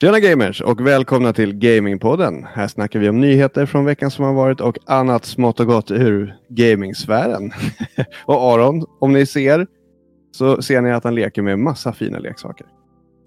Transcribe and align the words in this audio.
Tjena 0.00 0.20
gamers 0.20 0.60
och 0.60 0.86
välkomna 0.86 1.32
till 1.32 1.52
Gamingpodden. 1.54 2.44
Här 2.54 2.68
snackar 2.68 3.00
vi 3.00 3.08
om 3.08 3.20
nyheter 3.20 3.66
från 3.66 3.84
veckan 3.84 4.10
som 4.10 4.24
har 4.24 4.32
varit 4.34 4.60
och 4.60 4.78
annat 4.86 5.24
smått 5.24 5.60
och 5.60 5.66
gott 5.66 5.90
ur 5.90 6.34
gamingsfären. 6.48 7.50
och 8.26 8.34
Aron, 8.54 8.84
om 9.00 9.12
ni 9.12 9.26
ser 9.26 9.66
så 10.32 10.62
ser 10.62 10.80
ni 10.82 10.92
att 10.92 11.04
han 11.04 11.14
leker 11.14 11.42
med 11.42 11.58
massa 11.58 11.92
fina 11.92 12.18
leksaker. 12.18 12.66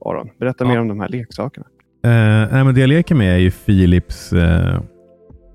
Aron, 0.05 0.30
berätta 0.39 0.64
Ja. 0.64 0.68
mer 0.70 0.80
om 0.80 0.88
de 0.88 1.00
här 1.00 1.09
leksakerna. 1.09 1.66
Eh, 2.05 2.52
nej, 2.54 2.64
men 2.64 2.76
det 2.76 2.82
jag 2.82 2.88
leker 2.88 3.16
med 3.16 3.36
är 3.36 3.40
ju 3.40 3.52
Philips 3.52 4.34
eh, 4.34 4.82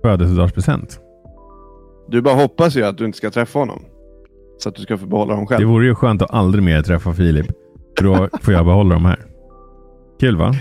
födelsedagspresent. 0.02 1.00
Du 2.08 2.22
bara 2.22 2.34
hoppas 2.34 2.76
ju 2.76 2.82
att 2.84 2.98
du 2.98 3.04
inte 3.04 3.18
ska 3.18 3.30
träffa 3.30 3.58
honom. 3.58 3.82
Så 4.58 4.68
att 4.68 4.74
du 4.74 4.82
ska 4.82 4.98
få 4.98 5.06
behålla 5.06 5.34
dem 5.34 5.46
Det 5.48 5.54
själv. 5.54 5.68
vore 5.68 5.86
ju 5.86 5.94
skönt 5.94 6.22
att 6.22 6.30
aldrig 6.34 6.64
mer 6.64 6.82
träffa 6.82 7.12
Filip. 7.12 7.46
För 7.98 8.04
då 8.04 8.28
får 8.42 8.54
jag 8.54 8.64
behålla 8.66 8.94
dem 8.94 9.04
här. 9.04 9.18
Kul 10.20 10.36
va? 10.36 10.52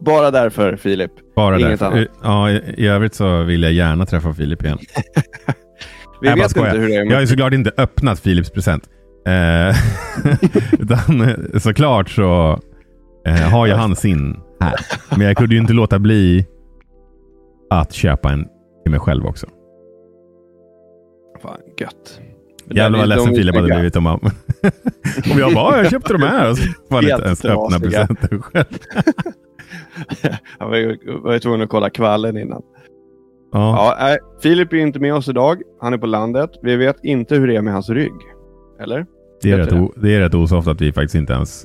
Bara 0.00 0.30
därför 0.30 0.76
Filip. 0.76 1.10
Bara 1.36 1.58
Inget 1.58 1.80
därför. 1.80 1.96
annat. 1.96 2.08
Ja, 2.22 2.50
i, 2.50 2.86
övrigt 2.86 3.14
så 3.14 3.42
vill 3.42 3.62
jag 3.62 3.72
gärna 3.72 4.06
träffa 4.06 4.34
Filip 4.34 4.64
igen. 4.64 4.78
Vi 6.20 6.28
Jag 6.28 6.36
vet 6.36 6.56
inte 6.56 6.70
hur 6.70 6.88
det 6.88 6.94
är. 6.94 7.04
Jag 7.04 7.14
har 7.14 7.20
ju 7.20 7.26
såklart 7.26 7.52
inte 7.52 7.72
öppnat 7.76 8.22
Philips 8.22 8.50
present. 8.50 8.88
Eh, 9.26 9.76
utan 10.80 11.20
eh, 11.20 11.58
såklart 11.58 12.10
så 12.10 12.60
eh, 13.26 13.34
har 13.34 13.66
jag 13.66 13.76
han 13.76 13.96
sin 13.96 14.40
här. 14.60 14.74
Men 15.10 15.26
jag 15.26 15.36
kunde 15.36 15.54
ju 15.54 15.60
inte 15.60 15.72
låta 15.72 15.98
bli 15.98 16.46
att 17.70 17.92
köpa 17.92 18.32
en 18.32 18.44
till 18.82 18.90
mig 18.90 19.00
själv 19.00 19.26
också. 19.26 19.46
Fan, 21.42 21.58
gött. 21.80 22.20
Jävlar 22.70 22.98
vad 22.98 23.08
ledsen 23.08 23.34
Filip 23.34 23.54
hade 23.54 23.74
blivit 23.74 23.96
om, 23.96 24.06
om 25.32 25.38
jag 25.38 25.54
bara 25.54 25.76
jag 25.76 25.90
köpte 25.90 26.12
de 26.12 26.22
här 26.22 26.50
och 26.50 26.58
så 26.58 26.64
han 26.90 27.04
Helt 27.04 27.12
inte 27.12 27.24
ens 27.24 27.44
öppna 27.44 27.80
presenten 27.80 28.42
själv. 28.42 28.78
Jag 30.58 30.68
var 30.68 30.76
ju 30.76 30.98
var 31.22 31.38
tvungen 31.38 31.62
att 31.62 31.68
kolla 31.68 31.90
kvallen 31.90 32.36
innan. 32.36 32.62
Ja. 33.52 33.58
Ja, 33.76 33.96
nej, 34.00 34.18
Filip 34.42 34.72
är 34.72 34.76
inte 34.76 35.00
med 35.00 35.14
oss 35.14 35.28
idag. 35.28 35.62
Han 35.80 35.92
är 35.92 35.98
på 35.98 36.06
landet. 36.06 36.50
Vi 36.62 36.76
vet 36.76 36.96
inte 37.04 37.34
hur 37.34 37.46
det 37.46 37.56
är 37.56 37.62
med 37.62 37.72
hans 37.72 37.90
rygg. 37.90 38.12
Eller? 38.80 39.06
det, 39.42 39.50
är 39.50 39.58
rätt 39.58 39.72
o, 39.72 39.92
det 39.96 40.14
är 40.14 40.20
rätt 40.20 40.34
osoft 40.34 40.68
att 40.68 40.80
vi 40.80 40.92
faktiskt 40.92 41.14
inte 41.14 41.32
ens 41.32 41.64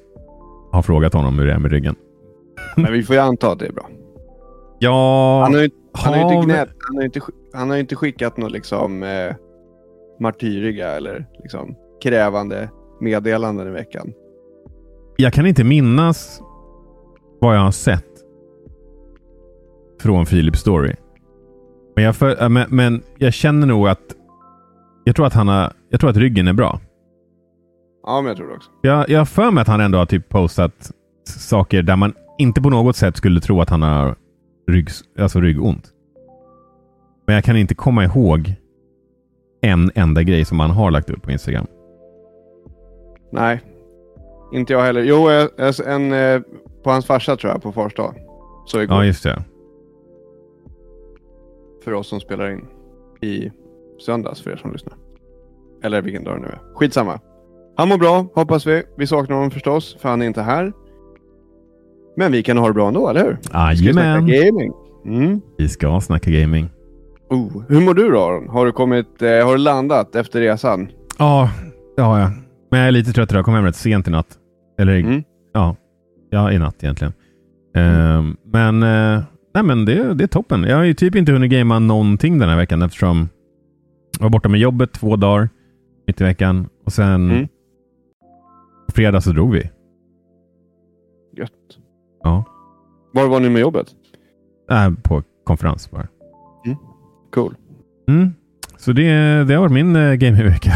har 0.72 0.82
frågat 0.82 1.14
honom 1.14 1.40
hur 1.40 1.46
det 1.46 1.54
är 1.54 1.60
med 1.60 1.72
ryggen. 1.72 1.96
Men 2.78 2.94
vi 2.94 3.04
får 3.04 3.16
ju 3.16 3.22
anta 3.22 3.52
att 3.52 3.60
det 3.60 3.68
är 3.68 3.72
bra. 3.72 3.90
Ja, 4.80 5.42
Han 5.44 5.54
har 5.54 5.62
ju, 5.62 5.70
han 5.94 6.14
har 6.14 6.34
inte 6.34 6.46
gnällt. 6.46 6.76
Han 6.88 6.98
har 6.98 7.04
inte, 7.04 7.22
han 7.54 7.70
har 7.70 7.78
inte 7.78 7.96
skickat 7.96 8.38
något 8.38 8.52
liksom 8.52 9.04
eh, 9.04 9.36
martyriga 10.20 10.88
eller 10.88 11.26
liksom 11.44 11.76
krävande 12.04 12.70
meddelanden 13.02 13.68
i 13.68 13.72
veckan. 13.72 14.14
jag 15.18 15.34
kan 15.34 15.46
inte 15.46 15.64
minnas 15.64 16.42
vad 17.40 17.56
jag 17.56 17.62
har 17.62 17.72
sett 17.72 18.06
från 20.02 20.26
Philips 20.26 20.60
story. 20.60 20.96
Men 21.96 22.04
jag, 22.04 22.16
för, 22.16 22.44
äh, 22.44 22.50
men, 22.50 22.66
men 22.70 23.02
jag 23.18 23.34
känner 23.34 23.68
nog 23.68 23.88
att 23.88 24.16
jag 25.04 25.16
tror 25.16 25.26
att, 25.26 25.34
han 25.34 25.48
har, 25.48 25.74
jag 25.90 26.00
tror 26.00 26.10
att 26.10 26.18
ryggen 26.18 26.48
är 26.48 26.54
bra. 26.54 26.80
Ja, 28.04 28.22
men 28.22 28.28
jag 28.28 28.38
tror 28.38 28.48
det 28.48 28.56
också. 28.56 28.70
Jag, 28.82 29.10
jag 29.10 29.20
har 29.20 29.26
för 29.26 29.52
mig 29.52 29.62
att 29.62 29.68
han 29.68 29.82
ändå 29.82 29.98
har 29.98 30.06
typ 30.06 30.30
postat 30.30 30.92
saker 31.26 31.82
där 31.82 31.96
man 31.96 32.14
inte 32.38 32.62
på 32.62 32.70
något 32.70 32.96
sätt 32.96 33.18
skulle 33.18 33.42
tro 33.42 33.62
att 33.62 33.70
han 33.70 33.82
har 33.82 34.16
rygg, 34.68 34.90
alltså 35.20 35.42
ryggont. 35.42 35.94
Men 37.26 37.36
jag 37.36 37.44
kan 37.44 37.58
inte 37.58 37.76
komma 37.76 38.04
ihåg 38.04 38.54
en 39.62 39.92
enda 39.96 40.24
grej 40.24 40.46
som 40.46 40.60
han 40.60 40.72
har 40.72 40.92
lagt 40.92 41.10
upp 41.10 41.22
på 41.22 41.32
Instagram. 41.32 41.68
Nej, 43.32 43.62
inte 44.54 44.74
jag 44.74 44.82
heller. 44.82 45.02
Jo, 45.02 45.30
en, 45.86 46.14
eh, 46.14 46.42
på 46.84 46.90
hans 46.92 47.06
farsa 47.06 47.36
tror 47.38 47.54
jag, 47.54 47.62
på 47.64 47.72
fars 47.72 47.94
dag. 47.96 48.16
Så 48.66 48.82
igår, 48.82 48.98
Ja, 48.98 49.06
just 49.06 49.24
det. 49.24 49.44
för 51.84 51.94
oss 51.94 52.08
som 52.08 52.20
spelar 52.20 52.52
in 52.52 52.66
i 53.22 53.52
söndags 54.06 54.42
för 54.42 54.52
er 54.52 54.56
som 54.56 54.72
lyssnar. 54.72 54.94
Eller 55.84 56.02
vilken 56.02 56.24
dag 56.24 56.36
det 56.38 56.42
nu 56.42 56.48
är. 56.48 56.60
Skitsamma. 56.76 57.20
Han 57.78 57.90
mår 57.90 57.98
bra, 57.98 58.26
hoppas 58.36 58.68
vi. 58.68 58.84
Vi 58.98 59.08
saknar 59.08 59.36
honom 59.36 59.52
förstås, 59.52 59.98
för 60.02 60.10
han 60.10 60.22
är 60.22 60.26
inte 60.26 60.42
här. 60.42 60.74
Men 62.18 62.32
vi 62.32 62.44
kan 62.44 62.58
ha 62.58 62.68
det 62.68 62.74
bra 62.74 62.88
ändå, 62.88 63.10
eller 63.10 63.24
hur? 63.24 63.38
Vi 63.72 63.78
ska 63.78 63.94
snacka 63.94 64.08
Jajamän. 64.08 64.28
gaming. 64.28 64.72
Mm. 65.06 65.42
Vi 65.58 65.70
ska 65.70 66.02
snacka 66.02 66.32
gaming. 66.32 66.70
Oh. 67.30 67.64
Hur 67.68 67.82
mår 67.82 67.94
du 67.94 68.10
då 68.12 68.24
Aron? 68.24 68.50
Har 68.50 68.66
du, 68.66 68.72
kommit, 68.72 69.22
eh, 69.22 69.30
har 69.46 69.52
du 69.52 69.58
landat 69.58 70.16
efter 70.16 70.40
resan? 70.42 70.92
Ja, 71.18 71.50
det 71.96 72.02
har 72.02 72.20
jag. 72.20 72.30
Men 72.72 72.80
jag 72.80 72.88
är 72.88 72.92
lite 72.92 73.12
trött 73.14 73.32
idag. 73.32 73.38
Jag 73.40 73.46
kom 73.46 73.54
hem 73.54 73.66
rätt 73.66 73.76
sent 73.76 74.08
i 74.08 74.12
natt. 74.12 74.38
Eller 74.80 75.00
Mm. 75.00 75.24
ja, 75.54 75.76
ja, 76.30 76.52
i 76.52 76.60
natt 76.60 76.84
egentligen. 76.84 77.14
Ehm, 77.76 78.38
men 78.46 78.84
eh, 78.84 79.24
nej, 79.54 79.64
men 79.64 79.86
det, 79.86 80.14
det 80.14 80.24
är 80.24 80.28
toppen. 80.28 80.64
Jag 80.64 80.76
har 80.78 80.84
ju 80.84 80.94
typ 80.94 81.16
inte 81.16 81.32
hunnit 81.32 81.52
gamea 81.52 81.80
någonting 81.80 82.40
den 82.40 82.50
här 82.50 82.58
veckan 82.58 82.82
eftersom 82.82 83.30
jag 84.18 84.24
var 84.24 84.30
borta 84.30 84.50
med 84.50 84.60
jobbet 84.60 84.92
två 84.94 85.16
dagar 85.16 85.50
mitt 86.08 86.22
i 86.22 86.24
veckan. 86.24 86.70
Och 86.86 86.94
sen 86.94 87.32
Mm. 87.32 87.48
på 88.88 88.92
fredag 88.96 89.22
så 89.22 89.32
drog 89.32 89.52
vi. 89.54 89.70
Gött. 91.38 91.52
Ja. 92.24 92.44
Var 93.14 93.28
var 93.28 93.40
ni 93.40 93.50
med 93.50 93.60
jobbet? 93.62 93.88
Äh, 94.72 94.92
på 95.04 95.24
konferens 95.44 95.92
bara. 95.92 96.08
Cool. 97.34 97.56
Mm. 98.08 98.34
Så 98.78 98.92
det, 98.92 99.04
det 99.44 99.54
har 99.54 99.62
varit 99.62 99.72
min 99.72 99.96
uh, 99.96 100.14
gamingvecka. 100.16 100.72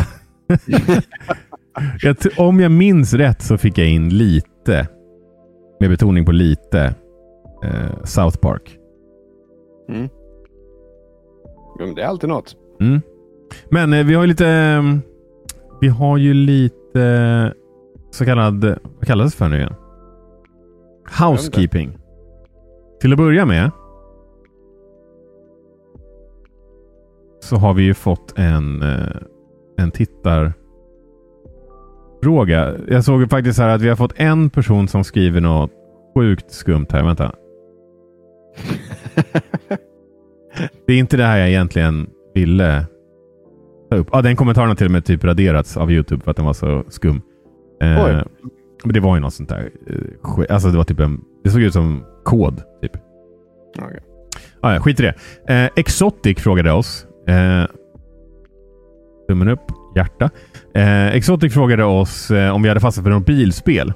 jag, 2.02 2.20
t- 2.20 2.30
om 2.38 2.60
jag 2.60 2.72
minns 2.72 3.14
rätt 3.14 3.42
så 3.42 3.58
fick 3.58 3.78
jag 3.78 3.88
in 3.90 4.10
lite, 4.10 4.88
med 5.84 5.90
betoning 5.90 6.26
på 6.26 6.32
lite, 6.32 6.96
eh, 7.64 8.04
South 8.04 8.38
Park. 8.38 8.80
Mm. 9.90 10.10
Det 11.96 12.02
är 12.02 12.08
alltid 12.08 12.30
något. 12.30 12.56
Mm. 12.80 13.02
Men 13.70 13.94
eh, 13.94 14.06
vi 14.06 14.14
har 14.14 14.24
ju 14.24 14.28
lite, 14.28 14.48
eh, 14.48 14.84
vi 15.82 15.88
har 15.88 16.18
ju 16.18 16.34
lite 16.34 17.02
eh, 17.02 17.52
så 18.12 18.26
kallad, 18.26 18.66
vad 19.00 19.08
kallas 19.08 19.32
det 19.32 19.38
för 19.38 19.50
nu 19.50 19.58
igen? 19.58 19.76
Housekeeping. 21.20 21.98
Till 23.02 23.14
att 23.14 23.18
börja 23.18 23.46
med 23.46 23.72
så 27.40 27.56
har 27.56 27.74
vi 27.74 27.84
ju 27.84 27.94
fått 27.94 28.34
en, 28.38 28.82
eh, 28.82 29.16
en 29.78 29.92
tittarfråga. 32.24 32.74
Jag 32.88 33.04
såg 33.04 33.30
faktiskt 33.30 33.60
här 33.60 33.68
att 33.70 33.82
vi 33.82 33.90
har 33.90 33.96
fått 33.96 34.14
en 34.16 34.50
person 34.50 34.88
som 34.88 35.04
skriver 35.04 35.42
något 35.42 35.72
sjukt 36.16 36.52
skumt 36.52 36.86
här. 36.92 37.04
Vänta. 37.04 37.32
Det 40.88 40.94
är 40.94 40.98
inte 40.98 41.18
det 41.18 41.24
här 41.24 41.38
jag 41.38 41.50
egentligen 41.50 42.10
ville 42.34 42.86
ta 43.92 43.98
upp. 43.98 44.08
Ja, 44.12 44.22
den 44.22 44.36
kommentaren 44.36 44.68
har 44.68 44.76
till 44.76 44.86
och 44.88 44.92
med 44.92 45.06
typ 45.06 45.24
raderats 45.24 45.78
av 45.78 45.92
YouTube 45.92 46.24
för 46.24 46.32
att 46.32 46.38
den 46.38 46.46
var 46.46 46.54
så 46.54 46.84
skum. 46.88 47.22
Eh, 47.82 48.22
men 48.84 48.94
det 48.94 49.00
var 49.00 49.16
ju 49.16 49.22
något 49.22 49.34
sånt 49.34 49.50
där. 49.50 49.70
eh, 49.88 50.46
Alltså 50.50 50.70
det 50.70 50.78
var 50.78 50.84
typ 50.84 51.00
en... 51.00 51.22
Det 51.44 51.50
såg 51.50 51.62
ut 51.62 51.74
som 51.74 52.04
kod. 52.24 52.62
Typ. 52.82 52.92
Okej. 53.82 54.00
Ah, 54.62 54.74
ja, 54.74 54.80
skit 54.80 55.00
i 55.00 55.04
det. 55.04 55.14
Eh, 55.54 55.70
Exotic 55.76 56.40
frågade 56.40 56.72
oss. 56.72 57.06
Eh, 57.28 57.66
tummen 59.30 59.48
upp, 59.48 59.72
hjärta. 59.96 60.30
Eh, 60.76 61.08
Exotic 61.08 61.54
frågade 61.54 61.84
oss 61.84 62.32
eh, 62.32 62.56
om 62.56 62.62
vi 62.62 62.68
hade 62.70 62.80
fastnat 62.82 63.04
för 63.04 63.12
något 63.12 63.26
bilspel. 63.26 63.94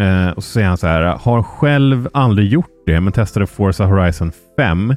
Eh, 0.00 0.28
och 0.30 0.44
så 0.44 0.50
säger 0.50 0.68
han 0.68 0.76
så 0.76 0.86
här. 0.86 1.02
Har 1.02 1.42
själv 1.42 2.08
aldrig 2.12 2.48
gjort 2.48 2.70
det, 2.86 3.00
men 3.00 3.12
testade 3.12 3.46
Forza 3.46 3.84
Horizon 3.86 4.32
5. 4.56 4.94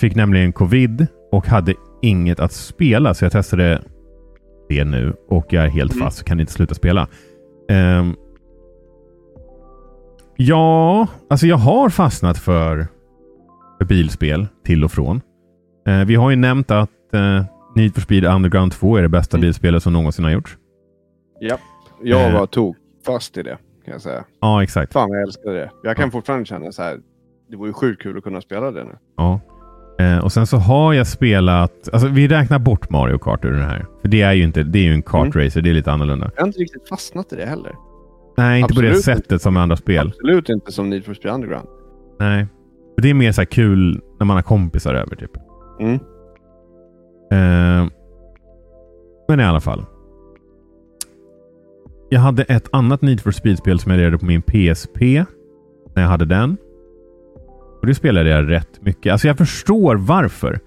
Fick 0.00 0.14
nämligen 0.14 0.52
covid 0.52 1.06
och 1.32 1.46
hade 1.46 1.74
inget 2.02 2.40
att 2.40 2.52
spela, 2.52 3.14
så 3.14 3.24
jag 3.24 3.32
testade 3.32 3.82
det 4.68 4.84
nu 4.84 5.14
och 5.28 5.46
jag 5.52 5.64
är 5.64 5.68
helt 5.68 5.92
Mm. 5.94 6.04
fast. 6.04 6.24
Kan 6.24 6.40
inte 6.40 6.52
sluta 6.52 6.74
spela. 6.74 7.08
Ehm, 7.70 8.14
ja, 10.36 11.06
alltså 11.30 11.46
jag 11.46 11.56
har 11.56 11.88
fastnat 11.88 12.38
för 12.38 12.86
för 13.78 13.84
bilspel 13.84 14.46
till 14.64 14.84
och 14.84 14.92
från. 14.92 15.20
Eh, 15.88 16.04
vi 16.04 16.14
har 16.14 16.30
ju 16.30 16.36
nämnt 16.36 16.70
att 16.70 17.14
eh, 17.14 17.44
Need 17.74 17.94
for 17.94 18.00
Speed 18.00 18.24
Underground 18.24 18.72
2 18.72 18.96
är 18.96 19.02
det 19.02 19.08
bästa 19.08 19.36
Mm. 19.36 19.42
bilspelet 19.46 19.82
som 19.82 19.92
någonsin 19.92 20.24
har 20.24 20.32
gjorts. 20.32 20.56
Ja. 21.40 21.58
Jag 22.02 22.26
Eh. 22.30 22.38
var 22.38 22.46
tog 22.46 22.76
fast 23.06 23.36
i 23.36 23.42
det, 23.42 23.58
kan 23.84 23.92
jag 23.92 24.00
säga. 24.00 24.24
Ja, 24.40 24.62
exakt. 24.62 24.92
Fan 24.92 25.10
jag 25.10 25.22
älskade 25.22 25.54
det. 25.56 25.70
Jag 25.82 25.96
kan 25.96 26.04
Ja. 26.04 26.10
fortfarande 26.10 26.44
känna 26.46 26.72
så 26.72 26.82
här. 26.82 26.98
Det 27.50 27.56
vore 27.56 27.68
ju 27.68 27.72
sjukt 27.72 28.02
kul 28.02 28.18
att 28.18 28.24
kunna 28.24 28.40
spela 28.40 28.70
det 28.70 28.84
nu. 28.84 28.96
Ja. 29.16 29.40
Eh, 29.98 30.18
och 30.24 30.32
sen 30.32 30.46
så 30.46 30.56
har 30.56 30.92
jag 30.92 31.06
spelat, 31.06 31.88
alltså 31.92 32.08
vi 32.08 32.28
räknar 32.28 32.58
bort 32.58 32.90
Mario 32.90 33.18
Kart 33.18 33.44
ur 33.44 33.50
den 33.52 33.62
här. 33.62 33.86
För 34.02 34.08
det 34.08 34.22
är 34.22 34.32
ju 34.32 34.42
inte, 34.44 34.62
det 34.62 34.78
är 34.78 34.82
ju 34.82 34.92
en 34.92 35.02
kartracer, 35.02 35.62
det 35.62 35.70
är 35.70 35.74
lite 35.74 35.92
annorlunda. 35.92 36.30
Jag 36.34 36.42
har 36.42 36.46
inte 36.46 36.58
riktigt 36.58 36.88
fastnat 36.88 37.32
i 37.32 37.36
det 37.36 37.46
heller. 37.46 37.72
Nej, 38.36 38.60
inte 38.60 38.74
på 38.74 38.80
det 38.80 38.88
Absolut 38.88 39.04
sättet 39.04 39.42
som 39.42 39.54
med 39.54 39.62
andra 39.62 39.76
spel. 39.76 40.06
Absolut 40.08 40.48
inte 40.48 40.72
som 40.72 40.90
Need 40.90 41.04
for 41.04 41.14
Speed 41.14 41.34
Underground. 41.34 41.68
Nej. 42.20 42.46
Det 42.96 43.10
är 43.10 43.14
mer 43.14 43.32
så 43.32 43.40
här 43.40 43.46
kul 43.46 44.00
när 44.18 44.26
man 44.26 44.36
har 44.36 44.42
kompisar 44.42 44.94
över 44.94 45.16
typ. 45.16 45.30
Mm. 45.80 45.98
Eh, 47.32 47.86
men 49.28 49.40
i 49.40 49.44
alla 49.44 49.60
fall. 49.60 49.84
Jag 52.10 52.20
hade 52.20 52.42
ett 52.42 52.68
annat 52.72 53.02
Need 53.02 53.20
for 53.20 53.30
Speed-spel 53.30 53.78
som 53.78 53.90
jag 53.90 53.98
lirade 53.98 54.18
på 54.18 54.26
min 54.26 54.42
PSP. 54.42 55.24
När 55.94 56.02
jag 56.02 56.08
hade 56.08 56.24
den. 56.24 56.56
Och 57.80 57.86
det 57.86 57.94
spelade 57.94 58.30
jag 58.30 58.50
rätt 58.50 58.82
mycket. 58.82 59.12
Alltså 59.12 59.26
jag 59.26 59.38
förstår 59.38 59.96
varför 59.96 60.60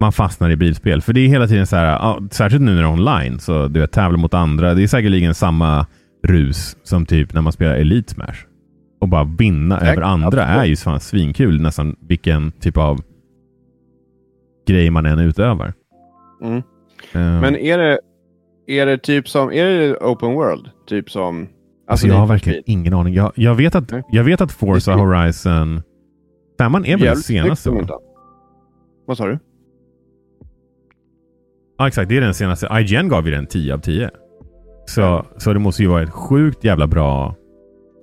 man 0.00 0.12
fastnar 0.12 0.50
i 0.50 0.56
bilspel. 0.56 1.02
För 1.02 1.12
det 1.12 1.20
är 1.20 1.28
hela 1.28 1.46
tiden 1.46 1.66
så 1.66 1.76
här, 1.76 1.86
ja, 1.86 2.20
särskilt 2.30 2.62
nu 2.62 2.74
när 2.74 2.82
det 2.82 2.88
är 2.88 2.92
online, 2.92 3.38
så 3.38 3.68
du 3.68 3.80
vet, 3.80 3.92
tävla 3.92 4.18
mot 4.18 4.34
andra. 4.34 4.74
Det 4.74 4.82
är 4.82 4.86
säkerligen 4.86 5.34
samma 5.34 5.86
rus 6.26 6.76
som 6.82 7.06
typ 7.06 7.34
när 7.34 7.40
man 7.40 7.52
spelar 7.52 7.74
Elite 7.74 8.14
Smash. 8.14 8.36
Och 9.00 9.08
bara 9.08 9.24
vinna 9.24 9.80
över 9.80 10.02
andra 10.02 10.44
är 10.44 10.64
ju 10.64 10.76
fan 10.76 11.00
svinkul 11.00 11.60
nästan 11.60 11.96
vilken 12.08 12.52
typ 12.52 12.76
av 12.76 13.00
grej 14.66 14.90
man 14.90 15.06
än 15.06 15.18
utövar. 15.18 15.72
Mm. 16.42 16.56
Uh, 16.56 16.62
Men 17.12 17.56
är 17.56 17.78
det, 17.78 18.00
är 18.66 18.86
det 18.86 18.98
typ 18.98 19.28
som, 19.28 19.52
är 19.52 19.64
det 19.64 19.96
open 19.96 20.34
world? 20.34 20.70
Typ 20.86 21.10
som... 21.10 21.40
Alltså, 21.40 21.50
alltså 21.86 22.06
jag 22.06 22.14
har 22.14 22.26
verkligen 22.26 22.62
ingen 22.66 22.94
aning. 22.94 23.14
Jag, 23.14 23.32
jag, 23.34 23.54
vet 23.54 23.74
att, 23.74 23.92
jag 24.10 24.24
vet 24.24 24.40
att 24.40 24.52
Forza 24.52 24.92
Horizon 24.94 25.82
5 26.58 26.74
är 26.74 26.80
väl 26.80 27.00
det 27.00 27.16
senaste? 27.16 27.70
Va? 27.70 28.00
Vad 29.06 29.16
sa 29.16 29.26
du? 29.26 29.38
Ja, 31.78 31.88
exakt. 31.88 32.08
Det 32.08 32.16
är 32.16 32.20
den 32.20 32.34
senaste. 32.34 32.68
IGN 32.72 33.08
gav 33.08 33.26
ju 33.26 33.34
den 33.34 33.46
10 33.46 33.74
av 33.74 33.78
10. 33.78 34.10
Så, 34.86 35.26
så 35.36 35.52
det 35.52 35.58
måste 35.58 35.82
ju 35.82 35.88
vara 35.88 36.02
ett 36.02 36.10
sjukt 36.10 36.64
jävla 36.64 36.86
bra 36.86 37.34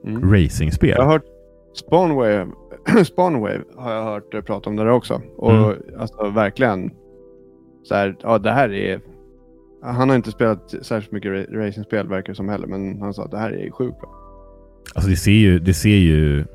mm. 0.07 0.33
racingspel. 0.33 0.89
Jag 0.89 1.03
har 1.03 1.11
hört 1.11 1.25
Spawnwave, 1.73 2.47
Spawnwave 3.05 3.63
har 3.75 3.93
jag 3.93 4.03
hört 4.03 4.45
prata 4.45 4.69
om 4.69 4.75
det 4.75 4.83
där 4.83 4.91
också. 4.91 5.21
Och 5.37 5.51
mm. 5.51 5.77
alltså 5.99 6.29
verkligen 6.29 6.91
så 7.83 7.95
här, 7.95 8.15
ja 8.21 8.37
det 8.37 8.51
här 8.51 8.73
är 8.73 9.01
han 9.83 10.09
har 10.09 10.15
inte 10.15 10.31
spelat 10.31 10.73
särskilt 10.81 11.11
mycket 11.11 11.49
racingspel 11.51 12.07
verkar 12.07 12.33
som 12.33 12.49
heller, 12.49 12.67
men 12.67 13.01
han 13.01 13.13
sa 13.13 13.23
att 13.23 13.31
det 13.31 13.37
här 13.37 13.51
är 13.51 13.71
sjukt 13.71 13.99
bra. 13.99 14.09
Alltså 14.95 15.09
det 15.09 15.15
ser 15.15 15.31
ju, 15.31 15.59
det 15.59 15.73
ser 15.73 15.97
ju, 15.97 16.45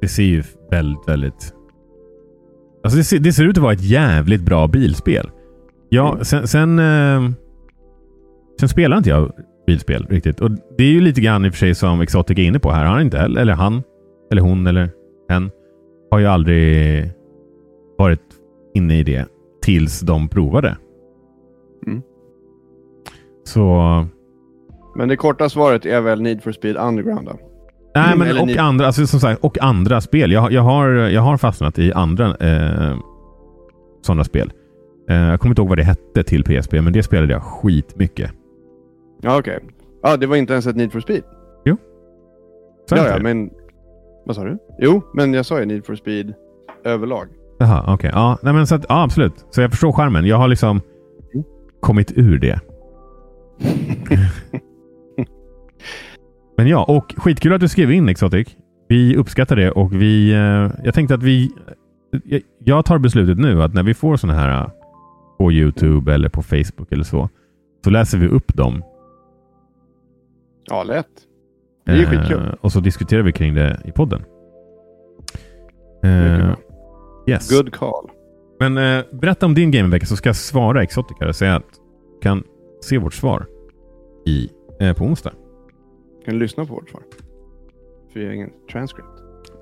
det 0.00 0.08
ser 0.08 0.22
ju 0.22 0.42
väldigt, 0.70 1.08
väldigt... 1.08 1.54
Alltså 2.84 2.98
det 2.98 3.04
ser, 3.04 3.18
det 3.18 3.32
ser 3.32 3.44
ut 3.44 3.56
att 3.56 3.62
vara 3.62 3.72
ett 3.72 3.84
jävligt 3.84 4.42
bra 4.42 4.68
bilspel. 4.68 5.30
Ja, 5.88 6.12
mm. 6.12 6.24
sen, 6.24 6.48
sen, 6.48 6.78
eh, 6.78 7.30
sen 8.60 8.68
spelar 8.68 8.96
inte 8.96 9.10
jag 9.10 9.32
bilspel 9.66 10.06
riktigt. 10.06 10.40
Och 10.40 10.50
Det 10.50 10.84
är 10.84 10.90
ju 10.90 11.00
lite 11.00 11.20
grann 11.20 11.44
i 11.44 11.48
och 11.48 11.52
för 11.52 11.58
sig 11.58 11.74
som 11.74 12.00
Exotic 12.00 12.38
är 12.38 12.42
inne 12.42 12.58
på 12.58 12.70
här. 12.70 12.84
Han 12.84 13.00
inte 13.00 13.18
heller, 13.18 13.40
eller 13.40 13.52
han, 13.52 13.82
eller 14.30 14.42
hon, 14.42 14.66
eller 14.66 14.90
hen 15.32 15.50
har 16.10 16.18
ju 16.18 16.26
aldrig 16.26 17.10
varit 17.98 18.20
inne 18.74 18.98
i 18.98 19.02
det 19.02 19.26
tills 19.62 20.00
de 20.00 20.28
provade. 20.28 20.76
Mm. 21.86 22.02
Så... 23.44 24.06
Men 24.96 25.08
det 25.08 25.16
korta 25.16 25.48
svaret 25.48 25.86
är 25.86 26.00
väl 26.00 26.22
Need 26.22 26.42
for 26.42 26.52
Speed 26.52 26.76
Underground 26.76 27.26
då? 27.26 27.38
Nej, 27.94 28.16
men 28.16 28.38
och, 28.38 28.56
andra, 28.56 28.86
alltså, 28.86 29.06
som 29.06 29.20
sagt, 29.20 29.44
och 29.44 29.62
andra 29.62 30.00
spel. 30.00 30.32
Jag, 30.32 30.52
jag, 30.52 30.62
har, 30.62 30.88
jag 30.88 31.22
har 31.22 31.36
fastnat 31.36 31.78
i 31.78 31.92
andra 31.92 32.26
eh, 32.26 32.98
sådana 34.02 34.24
spel. 34.24 34.52
Eh, 35.08 35.16
jag 35.16 35.40
kommer 35.40 35.50
inte 35.50 35.62
ihåg 35.62 35.68
vad 35.68 35.78
det 35.78 35.84
hette 35.84 36.22
till 36.22 36.44
PSP, 36.44 36.72
men 36.72 36.92
det 36.92 37.02
spelade 37.02 37.32
jag 37.32 37.42
skitmycket. 37.42 38.30
Ja, 39.20 39.38
okej. 39.38 39.56
Okay. 39.56 39.68
Ja, 40.02 40.16
det 40.16 40.26
var 40.26 40.36
inte 40.36 40.52
ens 40.52 40.66
ett 40.66 40.76
Need 40.76 40.92
for 40.92 41.00
Speed? 41.00 41.22
Jo. 41.64 41.76
Ja, 42.90 43.08
ja, 43.08 43.18
men... 43.22 43.50
Vad 44.24 44.36
sa 44.36 44.44
du? 44.44 44.58
Jo, 44.78 45.02
men 45.14 45.34
jag 45.34 45.46
sa 45.46 45.60
ju 45.60 45.66
Need 45.66 45.86
for 45.86 45.94
Speed 45.94 46.34
överlag. 46.84 47.28
Jaha, 47.58 47.82
okej. 47.82 47.94
Okay. 47.94 48.10
Ja, 48.14 48.38
nej, 48.42 48.52
men 48.52 48.66
så 48.66 48.74
att, 48.74 48.86
ja, 48.88 49.02
absolut. 49.02 49.46
Så 49.50 49.60
jag 49.60 49.70
förstår 49.70 49.92
skärmen. 49.92 50.26
Jag 50.26 50.36
har 50.36 50.48
liksom 50.48 50.80
mm. 51.34 51.46
kommit 51.80 52.12
ur 52.16 52.38
det. 52.38 52.60
men 56.56 56.68
ja, 56.68 56.84
och 56.84 57.14
skitkul 57.16 57.52
att 57.52 57.60
du 57.60 57.68
skrev 57.68 57.92
in 57.92 58.08
Exotic. 58.08 58.48
Vi 58.88 59.16
uppskattar 59.16 59.56
det 59.56 59.70
och 59.70 59.92
vi... 59.92 60.32
Eh, 60.32 60.70
jag 60.84 60.94
tänkte 60.94 61.14
att 61.14 61.22
vi... 61.22 61.50
Jag, 62.24 62.42
jag 62.58 62.84
tar 62.84 62.98
beslutet 62.98 63.38
nu 63.38 63.62
att 63.62 63.74
när 63.74 63.82
vi 63.82 63.94
får 63.94 64.16
sådana 64.16 64.38
här 64.38 64.70
på 65.38 65.52
Youtube 65.52 66.14
eller 66.14 66.28
på 66.28 66.42
Facebook 66.42 66.92
eller 66.92 67.04
så, 67.04 67.28
så 67.84 67.90
läser 67.90 68.18
vi 68.18 68.28
upp 68.28 68.54
dem. 68.54 68.82
Ja, 70.64 70.82
lätt. 70.82 71.06
Det 71.84 71.92
är 71.92 71.96
ju 71.96 72.06
skitkul. 72.06 72.42
Eh, 72.42 72.54
och 72.60 72.72
så 72.72 72.80
diskuterar 72.80 73.22
vi 73.22 73.32
kring 73.32 73.54
det 73.54 73.80
i 73.84 73.92
podden. 73.92 74.24
Eh, 76.04 76.54
yes. 77.26 77.50
Good 77.50 77.72
call. 77.74 78.10
Men 78.60 78.78
eh, 78.78 79.04
berätta 79.12 79.46
om 79.46 79.54
din 79.54 79.70
gamingvecka 79.70 80.06
så 80.06 80.16
ska 80.16 80.28
jag 80.28 80.36
svara 80.36 80.82
Exotica 80.82 81.28
och 81.28 81.36
säga 81.36 81.56
att 81.56 81.72
du 82.14 82.20
kan 82.22 82.44
se 82.80 82.98
vårt 82.98 83.14
svar 83.14 83.46
i, 84.26 84.50
eh, 84.80 84.96
på 84.96 85.04
onsdag. 85.04 85.32
Kan 86.24 86.34
du 86.34 86.40
lyssna 86.40 86.64
på 86.64 86.74
vårt 86.74 86.90
svar? 86.90 87.02
För 88.12 88.20
jag 88.20 88.26
har 88.26 88.34
ingen 88.34 88.52
transcript. 88.72 89.08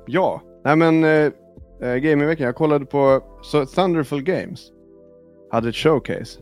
Ja, 0.06 0.42
nej 0.64 0.76
men 0.76 1.04
eh, 1.04 1.32
eh 1.82 1.96
gamingveckan. 1.96 2.46
Jag 2.46 2.54
kollade 2.54 2.86
på 2.86 3.22
så 3.42 3.66
Thunderful 3.66 4.22
Games 4.22 4.72
hade 5.50 5.68
ett 5.68 5.76
showcase. 5.76 6.40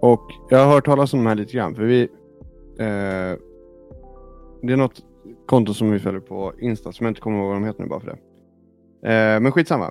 Och 0.00 0.30
jag 0.50 0.58
har 0.58 0.72
hört 0.72 0.84
talas 0.84 1.12
om 1.12 1.18
de 1.18 1.26
här 1.26 1.34
lite 1.34 1.52
grann. 1.52 1.74
För 1.74 1.82
vi... 1.82 2.08
Eh, 2.78 3.38
det 4.66 4.72
är 4.72 4.76
något 4.76 5.02
konto 5.46 5.74
som 5.74 5.90
vi 5.90 5.98
följer 5.98 6.20
på 6.20 6.52
Insta 6.60 6.92
som 6.92 7.06
jag 7.06 7.10
inte 7.10 7.20
kommer 7.20 7.38
ihåg 7.38 7.46
vad 7.46 7.56
de 7.56 7.64
heter 7.64 7.82
nu 7.82 7.88
bara 7.88 8.00
för 8.00 8.06
det. 8.06 8.18
Eh, 9.08 9.40
men 9.40 9.52
skitsamma. 9.52 9.90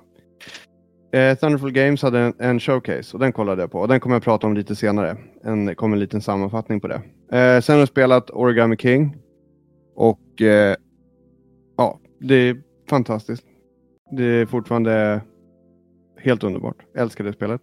Eh, 1.12 1.38
Thunderful 1.38 1.72
Games 1.72 2.02
hade 2.02 2.18
en, 2.18 2.34
en, 2.38 2.60
showcase 2.60 3.16
och 3.16 3.20
den 3.20 3.32
kollade 3.32 3.62
jag 3.62 3.72
på. 3.72 3.80
Och 3.80 3.88
den 3.88 4.00
kommer 4.00 4.16
jag 4.16 4.22
prata 4.22 4.46
om 4.46 4.54
lite 4.54 4.76
senare. 4.76 5.16
En, 5.44 5.74
kommer 5.74 5.96
en 5.96 6.00
liten 6.00 6.20
sammanfattning 6.20 6.80
på 6.80 6.88
det. 6.88 7.02
Eh, 7.38 7.60
sen 7.60 7.74
har 7.74 7.78
jag 7.78 7.88
spelat 7.88 8.30
Origami 8.30 8.76
King. 8.76 9.16
Och 9.94 10.42
eh, 10.42 10.76
ja, 11.76 12.00
det 12.20 12.34
är 12.34 12.62
fantastiskt. 12.88 13.44
Det 14.10 14.24
är 14.24 14.46
fortfarande 14.46 15.20
helt 16.20 16.44
underbart. 16.44 16.76
Jag 16.92 17.02
älskar 17.02 17.24
det 17.24 17.32
spelet. 17.32 17.60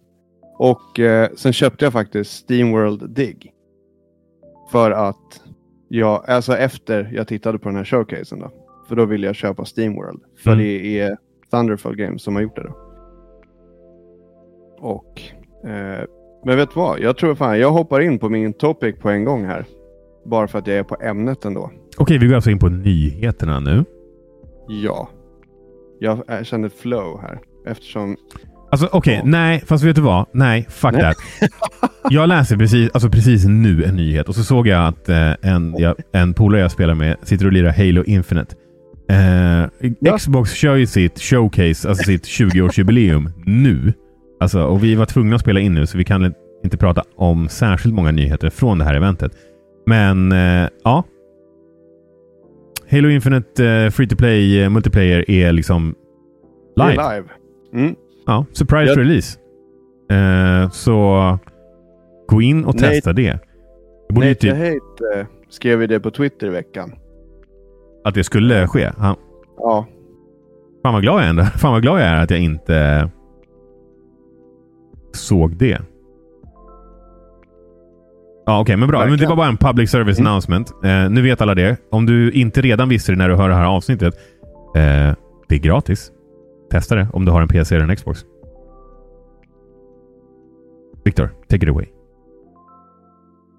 Och 0.57 0.99
eh, 0.99 1.29
sen 1.35 1.53
köpte 1.53 1.85
jag 1.85 1.93
faktiskt 1.93 2.31
Steamworld 2.31 3.09
Dig. 3.09 3.53
För 4.71 4.91
att 4.91 5.41
jag, 5.93 6.29
alltså 6.29 6.57
efter 6.57 7.11
jag 7.13 7.27
tittade 7.27 7.59
på 7.59 7.69
den 7.69 7.77
här 7.77 7.85
showcasen 7.85 8.39
då. 8.39 8.51
För 8.88 8.95
då 8.95 9.05
ville 9.05 9.27
jag 9.27 9.35
köpa 9.35 9.65
Steamworld. 9.65 10.21
För 10.43 10.51
mm. 10.51 10.63
det 10.63 10.99
är 10.99 11.17
Thunderfall 11.51 11.95
Games 11.95 12.23
som 12.23 12.35
har 12.35 12.41
gjort 12.41 12.55
det 12.55 12.63
då. 12.63 12.75
Och, 14.79 15.21
eh, 15.69 16.05
men 16.45 16.57
vet 16.57 16.69
du 16.69 16.79
vad? 16.79 16.99
Jag 16.99 17.17
tror 17.17 17.35
fan, 17.35 17.59
jag 17.59 17.71
hoppar 17.71 18.01
in 18.01 18.19
på 18.19 18.29
min 18.29 18.53
topic 18.53 18.95
på 18.99 19.09
en 19.09 19.25
gång 19.25 19.45
här. 19.45 19.65
Bara 20.25 20.47
för 20.47 20.59
att 20.59 20.67
jag 20.67 20.77
är 20.77 20.83
på 20.83 20.97
ämnet 21.01 21.45
ändå. 21.45 21.71
Okej, 21.97 22.17
vi 22.17 22.27
går 22.27 22.35
alltså 22.35 22.49
in 22.49 22.59
på 22.59 22.69
nyheterna 22.69 23.59
nu. 23.59 23.85
Ja. 24.67 25.10
Jag 26.00 26.45
känner 26.45 26.69
flow 26.69 27.21
här. 27.21 27.39
Eftersom 27.65 28.17
Alltså 28.71 28.89
okej, 28.91 29.17
okay, 29.19 29.31
nej, 29.31 29.63
fast 29.65 29.83
vet 29.83 29.95
du 29.95 30.01
vad? 30.01 30.25
Nej, 30.31 30.65
fuck 30.69 30.91
nej. 30.91 31.01
that. 31.01 31.17
Jag 32.09 32.29
läser 32.29 32.57
precis, 32.57 32.89
alltså 32.93 33.09
precis 33.09 33.45
nu 33.45 33.83
en 33.83 33.95
nyhet 33.95 34.29
och 34.29 34.35
så 34.35 34.43
såg 34.43 34.67
jag 34.67 34.87
att 34.87 35.09
eh, 35.09 35.33
en, 35.41 35.75
ja, 35.77 35.95
en 36.13 36.33
polare 36.33 36.61
jag 36.61 36.71
spelar 36.71 36.93
med 36.93 37.17
sitter 37.23 37.45
och 37.45 37.51
lirar 37.51 37.71
Halo 37.71 38.03
Infinite. 38.03 38.55
Eh, 39.09 39.89
ja. 39.99 40.17
Xbox 40.17 40.53
kör 40.53 40.75
ju 40.75 40.87
sitt 40.87 41.19
showcase, 41.19 41.89
alltså 41.89 42.03
sitt 42.03 42.23
20-årsjubileum 42.23 43.31
nu. 43.45 43.93
Alltså, 44.39 44.63
och 44.63 44.83
vi 44.83 44.95
var 44.95 45.05
tvungna 45.05 45.35
att 45.35 45.41
spela 45.41 45.59
in 45.59 45.73
nu 45.73 45.85
så 45.85 45.97
vi 45.97 46.03
kan 46.03 46.33
inte 46.63 46.77
prata 46.77 47.03
om 47.15 47.49
särskilt 47.49 47.95
många 47.95 48.11
nyheter 48.11 48.49
från 48.49 48.77
det 48.77 48.85
här 48.85 48.93
eventet. 48.93 49.31
Men 49.85 50.31
eh, 50.31 50.69
ja. 50.83 51.03
Halo 52.91 53.09
Infinite 53.09 53.65
eh, 53.65 53.89
Free 53.89 54.07
to 54.07 54.15
Play 54.15 54.63
eh, 54.63 54.69
Multiplayer 54.69 55.31
är 55.31 55.51
liksom 55.51 55.95
live. 56.75 57.01
Är 57.01 57.15
live. 57.15 57.29
Mm. 57.73 57.95
Ja, 58.25 58.45
surprise 58.51 58.91
jag... 58.91 58.99
release. 58.99 59.39
Eh, 60.11 60.69
så 60.69 61.37
gå 62.27 62.41
in 62.41 62.65
och 62.65 62.77
testa 62.77 63.09
Nate, 63.09 63.21
det. 63.21 63.39
det 64.09 64.15
Nate 64.15 64.35
typ... 64.35 64.53
Hate 64.53 65.19
eh, 65.19 65.25
skrev 65.49 65.81
ju 65.81 65.87
det 65.87 65.99
på 65.99 66.11
Twitter 66.11 66.47
i 66.47 66.49
veckan. 66.49 66.95
Att 68.03 68.13
det 68.13 68.23
skulle 68.23 68.67
ske? 68.67 68.91
Han... 68.97 69.15
Ja. 69.57 69.87
Fan 70.83 70.93
vad 70.93 71.01
glad 71.01 71.23
jag 71.23 71.29
är 71.29 71.43
Fan 71.43 71.73
vad 71.73 71.81
glad 71.81 72.01
jag 72.01 72.07
är 72.07 72.23
att 72.23 72.31
jag 72.31 72.39
inte 72.39 73.09
såg 75.13 75.57
det. 75.57 75.81
Ja, 78.45 78.59
Okej, 78.59 78.61
okay, 78.61 78.75
men 78.75 78.87
bra. 78.87 79.05
Men 79.05 79.17
det 79.17 79.27
var 79.27 79.35
bara 79.35 79.47
en 79.47 79.57
public 79.57 79.91
service 79.91 80.19
mm. 80.19 80.27
announcement. 80.27 80.71
Eh, 80.83 81.09
nu 81.09 81.21
vet 81.21 81.41
alla 81.41 81.55
det. 81.55 81.77
Om 81.91 82.05
du 82.05 82.31
inte 82.31 82.61
redan 82.61 82.89
visste 82.89 83.11
det 83.11 83.17
när 83.17 83.29
du 83.29 83.35
hör 83.35 83.49
det 83.49 83.55
här 83.55 83.65
avsnittet. 83.65 84.13
Eh, 84.75 85.15
det 85.47 85.55
är 85.55 85.59
gratis. 85.59 86.11
Testa 86.71 86.95
det 86.95 87.07
om 87.13 87.25
du 87.25 87.31
har 87.31 87.41
en 87.41 87.47
PC 87.47 87.75
eller 87.75 87.89
en 87.89 87.95
Xbox. 87.95 88.25
Viktor, 91.03 91.29
take 91.49 91.65
it 91.65 91.69
away. 91.69 91.85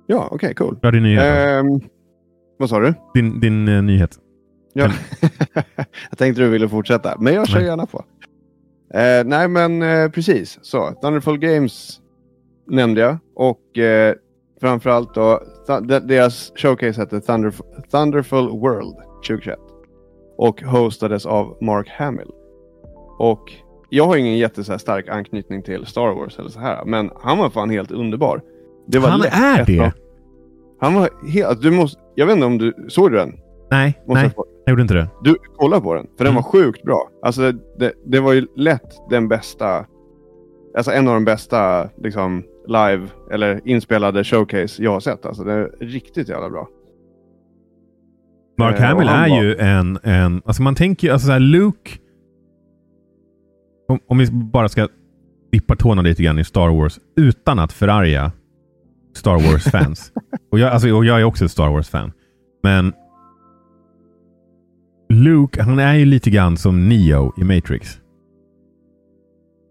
Ja, 0.06 0.26
okej, 0.26 0.36
okay, 0.36 0.54
cool. 0.54 0.78
Ja, 0.82 0.90
din 0.90 1.02
nyhet. 1.02 1.60
Um, 1.60 1.80
vad 2.58 2.68
sa 2.68 2.80
du? 2.80 2.94
Din, 3.14 3.40
din 3.40 3.68
uh, 3.68 3.82
nyhet. 3.82 4.18
Ja. 4.72 4.90
jag 6.10 6.18
tänkte 6.18 6.42
du 6.42 6.48
ville 6.48 6.68
fortsätta, 6.68 7.16
men 7.18 7.34
jag 7.34 7.48
kör 7.48 7.58
nej. 7.58 7.66
gärna 7.68 7.86
på. 7.86 7.98
Uh, 7.98 9.24
nej, 9.24 9.48
men 9.48 9.82
uh, 9.82 10.10
precis 10.10 10.58
så. 10.62 10.90
Thunderful 11.02 11.38
Games 11.38 12.00
nämnde 12.66 13.00
jag 13.00 13.18
och 13.34 13.78
uh, 13.78 14.14
framförallt 14.60 15.14
då 15.14 15.42
deras 15.86 16.52
showcase 16.56 17.00
hette 17.00 17.20
Thunder 17.20 17.54
Thunderful 17.90 18.48
World 18.48 18.96
2021 19.26 19.58
och 20.36 20.62
hostades 20.62 21.26
av 21.26 21.58
Mark 21.60 21.88
Hamill. 21.88 22.30
Och 23.18 23.52
jag 23.88 24.06
har 24.06 24.16
ingen 24.16 24.38
jätte 24.38 24.64
så 24.64 24.72
här 24.72 24.78
stark 24.78 25.08
anknytning 25.08 25.62
till 25.62 25.86
Star 25.86 26.14
Wars 26.14 26.38
eller 26.38 26.50
så 26.50 26.60
här. 26.60 26.84
Men 26.84 27.10
han 27.22 27.38
var 27.38 27.50
fan 27.50 27.70
helt 27.70 27.90
underbar. 27.90 28.40
Det 28.86 28.98
Han 28.98 29.20
lätt 29.20 29.32
är 29.34 29.64
det? 29.66 29.80
av- 29.80 29.90
Han 30.80 30.94
var 30.94 31.08
helt... 31.28 31.62
Du 31.62 31.70
måste... 31.70 32.00
Jag 32.14 32.26
vet 32.26 32.34
inte 32.34 32.46
om 32.46 32.58
du... 32.58 32.74
Såg 32.88 33.10
du 33.10 33.16
den? 33.16 33.32
Nej, 33.70 34.02
Måste 34.06 34.22
nej, 34.22 34.32
jag 34.36 34.72
gjorde 34.72 34.82
inte 34.82 34.94
det. 34.94 35.08
Du, 35.22 35.34
kolla 35.56 35.80
på 35.80 35.94
den. 35.94 36.06
För 36.18 36.24
den 36.24 36.32
Mm. 36.32 36.42
var 36.42 36.50
sjukt 36.50 36.82
bra. 36.82 37.08
Alltså 37.22 37.52
det, 37.52 37.92
det 38.06 38.20
var 38.20 38.32
ju 38.32 38.46
lätt 38.56 38.92
den 39.10 39.28
bästa... 39.28 39.86
Alltså 40.76 40.90
en 40.92 41.08
av 41.08 41.14
de 41.14 41.24
bästa 41.24 41.88
liksom 42.02 42.42
live 42.66 43.06
eller 43.32 43.60
inspelade 43.68 44.24
showcase 44.24 44.82
jag 44.82 44.90
har 44.92 45.00
sett. 45.00 45.26
Alltså 45.26 45.44
det 45.44 45.52
är 45.52 45.70
riktigt 45.80 46.28
jävla 46.28 46.50
bra. 46.50 46.68
Mark 48.58 48.76
Eh, 48.80 48.82
Hamill 48.84 49.08
är 49.08 49.42
ju 49.42 49.56
en, 49.56 49.98
en... 50.02 50.42
Alltså 50.44 50.62
man 50.62 50.74
tänker 50.74 51.06
ju... 51.06 51.12
Alltså 51.12 51.26
så 51.26 51.32
här, 51.32 51.40
Luke... 51.40 51.90
Om, 53.92 54.00
om 54.06 54.18
vi 54.18 54.30
bara 54.30 54.68
ska 54.68 54.88
dippa 55.52 55.76
tårna 55.76 56.02
lite 56.02 56.22
grann 56.22 56.38
i 56.38 56.44
Star 56.44 56.68
Wars 56.68 56.98
utan 57.16 57.58
att 57.58 57.72
förarga 57.72 58.32
Star 59.14 59.34
Wars-fans. 59.34 60.12
och, 60.50 60.58
jag, 60.58 60.72
alltså, 60.72 60.92
och 60.92 61.04
jag 61.04 61.20
är 61.20 61.24
också 61.24 61.44
ett 61.44 61.50
Star 61.50 61.68
Wars-fan. 61.68 62.12
Men 62.62 62.92
Luke, 65.08 65.62
han 65.62 65.78
är 65.78 65.94
ju 65.94 66.04
lite 66.04 66.30
grann 66.30 66.56
som 66.56 66.88
Neo 66.88 67.32
i 67.36 67.44
Matrix. 67.44 67.98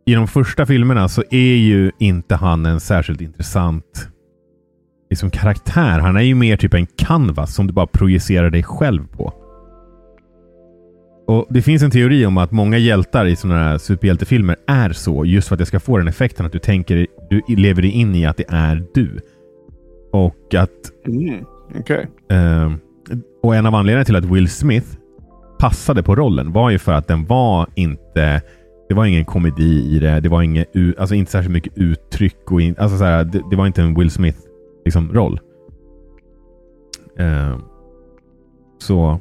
I 0.05 0.13
de 0.13 0.27
första 0.27 0.65
filmerna 0.65 1.07
så 1.09 1.23
är 1.29 1.55
ju 1.55 1.91
inte 1.99 2.35
han 2.35 2.65
en 2.65 2.79
särskilt 2.79 3.21
intressant 3.21 4.09
liksom 5.09 5.29
karaktär. 5.29 5.99
Han 5.99 6.17
är 6.17 6.21
ju 6.21 6.35
mer 6.35 6.57
typ 6.57 6.73
en 6.73 6.85
canvas 6.85 7.55
som 7.55 7.67
du 7.67 7.73
bara 7.73 7.87
projicerar 7.87 8.49
dig 8.49 8.63
själv 8.63 9.07
på. 9.07 9.33
Och 11.31 11.47
Det 11.49 11.61
finns 11.61 11.83
en 11.83 11.91
teori 11.91 12.25
om 12.25 12.37
att 12.37 12.51
många 12.51 12.77
hjältar 12.77 13.25
i 13.25 13.35
sådana 13.35 13.59
här 13.59 13.77
superhjältefilmer 13.77 14.55
är 14.67 14.89
så. 14.93 15.25
Just 15.25 15.47
för 15.47 15.55
att 15.55 15.59
det 15.59 15.65
ska 15.65 15.79
få 15.79 15.97
den 15.97 16.07
effekten 16.07 16.45
att 16.45 16.51
du 16.51 16.59
tänker, 16.59 17.07
du 17.29 17.41
lever 17.47 17.81
dig 17.81 17.91
in 17.91 18.15
i 18.15 18.25
att 18.25 18.37
det 18.37 18.45
är 18.49 18.83
du. 18.93 19.19
Och 20.11 20.55
att 20.55 20.69
Mm. 21.07 21.45
Okej. 21.79 22.07
Eh, 22.29 22.71
och 23.43 23.55
en 23.55 23.65
av 23.65 23.75
anledningarna 23.75 24.05
till 24.05 24.15
att 24.15 24.25
Will 24.25 24.49
Smith 24.49 24.87
passade 25.59 26.03
på 26.03 26.15
rollen 26.15 26.51
var 26.51 26.69
ju 26.69 26.79
för 26.79 26.91
att 26.91 27.07
den 27.07 27.25
var 27.25 27.67
inte 27.75 28.41
det 28.89 28.95
var 28.95 29.05
ingen 29.05 29.25
komedi 29.25 29.95
i 29.95 29.99
det. 29.99 30.19
Det 30.19 30.29
var 30.29 30.41
inget, 30.41 30.67
alltså 30.97 31.15
inte 31.15 31.31
särskilt 31.31 31.53
mycket 31.53 31.77
uttryck. 31.77 32.51
Och 32.51 32.61
in, 32.61 32.75
alltså 32.77 32.97
så 32.97 33.03
här, 33.03 33.23
det, 33.23 33.41
det 33.49 33.55
var 33.55 33.67
inte 33.67 33.81
en 33.81 33.95
Will 33.95 34.11
Smith 34.11 34.39
liksom, 34.85 35.13
roll. 35.13 35.39
Eh, 37.17 37.57
så 38.79 39.19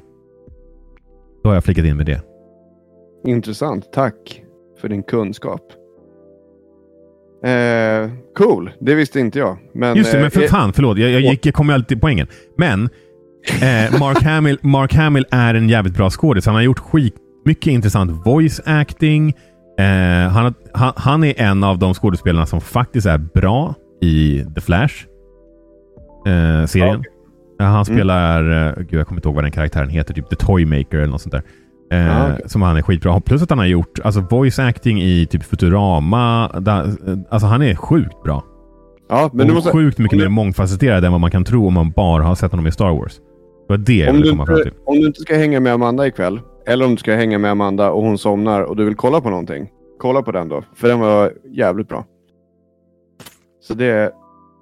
då 1.42 1.48
har 1.48 1.54
jag 1.54 1.64
flickat 1.64 1.84
in 1.84 1.96
med 1.96 2.06
det. 2.06 2.20
Intressant. 3.26 3.92
Tack 3.92 4.42
för 4.80 4.88
din 4.88 5.02
kunskap. 5.02 5.62
Eh, 7.44 8.10
cool. 8.38 8.70
Det 8.80 8.94
visste 8.94 9.20
inte 9.20 9.38
jag. 9.38 9.58
Men, 9.74 9.96
Just 9.96 10.12
det, 10.12 10.18
eh, 10.18 10.22
men 10.22 10.30
för 10.30 10.42
eh, 10.42 10.48
fan, 10.48 10.72
förlåt. 10.72 10.98
Jag, 10.98 11.10
jag, 11.10 11.20
gick, 11.20 11.46
jag 11.46 11.54
kom 11.54 11.70
alltid 11.70 12.00
poängen. 12.00 12.26
Men 12.58 12.88
eh, 13.62 14.00
Mark, 14.00 14.22
Hamill, 14.22 14.58
Mark 14.62 14.94
Hamill 14.94 15.26
är 15.30 15.54
en 15.54 15.68
jävligt 15.68 15.94
bra 15.96 16.10
skådis. 16.10 16.46
Han 16.46 16.54
har 16.54 16.62
gjort 16.62 16.78
skit, 16.78 17.14
mycket 17.44 17.66
intressant 17.66 18.26
voice 18.26 18.60
acting. 18.64 19.34
Eh, 19.78 20.28
han, 20.30 20.54
han, 20.72 20.92
han 20.96 21.24
är 21.24 21.40
en 21.40 21.64
av 21.64 21.78
de 21.78 21.94
skådespelarna 21.94 22.46
som 22.46 22.60
faktiskt 22.60 23.06
är 23.06 23.18
bra 23.18 23.74
i 24.02 24.44
The 24.54 24.60
Flash. 24.60 24.94
Eh, 26.26 26.66
serien. 26.66 26.88
Ja, 26.88 26.96
okej. 26.98 27.12
Ja, 27.60 27.66
han 27.66 27.74
Mm. 27.74 27.84
spelar, 27.84 28.66
eh, 28.68 28.74
gud 28.76 29.00
jag 29.00 29.06
kommer 29.06 29.18
inte 29.18 29.28
ihåg 29.28 29.34
vad 29.34 29.44
den 29.44 29.50
karaktären 29.52 29.88
heter, 29.88 30.14
typ 30.14 30.28
The 30.30 30.36
Toymaker 30.36 30.98
eller 30.98 31.06
något 31.12 31.20
sånt 31.22 31.32
där. 31.32 31.42
Eh, 31.92 32.06
Ja, 32.06 32.32
okej. 32.32 32.42
Som 32.48 32.62
han 32.62 32.76
är 32.76 32.82
skitbra. 32.82 33.20
Plus 33.20 33.42
att 33.42 33.50
han 33.50 33.58
har 33.58 33.66
gjort 33.66 33.98
alltså, 34.04 34.20
voice 34.30 34.58
acting 34.58 35.02
i 35.02 35.26
typ 35.26 35.42
Futurama. 35.42 36.48
Da, 36.60 36.84
alltså 37.30 37.46
han 37.46 37.62
är 37.62 37.74
sjukt 37.74 38.22
bra. 38.22 38.44
Ja, 39.08 39.30
men 39.32 39.40
och 39.40 39.46
du 39.46 39.54
måste... 39.54 39.70
sjukt 39.72 39.98
mycket 39.98 40.18
du- 40.18 40.24
mer 40.24 40.28
mångfacetterad 40.30 41.04
än 41.04 41.12
vad 41.12 41.20
man 41.20 41.30
kan 41.30 41.44
tro 41.44 41.66
om 41.66 41.74
man 41.74 41.90
bara 41.90 42.22
har 42.22 42.34
sett 42.34 42.50
honom 42.50 42.66
i 42.66 42.72
Star 42.72 42.90
Wars. 42.90 43.16
Det 43.16 43.72
var 43.72 43.78
det 43.78 43.92
jag 43.96 44.10
Om 44.10 44.16
ville 44.16 44.30
komma 44.30 44.46
fram 44.46 44.56
till. 44.62 44.72
om 44.86 45.00
du 45.00 45.06
inte 45.06 45.20
ska 45.20 45.36
hänga 45.36 45.60
med 45.60 45.72
Amanda 45.72 46.06
ikväll, 46.06 46.40
eller 46.66 46.84
om 46.84 46.90
du 46.90 46.96
ska 46.96 47.14
hänga 47.14 47.38
med 47.38 47.50
Amanda 47.50 47.90
och 47.90 48.02
hon 48.02 48.18
somnar 48.18 48.62
och 48.62 48.76
du 48.76 48.84
vill 48.84 48.94
kolla 48.94 49.20
på 49.20 49.30
någonting. 49.30 49.68
Kolla 49.98 50.22
på 50.22 50.32
den 50.32 50.48
då, 50.48 50.62
för 50.76 50.88
den 50.88 51.00
var 51.00 51.32
jävligt 51.52 51.88
bra. 51.88 52.04
Så 53.62 53.74
det 53.74 54.12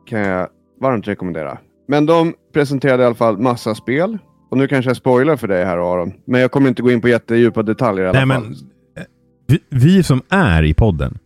kan 0.06 0.20
jag 0.20 0.48
varmt 0.80 1.08
rekommendera. 1.08 1.58
Men 1.88 2.06
de 2.06 2.34
presenterade 2.54 3.02
i 3.02 3.06
alla 3.06 3.14
fall 3.14 3.38
massa 3.38 3.74
spel. 3.74 4.18
Och 4.50 4.56
nu 4.58 4.68
kanske 4.68 4.88
jag 4.90 4.96
spoilar 4.96 5.36
för 5.36 5.48
dig 5.48 5.64
här 5.64 5.76
Aron. 5.78 6.12
Men 6.24 6.40
jag 6.40 6.50
kommer 6.50 6.68
inte 6.68 6.82
gå 6.82 6.90
in 6.90 7.00
på 7.00 7.08
jättedjupa 7.08 7.62
detaljer 7.62 8.04
i 8.04 8.08
alla 8.08 8.24
Nej, 8.24 8.36
fall. 8.36 8.42
men, 8.44 8.52
eh, 8.98 9.04
vi, 9.46 9.58
vi 9.68 10.02
som 10.02 10.22
är 10.28 10.62
i 10.62 10.74
podden 10.74 11.18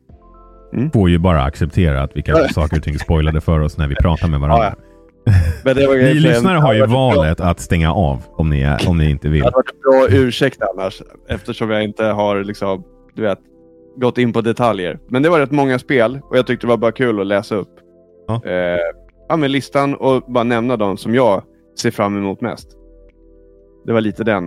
Mm. 0.75 0.91
får 0.91 1.11
ju 1.11 1.19
bara 1.19 1.43
acceptera 1.43 2.03
att 2.03 2.17
vilka 2.17 2.35
saker 2.55 2.77
och 2.77 2.83
ting 2.83 2.99
spoilade 2.99 3.41
för 3.41 3.61
oss 3.61 3.79
när 3.79 3.89
vi 3.89 3.95
pratar 3.95 4.29
med 4.29 4.41
varandra. 4.41 4.75
Det 5.65 5.87
var 5.87 5.97
Ni 5.97 6.15
lyssnare 6.15 6.59
har 6.59 6.73
ju 6.75 6.81
det 6.81 6.87
valet 6.87 7.41
att 7.41 7.61
stänga 7.61 7.93
av 7.95 8.23
om 8.31 8.51
ni, 8.51 8.61
är, 8.63 8.89
om 8.89 8.99
ni 8.99 9.11
inte 9.11 9.29
Det 9.29 9.33
vill. 9.33 9.43
hade 9.45 9.55
varit 9.57 9.71
en 9.71 10.09
bra 10.11 10.19
ursäkt 10.21 10.59
annars. 10.63 11.03
Eftersom 11.29 11.71
jag 11.71 11.85
inte 11.85 12.05
har 12.05 12.45
liksom, 12.45 12.85
du 13.15 13.23
vet, 13.23 13.39
gått 13.97 14.19
in 14.19 14.33
på 14.33 14.41
detaljer. 14.41 14.99
Men 15.09 15.23
det 15.23 15.29
var 15.29 15.39
rätt 15.41 15.51
många 15.51 15.79
spel 15.79 16.21
och 16.31 16.37
jag 16.39 16.47
tyckte 16.47 16.67
det 16.67 16.69
var 16.71 16.77
bara 16.77 16.93
kul 16.93 17.21
att 17.21 17.27
läsa 17.27 17.55
upp. 17.55 17.69
Ja. 18.27 18.35
Eh, 18.35 18.79
ja, 19.33 19.37
men 19.37 19.53
listan 19.53 19.95
och 19.95 20.23
bara 20.33 20.45
nämna 20.45 20.77
de 20.77 20.97
som 20.97 21.15
jag 21.15 21.43
ser 21.79 21.91
fram 21.91 22.17
emot 22.17 22.41
mest. 22.41 22.69
Det 23.87 23.93
var 23.93 24.01
lite 24.01 24.25
den. 24.25 24.45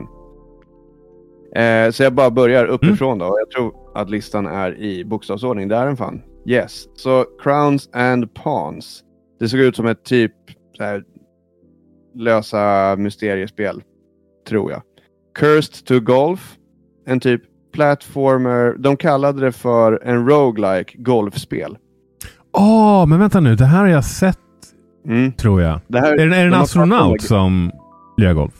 Eh, 1.56 1.92
så 1.92 2.04
jag 2.04 2.14
bara 2.14 2.32
börjar 2.32 2.66
uppifrån 2.66 3.18
då. 3.18 3.26
Jag 3.26 3.50
tror 3.50 3.74
att 3.96 4.10
listan 4.10 4.48
är 4.48 4.82
i 4.82 5.06
bokstavsordning. 5.06 5.68
Det 5.68 5.76
är 5.76 5.86
den 5.86 5.98
fan. 5.98 6.22
Yes. 6.46 6.86
Så 6.96 7.26
Crowns 7.40 7.90
and 7.94 8.34
Pawns. 8.34 9.04
Det 9.40 9.50
såg 9.50 9.60
ut 9.60 9.76
som 9.76 9.86
ett 9.86 10.04
typ 10.04 10.32
så 10.78 10.84
här, 10.84 11.04
lösa 12.16 12.96
mysteriespel. 12.98 13.84
Tror 14.48 14.72
jag. 14.72 14.82
Cursed 15.36 15.86
to 15.86 16.00
Golf. 16.00 16.56
En 17.06 17.20
typ 17.20 17.42
platformer. 17.74 18.76
De 18.80 18.98
kallade 18.98 19.42
det 19.42 19.52
för 19.52 20.00
en 20.04 20.30
roguelike 20.30 20.98
golfspel. 20.98 21.78
Åh, 22.58 23.06
men 23.06 23.20
vänta 23.20 23.40
nu. 23.40 23.56
Det 23.56 23.66
här 23.66 23.80
har 23.80 23.88
jag 23.88 24.06
sett, 24.06 24.40
Mm. 25.08 25.32
tror 25.32 25.62
jag. 25.62 25.80
Det 25.88 26.00
här, 26.00 26.14
Är 26.14 26.18
det, 26.18 26.24
är 26.24 26.28
det 26.30 26.36
en 26.36 26.52
de 26.52 26.62
astronaut 26.62 27.22
som 27.22 27.72
lirar 28.18 28.34
golf? 28.34 28.54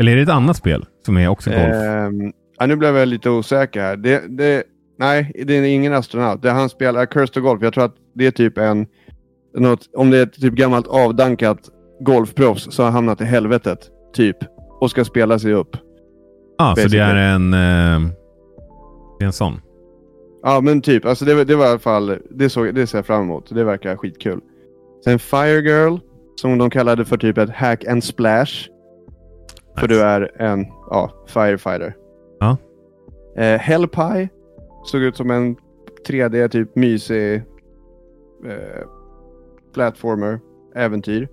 Eller 0.00 0.12
är 0.12 0.16
det 0.16 0.22
ett 0.22 0.28
annat 0.28 0.56
spel 0.56 0.84
som 1.06 1.16
är 1.16 1.28
också 1.28 1.50
golf? 1.50 1.62
Ehm, 1.62 2.32
ja, 2.58 2.66
nu 2.66 2.76
blev 2.76 2.96
jag 2.96 3.08
lite 3.08 3.30
osäker 3.30 3.80
här. 3.80 3.96
Det, 3.96 4.22
det, 4.28 4.62
nej, 4.98 5.32
det 5.46 5.54
är 5.54 5.62
ingen 5.62 5.92
astronaut. 5.92 6.42
Det 6.42 6.50
han 6.50 6.68
spelar 6.68 7.06
Cursed 7.06 7.42
Golf. 7.42 7.62
Jag 7.62 7.74
tror 7.74 7.84
att 7.84 7.94
det 8.14 8.26
är 8.26 8.30
typ 8.30 8.58
en... 8.58 8.86
Något, 9.56 9.80
om 9.94 10.10
det 10.10 10.18
är 10.18 10.22
ett 10.22 10.40
typ 10.40 10.54
gammalt 10.54 10.86
avdankat 10.86 11.58
golfproffs 12.00 12.72
som 12.72 12.84
har 12.84 12.92
hamnat 12.92 13.20
i 13.20 13.24
helvetet. 13.24 13.78
Typ. 14.14 14.36
Och 14.80 14.90
ska 14.90 15.04
spela 15.04 15.38
sig 15.38 15.52
upp. 15.52 15.76
ah, 16.58 16.76
så 16.76 16.88
det 16.88 16.98
är 16.98 17.14
en... 17.14 17.54
Eh, 17.54 18.10
det 19.18 19.24
är 19.24 19.26
en 19.26 19.32
sån. 19.32 19.60
Ja, 20.42 20.60
men 20.60 20.80
typ. 20.80 21.04
Alltså 21.04 21.24
det, 21.24 21.44
det 21.44 21.56
var 21.56 21.66
i 21.66 21.68
alla 21.68 21.78
fall... 21.78 22.18
Det, 22.30 22.50
såg, 22.50 22.74
det 22.74 22.86
ser 22.86 22.98
jag 22.98 23.06
fram 23.06 23.22
emot. 23.22 23.54
Det 23.54 23.64
verkar 23.64 23.96
skitkul. 23.96 24.40
Sen 25.04 25.18
Fire 25.18 25.60
Girl. 25.60 25.96
Som 26.40 26.58
de 26.58 26.70
kallade 26.70 27.04
för 27.04 27.16
typ 27.16 27.38
ett 27.38 27.50
hack 27.50 27.84
and 27.84 28.04
splash. 28.04 28.52
För 29.78 29.88
Nice. 29.88 29.94
du 29.94 30.02
är 30.02 30.42
en 30.42 30.64
ja, 30.90 31.10
firefighter. 31.28 31.94
Ja. 32.40 32.56
Eh, 33.42 33.58
Hellpie. 33.60 34.28
Såg 34.84 35.02
ut 35.02 35.16
som 35.16 35.30
en 35.30 35.56
3D 36.08 36.48
typ 36.48 36.76
mysig 36.76 37.34
eh, 38.46 38.82
platformer. 39.74 40.40
Äventyr. 40.74 41.28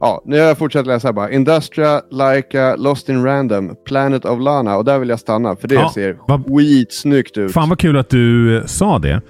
Ja, 0.00 0.22
nu 0.24 0.38
har 0.40 0.46
jag 0.46 0.58
fortsatt 0.58 0.86
läsa 0.86 1.12
bara. 1.12 1.30
Industria, 1.30 2.02
Laika, 2.10 2.76
Lost 2.76 3.08
in 3.08 3.24
Random, 3.24 3.76
Planet 3.86 4.24
of 4.24 4.40
Lana. 4.40 4.76
Och 4.76 4.84
där 4.84 4.98
vill 4.98 5.08
jag 5.08 5.20
stanna 5.20 5.56
för 5.56 5.68
det 5.68 5.74
Ja, 5.74 5.90
ser 5.94 6.18
vad- 6.28 6.44
skitsnyggt 6.56 7.38
ut. 7.38 7.52
Fan 7.52 7.68
vad 7.68 7.78
kul 7.78 7.96
att 7.96 8.08
du 8.10 8.56
eh, 8.58 8.64
sa 8.64 8.98
det. 8.98 9.20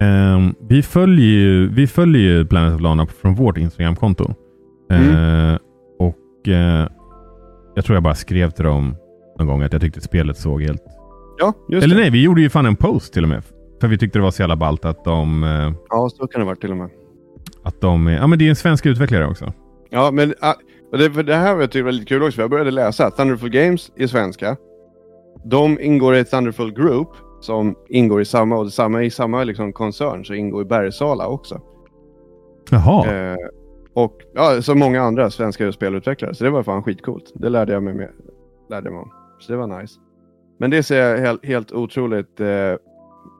Ehm, 0.00 0.54
vi, 0.68 0.82
följer 0.82 1.26
ju, 1.26 1.68
vi 1.68 1.86
följer 1.86 2.44
Planet 2.44 2.74
of 2.74 2.80
Lana 2.80 3.06
från 3.06 3.34
vårt 3.34 3.58
Instagramkonto. 3.58 4.34
Eh, 4.90 5.56
och 5.98 6.48
eh, 6.48 6.88
jag 7.74 7.84
tror 7.84 7.96
jag 7.96 8.02
bara 8.02 8.14
skrev 8.14 8.50
till 8.50 8.64
dem 8.64 8.96
någon 9.38 9.46
gång 9.46 9.62
att 9.62 9.72
jag 9.72 9.82
tyckte 9.82 10.00
spelet 10.00 10.36
såg 10.38 10.62
helt... 10.62 10.82
Ja, 11.38 11.52
just 11.70 11.84
Eller 11.84 11.94
det. 11.96 12.00
nej, 12.00 12.10
vi 12.10 12.22
gjorde 12.22 12.40
ju 12.40 12.50
fan 12.50 12.66
en 12.66 12.76
post 12.76 13.12
till 13.14 13.22
och 13.22 13.28
med. 13.28 13.42
För 13.80 13.88
vi 13.88 13.98
tyckte 13.98 14.18
det 14.18 14.22
var 14.22 14.30
så 14.30 14.42
jävla 14.42 14.56
ballt 14.56 14.84
att 14.84 15.04
de... 15.04 15.44
eh, 15.44 15.72
Ja, 15.90 16.08
så 16.08 16.26
kan 16.26 16.40
det 16.40 16.44
vara 16.44 16.56
till 16.56 16.70
och 16.70 16.76
med. 16.76 16.90
Att 17.64 17.80
de 17.80 18.06
ja 18.06 18.26
men 18.26 18.38
det 18.38 18.44
är 18.44 18.48
en 18.50 18.56
svensk 18.56 18.86
utvecklare 18.86 19.26
också. 19.26 19.52
Ja, 19.90 20.10
men 20.10 20.34
ah, 20.40 20.54
det, 20.92 21.22
det 21.22 21.34
här 21.34 21.54
var 21.54 21.60
jag 21.60 21.70
tyckte 21.70 21.82
var 21.84 21.92
lite 21.92 22.04
kul 22.06 22.22
också. 22.22 22.34
för 22.34 22.42
Jag 22.42 22.50
började 22.50 22.70
läsa. 22.70 23.10
Thunderful 23.10 23.50
Games 23.50 23.92
är 23.96 24.06
svenska. 24.06 24.56
De 25.44 25.80
ingår 25.80 26.14
i 26.14 26.18
ett 26.18 26.30
Thunderful 26.30 26.72
Group 26.72 27.08
som 27.44 27.74
ingår 27.88 28.20
i 28.20 28.24
samma, 28.24 28.56
och 28.56 28.72
samma 28.72 29.02
i 29.02 29.10
samma 29.10 29.44
liksom 29.44 29.72
koncern 29.72 30.24
så 30.24 30.34
ingår 30.34 30.62
i 30.62 30.64
Bergsala 30.64 31.28
också. 31.28 31.60
Jaha. 32.70 33.12
Eh, 33.12 33.36
och 33.94 34.20
ja, 34.34 34.62
så 34.62 34.74
många 34.74 35.02
andra 35.02 35.30
svenska 35.30 35.72
spelutvecklare. 35.72 36.34
Så 36.34 36.44
det 36.44 36.50
var 36.50 36.62
fan 36.62 36.82
skitcoolt. 36.82 37.32
Det 37.34 37.48
lärde 37.48 37.72
jag 37.72 37.82
mig, 37.82 37.94
med, 37.94 38.10
lärde 38.70 38.90
mig 38.90 38.98
om. 38.98 39.10
Så 39.38 39.52
det 39.52 39.58
var 39.58 39.80
nice. 39.80 40.00
Men 40.58 40.70
det 40.70 40.82
ser 40.82 41.16
helt, 41.16 41.46
helt 41.46 41.72
otroligt 41.72 42.40
eh, 42.40 42.46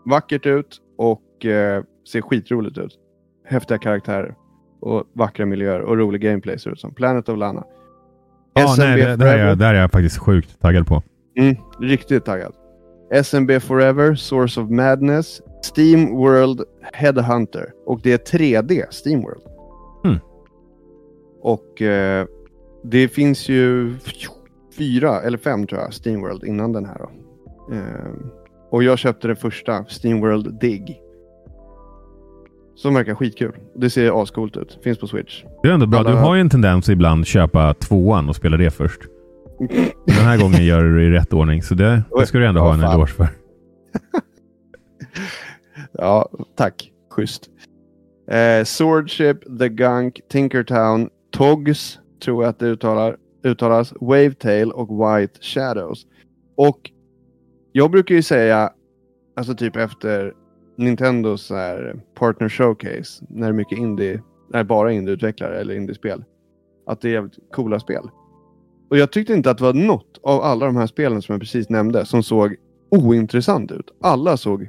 vackert 0.05 0.47
ut 0.47 0.81
och 0.99 1.47
eh, 1.47 1.83
ser 2.13 2.21
skitroligt 2.21 2.79
ut. 2.79 2.99
Häftiga 3.47 3.79
karaktärer 3.79 4.35
och 4.81 5.05
vackra 5.13 5.47
miljöer 5.47 5.81
och 5.81 5.99
rolig 5.99 6.21
gameplay 6.21 6.59
ser 6.59 6.71
ut 6.71 6.81
som. 6.81 6.95
Planet 6.95 7.29
of 7.29 7.39
Lana. 7.39 7.65
Ja, 8.55 8.75
nej, 8.79 9.17
det, 9.17 9.25
här 9.25 9.39
är 9.39 9.47
jag, 9.47 9.59
det 9.59 9.65
här 9.65 9.75
är 9.75 9.81
jag 9.81 9.91
faktiskt 9.91 10.19
sjukt 10.19 10.61
taggad 10.61 10.87
på. 10.87 11.03
Mm, 11.37 11.57
riktigt 11.81 12.25
taggad. 12.25 12.53
SMB 13.11 13.63
Forever, 13.63 14.15
Source 14.15 14.61
of 14.61 14.71
Madness, 14.71 15.41
Steam 15.77 16.17
World 16.17 16.61
Headhunter. 16.93 17.73
Och 17.87 18.01
det 18.03 18.13
är 18.13 18.39
3D 18.39 18.85
Steam 19.05 19.23
World. 19.23 19.43
Mm. 20.05 20.19
Och 21.43 21.83
eh, 21.83 22.27
det 22.85 23.09
finns 23.09 23.49
ju 23.49 23.95
fyra 24.79 25.21
eller 25.21 25.39
fem 25.39 25.67
tror 25.67 25.81
jag, 25.81 25.91
Steam 26.07 26.21
World 26.21 26.45
innan 26.45 26.73
den 26.73 26.87
här. 26.87 26.99
Då. 26.99 27.11
Eh, 27.75 28.31
och 28.71 28.83
jag 28.83 28.99
köpte 28.99 29.27
den 29.27 29.37
första, 29.37 29.85
Steam 30.03 30.21
World 30.21 30.61
Dig. 30.61 31.01
Som 32.77 32.95
verkar 32.95 33.15
skitkul. 33.15 33.53
Det 33.75 33.91
ser 33.91 34.23
ascoolt 34.23 34.57
ut. 34.57 34.79
Finns 34.85 34.99
på 34.99 35.07
Switch. 35.07 35.45
Det 35.63 35.69
är 35.69 35.73
ändå 35.73 35.87
bra. 35.87 35.99
Alla... 35.99 36.11
Du 36.11 36.17
har 36.17 36.35
ju 36.35 36.41
en 36.41 36.51
tendens 36.51 36.89
ibland 36.89 37.21
att 37.21 37.27
köpa 37.27 37.75
tvåan 37.75 38.29
och 38.29 38.37
spela 38.37 38.57
det 38.57 38.71
först. 38.71 39.01
Den 40.07 40.17
här 40.17 40.39
gången 40.39 40.65
gör 40.65 40.83
du 40.83 40.99
det 40.99 41.05
i 41.05 41.11
rätt 41.11 41.33
ordning, 41.33 41.63
så 41.63 41.75
det, 41.75 42.03
det 42.19 42.27
ska 42.27 42.39
du 42.39 42.47
ändå 42.47 42.61
ja, 42.61 42.65
ha 42.65 42.75
en 42.75 42.81
eloge 42.81 43.07
för. 43.07 43.29
ja, 45.93 46.31
tack. 46.57 46.91
Schysst. 47.11 47.51
Eh, 48.31 48.65
Swordship, 48.65 49.59
The 49.59 49.69
Gunk, 49.69 50.21
Tinkertown, 50.29 51.09
Togs, 51.33 51.99
tror 52.25 52.43
jag 52.43 52.51
att 52.51 52.59
det 52.59 52.67
uttalar, 52.67 53.17
uttalas, 53.45 53.93
Wavetail 54.01 54.73
och 54.73 54.89
White 54.89 55.39
Shadows. 55.41 56.07
Och 56.57 56.91
jag 57.73 57.91
brukar 57.91 58.15
ju 58.15 58.23
säga, 58.23 58.73
alltså 59.37 59.55
typ 59.55 59.77
efter 59.77 60.33
Nintendos 60.77 61.51
här 61.51 62.01
partner 62.15 62.49
showcase, 62.49 63.25
när 63.29 63.47
det 63.47 63.47
är 63.47 63.53
mycket 63.53 63.79
indie, 63.79 64.23
när 64.53 64.65
bara 64.65 64.93
indieutvecklare 64.93 65.61
eller 65.61 65.75
indiespel, 65.75 66.25
att 66.87 67.01
det 67.01 67.09
är 67.09 67.13
jävligt 67.13 67.39
coola 67.53 67.81
spel. 67.81 68.09
Och 68.95 68.99
jag 68.99 69.13
tyckte 69.13 69.33
inte 69.33 69.51
att 69.51 69.59
det 69.59 69.65
var 69.65 69.73
något 69.73 70.21
av 70.23 70.41
alla 70.43 70.67
de 70.67 70.77
här 70.77 70.87
spelen 70.87 71.23
som 71.23 71.33
jag 71.33 71.41
precis 71.41 71.69
nämnde 71.69 72.07
som 72.07 72.23
såg 72.23 72.55
ointressant 72.91 73.73
ut. 73.73 73.87
Alla 74.03 74.37
såg 74.37 74.69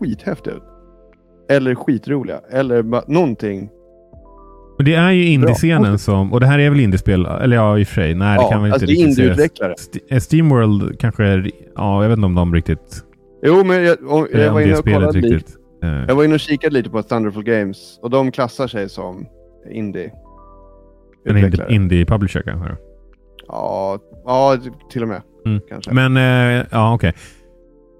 skithäftiga 0.00 0.54
ut. 0.54 0.62
Eller 1.50 1.74
skitroliga. 1.74 2.40
Eller 2.50 2.82
någonting. 3.12 3.68
Och 4.78 4.84
det 4.84 4.94
är 4.94 5.10
ju 5.10 5.26
indiescenen 5.26 5.98
som, 5.98 6.32
och 6.32 6.40
det 6.40 6.46
här 6.46 6.58
är 6.58 6.70
väl 6.70 6.80
indiespel, 6.80 7.26
eller 7.26 7.56
ja 7.56 7.78
i 7.78 7.82
och 7.82 7.86
för 7.86 7.94
sig, 7.94 8.14
nej 8.14 8.36
ja, 8.36 8.42
det 8.42 8.52
kan 8.52 8.62
väl 8.62 8.68
inte 8.68 8.74
alltså 8.74 8.86
riktigt 8.86 9.08
indieutvecklare. 9.08 9.72
St 9.72 10.20
Steamworld 10.20 11.00
kanske, 11.00 11.24
är, 11.24 11.50
ja 11.76 12.02
jag 12.02 12.08
vet 12.08 12.16
inte 12.16 12.26
om 12.26 12.34
de 12.34 12.54
riktigt... 12.54 13.04
Jo 13.42 13.64
men 13.64 13.84
jag, 13.84 13.96
jag, 14.08 14.28
jag 14.32 14.52
var 14.52 14.60
inne 14.60 14.76
och 14.76 14.84
kollade 14.84 15.20
lite. 15.20 15.52
Uh. 15.84 16.04
Jag 16.08 16.14
var 16.14 16.24
inne 16.24 16.34
och 16.34 16.40
kikade 16.40 16.74
lite 16.74 16.90
på 16.90 17.02
Thunderful 17.02 17.42
Games 17.42 17.98
och 18.02 18.10
de 18.10 18.32
klassar 18.32 18.66
sig 18.66 18.88
som 18.88 19.26
indie. 19.70 20.12
En 21.24 21.36
indie, 21.36 21.66
indie 21.68 22.06
kanske? 22.44 22.76
Ja, 23.48 23.98
ja 24.24 24.58
till 24.90 25.02
och 25.02 25.08
med. 25.08 25.22
Mm. 25.46 25.60
Kanske. 25.68 25.94
Men, 25.94 26.16
eh, 26.16 26.66
ja 26.70 26.94
okej. 26.94 27.08
Okay. 27.08 27.20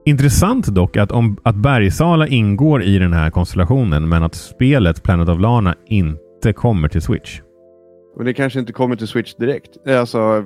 Intressant 0.05 0.67
dock 0.67 0.97
att, 0.97 1.13
om, 1.13 1.37
att 1.43 1.57
Bergsala 1.57 2.27
ingår 2.27 2.83
i 2.83 2.99
den 2.99 3.13
här 3.13 3.31
konstellationen, 3.31 4.09
men 4.09 4.23
att 4.23 4.35
spelet 4.35 5.03
Planet 5.03 5.29
of 5.29 5.41
Lana 5.41 5.75
inte 5.87 6.53
kommer 6.53 6.89
till 6.89 7.03
Switch. 7.03 7.41
Men 8.17 8.27
det 8.27 8.35
kanske 8.35 8.59
inte 8.59 8.73
kommer 8.73 8.97
till 8.97 9.07
Switch 9.07 9.35
direkt. 9.35 9.89
Alltså, 9.89 10.45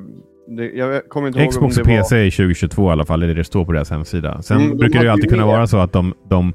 det, 0.57 0.71
jag 0.71 1.09
kommer 1.09 1.28
inte 1.28 1.47
Xbox 1.47 1.76
ihåg 1.76 1.87
om 1.87 1.92
det 1.92 2.00
och 2.00 2.02
PC 2.02 2.25
var... 2.25 2.30
2022 2.30 2.88
i 2.88 2.92
alla 2.92 3.04
fall, 3.04 3.23
är 3.23 3.26
det 3.26 3.35
det 3.35 3.45
står 3.45 3.64
på 3.64 3.73
deras 3.73 3.90
hemsida. 3.90 4.42
Sen 4.42 4.61
mm, 4.61 4.76
brukar 4.76 4.99
det 4.99 5.04
ju 5.04 5.11
alltid 5.11 5.30
kunna 5.30 5.47
vara 5.47 5.66
så 5.66 5.78
att 5.78 5.92
de, 5.92 6.15
de, 6.30 6.52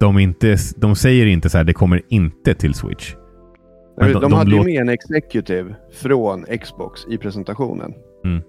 de, 0.00 0.18
inte, 0.18 0.56
de 0.76 0.96
säger 0.96 1.26
inte 1.26 1.50
så 1.50 1.58
här, 1.58 1.64
det 1.64 1.72
kommer 1.72 2.02
inte 2.08 2.54
till 2.54 2.74
Switch. 2.74 3.14
De, 4.00 4.12
de, 4.12 4.20
de 4.20 4.32
hade 4.32 4.50
ju 4.50 4.64
med 4.64 4.80
en 4.80 4.88
executive 4.88 5.74
från 5.92 6.44
Xbox 6.44 7.06
i 7.08 7.18
presentationen. 7.18 7.94
Mm. 8.24 8.42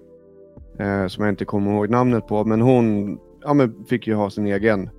Eh, 0.78 1.08
som 1.08 1.24
jag 1.24 1.32
inte 1.32 1.44
kommer 1.44 1.72
ihåg 1.72 1.90
namnet 1.90 2.26
på, 2.26 2.44
men 2.44 2.60
hon 2.60 3.18
ja, 3.42 3.54
men 3.54 3.84
fick 3.84 4.06
ju 4.06 4.14
ha 4.14 4.30
sin 4.30 4.46
egen 4.46 4.90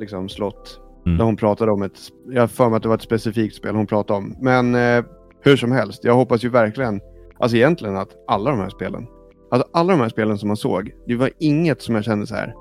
liksom, 0.00 0.28
slott. 0.28 0.80
Mm. 1.06 1.18
Där 1.18 1.24
hon 1.24 1.36
pratade 1.36 1.72
om 1.72 1.82
ett, 1.82 1.98
jag 2.30 2.42
har 2.42 2.46
för 2.46 2.68
mig 2.68 2.76
att 2.76 2.82
det 2.82 2.88
var 2.88 2.96
ett 2.96 3.02
specifikt 3.02 3.56
spel 3.56 3.76
hon 3.76 3.86
pratade 3.86 4.18
om. 4.18 4.36
Men 4.40 4.74
eh, 4.74 5.04
hur 5.40 5.56
som 5.56 5.72
helst, 5.72 6.04
jag 6.04 6.14
hoppas 6.14 6.44
ju 6.44 6.48
verkligen, 6.48 7.00
alltså 7.38 7.56
egentligen 7.56 7.96
att 7.96 8.08
alla 8.26 8.50
de 8.50 8.60
här 8.60 8.68
spelen, 8.68 9.06
alltså 9.50 9.68
alla 9.72 9.92
de 9.92 10.00
här 10.00 10.08
spelen 10.08 10.38
som 10.38 10.48
man 10.48 10.56
såg, 10.56 10.90
det 11.06 11.16
var 11.16 11.30
inget 11.38 11.82
som 11.82 11.94
jag 11.94 12.04
kände 12.04 12.26
så 12.26 12.34
här, 12.34 12.54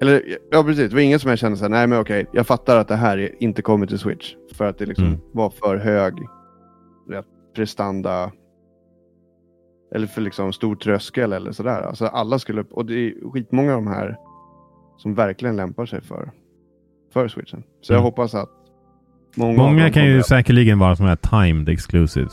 eller 0.00 0.22
ja 0.50 0.64
precis, 0.64 0.90
det 0.90 0.94
var 0.94 1.02
inget 1.02 1.20
som 1.20 1.30
jag 1.30 1.38
kände 1.38 1.56
så 1.56 1.64
här, 1.64 1.70
nej 1.70 1.86
men 1.86 2.00
okej, 2.00 2.26
jag 2.32 2.46
fattar 2.46 2.76
att 2.76 2.88
det 2.88 2.96
här 2.96 3.42
inte 3.42 3.62
kommer 3.62 3.86
till 3.86 3.98
Switch. 3.98 4.34
För 4.54 4.64
att 4.64 4.78
det 4.78 4.86
liksom 4.86 5.06
mm. 5.06 5.20
var 5.32 5.50
för 5.50 5.76
hög 5.76 6.14
prestanda. 7.54 8.32
Eller 9.94 10.06
för 10.06 10.20
liksom 10.20 10.52
stor 10.52 10.76
tröskel 10.76 11.32
eller 11.32 11.52
sådär. 11.52 11.82
Alltså 11.82 12.06
alla 12.06 12.38
skulle, 12.38 12.64
och 12.70 12.86
det 12.86 12.94
är 12.94 13.30
skitmånga 13.32 13.74
av 13.74 13.84
de 13.84 13.90
här 13.90 14.16
som 14.96 15.14
verkligen 15.14 15.56
lämpar 15.56 15.86
sig 15.86 16.00
för, 16.00 16.30
för 17.12 17.28
Switchen. 17.28 17.62
Så 17.80 17.92
mm. 17.92 17.98
jag 17.98 18.10
hoppas 18.10 18.34
att 18.34 18.50
många 19.36 19.56
Många 19.56 19.90
kan 19.90 20.04
ju 20.04 20.18
att... 20.18 20.26
säkerligen 20.26 20.78
vara 20.78 20.96
sådana 20.96 21.16
här 21.22 21.44
timed 21.46 21.68
exclusives. 21.68 22.32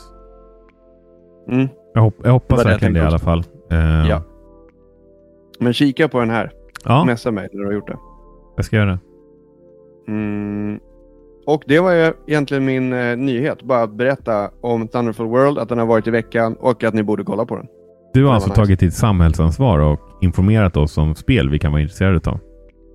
Mm. 1.48 1.68
Jag, 1.94 2.02
hop 2.02 2.14
jag 2.24 2.32
hoppas 2.32 2.66
verkligen 2.66 2.94
det, 2.94 3.00
det 3.00 3.04
i 3.04 3.06
alla 3.06 3.18
fall. 3.18 3.44
Uh... 3.72 4.08
Ja. 4.08 4.22
Men 5.60 5.72
kika 5.72 6.08
på 6.08 6.20
den 6.20 6.30
här. 6.30 6.52
Ja. 6.84 7.04
Messa 7.04 7.30
mig 7.30 7.48
när 7.52 7.60
du 7.60 7.66
har 7.66 7.72
gjort 7.72 7.86
det. 7.86 7.96
Jag 8.56 8.64
ska 8.64 8.76
göra 8.76 8.90
det. 8.90 8.98
Mm. 10.08 10.80
Och 11.46 11.62
det 11.66 11.80
var 11.80 11.92
ju 11.92 12.12
egentligen 12.26 12.64
min 12.64 12.92
eh, 12.92 13.16
nyhet. 13.16 13.62
Bara 13.62 13.86
berätta 13.86 14.50
om 14.60 14.88
Thunderful 14.88 15.26
World, 15.26 15.58
att 15.58 15.68
den 15.68 15.78
har 15.78 15.86
varit 15.86 16.06
i 16.06 16.10
veckan 16.10 16.56
och 16.60 16.84
att 16.84 16.94
ni 16.94 17.02
borde 17.02 17.24
kolla 17.24 17.46
på 17.46 17.56
den. 17.56 17.66
Du 18.14 18.24
har 18.24 18.34
alltså 18.34 18.48
nice. 18.48 18.60
tagit 18.60 18.80
ditt 18.80 18.94
samhällsansvar 18.94 19.78
och 19.78 20.00
informerat 20.20 20.76
oss 20.76 20.98
om 20.98 21.14
spel 21.14 21.50
vi 21.50 21.58
kan 21.58 21.72
vara 21.72 21.82
intresserade 21.82 22.30
av. 22.30 22.38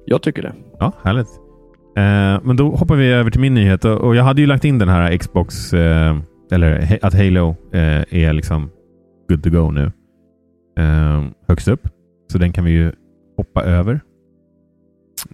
Jag 0.06 0.22
tycker 0.22 0.42
det. 0.42 0.54
Ja, 0.80 0.92
härligt. 1.04 1.28
Eh, 1.98 2.44
men 2.44 2.56
då 2.56 2.70
hoppar 2.70 2.96
vi 2.96 3.12
över 3.12 3.32
till 3.32 3.42
min 3.42 3.54
nyhet 3.54 3.86
och, 3.86 3.98
och 3.98 4.16
jag 4.16 4.24
hade 4.24 4.42
ju 4.42 4.48
lagt 4.48 4.66
in 4.66 4.80
den 4.80 4.90
här 4.90 5.18
Xbox, 5.18 5.74
eh, 5.74 6.18
eller 6.52 7.00
att 7.02 7.14
Halo 7.14 7.56
eh, 7.74 8.26
är 8.26 8.34
liksom 8.34 8.70
good 9.30 9.44
to 9.44 9.50
go 9.50 9.72
nu. 9.72 9.92
Eh, 10.80 11.24
högst 11.48 11.68
upp. 11.68 11.88
Så 12.32 12.38
den 12.38 12.52
kan 12.52 12.66
vi 12.66 12.72
ju 12.72 12.92
hoppa 13.38 13.64
över. 13.64 14.00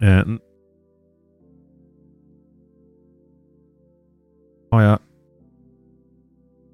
Eh, 0.01 0.23
har 4.71 4.81
jag 4.81 4.99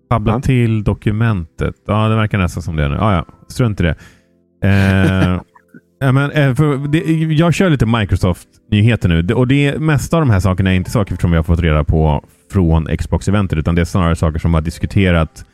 Pabblat 0.10 0.36
ja. 0.36 0.42
till 0.42 0.84
dokumentet. 0.84 1.76
Ja, 1.88 2.08
det 2.08 2.16
verkar 2.16 2.38
nästan 2.38 2.64
som 2.64 2.76
det 2.76 2.90
nu. 2.90 2.96
Ja, 2.96 3.14
ja. 3.14 3.26
Strunt 3.48 3.82
i 3.82 3.84
det. 3.84 3.96
Eh, 4.64 5.42
ja, 6.00 6.12
men, 6.12 6.32
eh, 6.32 6.82
det, 6.90 7.00
jag 7.14 7.54
kör 7.54 7.70
lite 7.70 7.86
Microsoft-nyheter 7.86 9.10
nu. 9.10 9.34
och 9.34 9.48
det 9.48 9.80
mesta 9.80 10.18
av 10.18 10.22
de 10.22 10.30
här 10.30 10.40
sakerna 10.40 10.72
är 10.72 10.76
inte 10.76 10.92
saker 10.92 11.16
som 11.16 11.32
vi 11.32 11.38
har 11.38 11.44
fått 11.44 11.60
reda 11.60 11.84
på 11.84 12.26
från 12.52 12.98
Xbox-eventet, 12.98 13.60
utan 13.60 13.76
det 13.76 13.82
är 13.82 13.86
snarare 13.86 14.16
saker 14.16 14.40
som 14.40 14.54
har 14.54 14.62
diskuterat, 14.62 15.46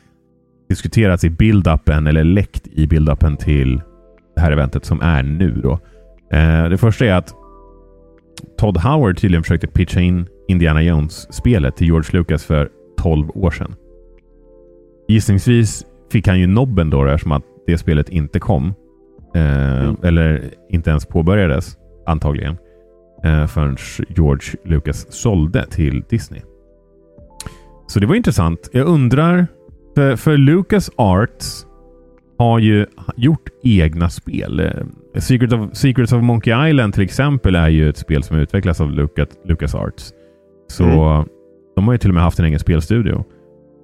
diskuterats 0.68 1.24
i 1.24 1.28
build-upen 1.30 2.08
eller 2.08 2.24
läckt 2.24 2.66
i 2.66 2.86
build-upen 2.86 3.36
till 3.36 3.80
det 4.36 4.42
här 4.42 4.52
eventet 4.52 4.84
som 4.84 5.00
är 5.00 5.22
nu. 5.22 5.50
Då. 5.50 5.72
Eh, 6.32 6.68
det 6.68 6.76
första 6.76 7.06
är 7.06 7.12
att 7.12 7.34
Todd 8.58 8.76
Howard 8.76 9.18
tydligen 9.18 9.42
försökte 9.42 9.66
pitcha 9.66 10.00
in 10.00 10.26
Indiana 10.48 10.82
Jones-spelet 10.82 11.76
till 11.76 11.86
George 11.86 12.18
Lucas 12.18 12.44
för 12.44 12.68
12 12.98 13.30
år 13.34 13.50
sedan. 13.50 13.74
Gissningsvis 15.08 15.86
fick 16.12 16.28
han 16.28 16.40
ju 16.40 16.46
nobben 16.46 16.90
då 16.90 17.06
eftersom 17.06 17.32
att 17.32 17.42
det 17.66 17.78
spelet 17.78 18.08
inte 18.08 18.40
kom. 18.40 18.74
Eh, 19.34 19.84
mm. 19.84 19.96
Eller 20.02 20.50
inte 20.70 20.90
ens 20.90 21.06
påbörjades 21.06 21.76
antagligen. 22.06 22.56
Eh, 23.24 23.46
förrän 23.46 23.76
George 24.08 24.54
Lucas 24.64 25.06
sålde 25.12 25.66
till 25.66 26.04
Disney. 26.08 26.40
Så 27.86 28.00
det 28.00 28.06
var 28.06 28.14
intressant. 28.14 28.70
Jag 28.72 28.86
undrar, 28.86 29.46
för, 29.94 30.16
för 30.16 30.36
Lucas 30.36 30.90
Arts 30.96 31.66
har 32.38 32.58
ju 32.58 32.86
gjort 33.16 33.48
egna 33.62 34.10
spel. 34.10 34.60
Eh, 34.60 35.20
Secret 35.20 35.52
of, 35.52 35.60
Secrets 35.72 36.12
of 36.12 36.22
Monkey 36.22 36.68
Island 36.68 36.94
till 36.94 37.02
exempel 37.02 37.54
är 37.54 37.68
ju 37.68 37.88
ett 37.88 37.96
spel 37.96 38.22
som 38.22 38.36
utvecklas 38.36 38.80
av 38.80 38.90
Lucas, 38.90 39.28
Lucas 39.44 39.74
Arts. 39.74 40.12
Så 40.68 40.84
mm. 40.84 41.28
de 41.76 41.86
har 41.86 41.94
ju 41.94 41.98
till 41.98 42.10
och 42.10 42.14
med 42.14 42.22
haft 42.22 42.38
en 42.38 42.44
egen 42.44 42.58
spelstudio. 42.58 43.24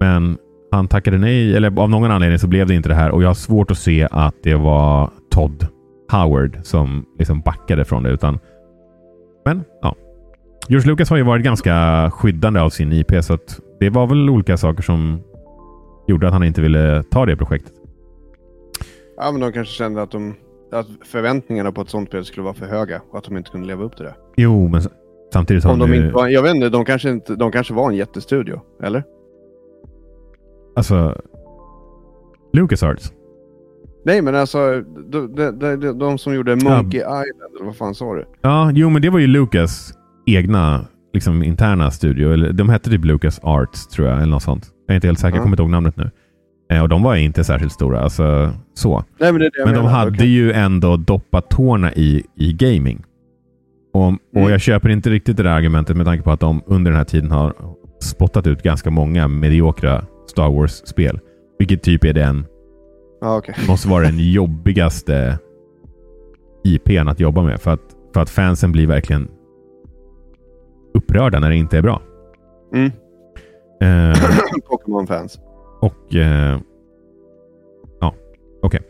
Men 0.00 0.38
han 0.72 0.88
tackade 0.88 1.18
nej, 1.18 1.56
eller 1.56 1.80
av 1.80 1.90
någon 1.90 2.10
anledning 2.10 2.38
så 2.38 2.46
blev 2.46 2.66
det 2.66 2.74
inte 2.74 2.88
det 2.88 2.94
här 2.94 3.10
och 3.10 3.22
jag 3.22 3.28
har 3.28 3.34
svårt 3.34 3.70
att 3.70 3.78
se 3.78 4.08
att 4.10 4.34
det 4.42 4.54
var 4.54 5.10
Todd 5.30 5.66
Howard 6.12 6.58
som 6.62 7.06
liksom 7.18 7.40
backade 7.40 7.84
från 7.84 8.02
det. 8.02 8.10
Utan... 8.10 8.38
Men 9.44 9.64
ja. 9.82 9.96
George 10.68 10.90
Lucas 10.90 11.10
har 11.10 11.16
ju 11.16 11.22
varit 11.22 11.44
ganska 11.44 12.10
skyddande 12.10 12.60
av 12.60 12.70
sin 12.70 12.92
IP 12.92 13.24
så 13.24 13.38
det 13.80 13.90
var 13.90 14.06
väl 14.06 14.30
olika 14.30 14.56
saker 14.56 14.82
som 14.82 15.20
gjorde 16.08 16.26
att 16.26 16.32
han 16.32 16.44
inte 16.44 16.60
ville 16.60 17.02
ta 17.02 17.26
det 17.26 17.36
projektet. 17.36 17.72
Ja, 19.24 19.32
men 19.32 19.40
de 19.40 19.52
kanske 19.52 19.74
kände 19.74 20.02
att 20.02 20.10
de 20.10 20.34
att 20.72 20.86
förväntningarna 21.04 21.72
på 21.72 21.80
ett 21.80 21.88
sånt 21.90 22.08
spel 22.08 22.24
skulle 22.24 22.44
vara 22.44 22.54
för 22.54 22.66
höga 22.66 23.00
och 23.10 23.18
att 23.18 23.24
de 23.24 23.36
inte 23.36 23.50
kunde 23.50 23.66
leva 23.66 23.84
upp 23.84 23.96
till 23.96 24.04
det. 24.04 24.14
Jo, 24.36 24.68
men 24.68 24.82
samtidigt 25.32 25.64
har 25.64 25.72
Om 25.72 25.78
de 25.78 25.90
de 25.90 25.96
inte 25.96 26.06
ju... 26.06 26.12
var, 26.12 26.28
jag 26.28 26.42
vet 26.42 26.54
inte, 26.54 26.68
de 26.68 26.84
kanske, 26.84 27.10
inte, 27.10 27.34
de 27.34 27.52
kanske 27.52 27.74
var 27.74 27.90
en 27.90 27.96
jättestudio, 27.96 28.60
eller? 28.82 29.04
Alltså... 30.76 31.20
LucasArts. 32.52 33.12
Nej, 34.04 34.22
men 34.22 34.34
alltså 34.34 34.80
de, 35.10 35.34
de, 35.34 35.50
de, 35.58 35.98
de 35.98 36.18
som 36.18 36.34
gjorde 36.34 36.56
Monkey 36.56 37.00
Island, 37.00 37.54
eller 37.56 37.64
vad 37.64 37.76
fan 37.76 37.94
sa 37.94 38.14
du? 38.14 38.24
Ja, 38.42 38.70
jo, 38.74 38.90
men 38.90 39.02
det 39.02 39.10
var 39.10 39.18
ju 39.18 39.26
Lucas 39.26 39.92
egna 40.26 40.86
liksom, 41.12 41.42
interna 41.42 41.90
studio. 41.90 42.32
Eller, 42.32 42.52
de 42.52 42.68
hette 42.68 42.90
typ 42.90 43.04
Lucas 43.04 43.40
Arts, 43.42 43.86
tror 43.88 44.08
jag. 44.08 44.16
Eller 44.16 44.30
något 44.30 44.42
sånt. 44.42 44.70
Jag 44.86 44.92
är 44.92 44.94
inte 44.94 45.06
helt 45.06 45.18
säker. 45.18 45.28
Jag 45.36 45.38
Ja. 45.40 45.42
kommer 45.42 45.54
inte 45.56 45.62
ihåg 45.62 45.70
namnet 45.70 45.96
nu. 45.96 46.10
Eh, 46.76 46.82
och 46.82 46.88
de 46.88 47.02
var 47.02 47.14
inte 47.16 47.44
särskilt 47.44 47.72
stora. 47.72 48.00
Alltså, 48.00 48.50
så. 48.74 49.04
Nej, 49.18 49.32
men 49.32 49.40
det 49.40 49.50
det 49.54 49.64
Men 49.64 49.74
de 49.74 49.80
menar. 49.80 49.90
hade 49.98 50.10
Okej. 50.10 50.26
ju 50.26 50.52
ändå 50.52 50.96
doppat 50.96 51.50
tårna 51.50 51.92
i, 51.92 52.24
i 52.36 52.52
gaming. 52.52 53.04
Och, 53.94 54.04
och 54.06 54.12
Mm. 54.36 54.50
jag 54.50 54.60
köper 54.60 54.88
inte 54.88 55.10
riktigt 55.10 55.36
det 55.36 55.42
där 55.42 55.50
argumentet 55.50 55.96
med 55.96 56.06
tanke 56.06 56.24
på 56.24 56.30
att 56.30 56.40
de 56.40 56.62
under 56.66 56.90
den 56.90 56.98
här 56.98 57.04
tiden 57.04 57.30
har 57.30 57.54
spottat 58.00 58.46
ut 58.46 58.62
ganska 58.62 58.90
många 58.90 59.28
mediokra 59.28 60.04
Star 60.26 60.50
Wars-spel. 60.50 61.18
Vilket 61.58 61.82
typ 61.82 62.04
är 62.04 62.12
den, 62.12 62.44
Ja, 63.20 63.36
okej. 63.36 63.54
måste 63.68 63.88
vara 63.88 64.04
den 64.04 64.18
jobbigaste 64.18 65.38
IPn 66.64 67.08
att 67.08 67.20
jobba 67.20 67.42
med. 67.42 67.60
För 67.60 67.70
att, 67.70 67.96
för 68.14 68.20
att 68.20 68.30
fansen 68.30 68.72
blir 68.72 68.86
verkligen 68.86 69.28
upprörda 70.94 71.40
när 71.40 71.50
det 71.50 71.56
inte 71.56 71.78
är 71.78 71.82
bra. 71.82 72.02
Mm. 72.74 72.86
Eh, 73.82 74.16
Pokémon-fans. 74.70 75.38
Och... 75.82 76.14
Eh, 76.14 76.60
ja, 78.00 78.14
okej. 78.62 78.80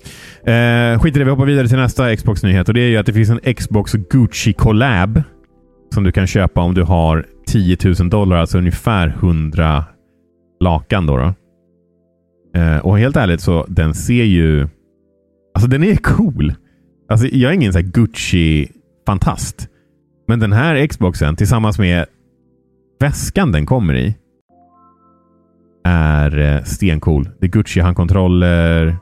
Eh, 0.54 1.00
skit 1.00 1.16
i 1.16 1.18
det, 1.18 1.24
vi 1.24 1.30
hoppar 1.30 1.46
vidare 1.46 1.68
till 1.68 1.76
nästa 1.76 2.16
Xbox-nyhet. 2.16 2.68
Och 2.68 2.74
det 2.74 2.80
är 2.80 2.88
ju 2.88 2.96
att 2.96 3.06
det 3.06 3.12
finns 3.12 3.30
en 3.30 3.54
Xbox 3.54 3.92
Gucci 3.92 4.52
Collab. 4.52 5.22
Som 5.94 6.04
du 6.04 6.12
kan 6.12 6.26
köpa 6.26 6.60
om 6.60 6.74
du 6.74 6.82
har 6.82 7.26
10 7.46 7.76
000 7.84 8.10
dollar, 8.10 8.36
alltså 8.36 8.58
ungefär 8.58 9.08
100 9.08 9.84
lakan. 10.60 11.06
Då, 11.06 11.16
då. 11.16 11.34
Eh, 12.60 12.78
och 12.78 12.98
helt 12.98 13.16
ärligt 13.16 13.40
så 13.40 13.66
den 13.68 13.94
ser 13.94 14.24
ju... 14.24 14.68
Alltså 15.54 15.70
den 15.70 15.84
är 15.84 15.96
cool. 16.02 16.54
Alltså 17.08 17.26
jag 17.26 17.50
är 17.50 17.54
ingen 17.54 17.72
så 17.72 17.78
Gucci-fantast. 17.78 19.68
Men 20.28 20.40
den 20.40 20.52
här 20.52 20.86
Xboxen 20.86 21.36
tillsammans 21.36 21.78
med 21.78 22.06
väskan 23.00 23.52
den 23.52 23.66
kommer 23.66 23.94
i 23.94 24.16
är 25.84 26.38
eh, 26.38 26.62
stencool. 26.62 27.28
Det 27.40 27.46
är 27.46 27.50
Gucci-handkontroller. 27.50 28.96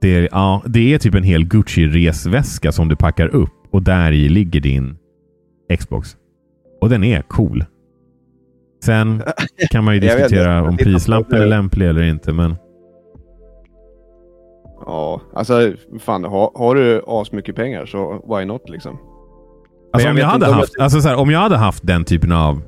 Det 0.00 0.16
är, 0.16 0.28
ja, 0.32 0.62
det 0.66 0.94
är 0.94 0.98
typ 0.98 1.14
en 1.14 1.22
hel 1.22 1.44
Gucci-resväska 1.44 2.72
som 2.72 2.88
du 2.88 2.96
packar 2.96 3.28
upp 3.28 3.52
och 3.70 3.82
där 3.82 4.12
i 4.12 4.28
ligger 4.28 4.60
din 4.60 4.96
Xbox. 5.78 6.16
Och 6.80 6.88
den 6.88 7.04
är 7.04 7.22
cool. 7.22 7.64
Sen 8.84 9.22
kan 9.70 9.84
man 9.84 9.94
ju 9.94 10.00
Jag 10.00 10.18
diskutera 10.18 10.62
om 10.62 10.68
Jag 10.70 10.78
prislappen 10.78 11.42
är 11.42 11.46
lämplig 11.46 11.88
eller 11.88 12.02
inte. 12.02 12.32
Men 12.32 12.56
Ja, 14.86 15.20
alltså 15.34 15.72
fan, 16.00 16.24
har, 16.24 16.52
har 16.54 16.74
du 16.74 17.02
asmycket 17.06 17.56
pengar 17.56 17.86
så 17.86 18.24
why 18.36 18.44
not 18.44 18.68
liksom? 18.68 18.98
alltså, 19.92 20.08
jag 20.08 20.12
om, 20.12 20.18
jag 20.18 20.26
hade 20.26 20.46
haft, 20.46 20.72
alltså, 20.80 21.00
så 21.00 21.08
här, 21.08 21.16
om 21.16 21.30
jag 21.30 21.40
hade 21.40 21.56
haft 21.56 21.86
den 21.86 22.04
typen 22.04 22.32
av 22.32 22.62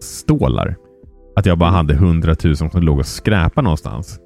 stålar. 0.00 0.76
Att 1.36 1.46
jag 1.46 1.58
bara 1.58 1.70
hade 1.70 1.94
100 1.94 2.34
000 2.44 2.56
som 2.56 2.70
låg 2.74 2.98
och 2.98 3.06
skräpa 3.06 3.62
någonstans. 3.62 4.20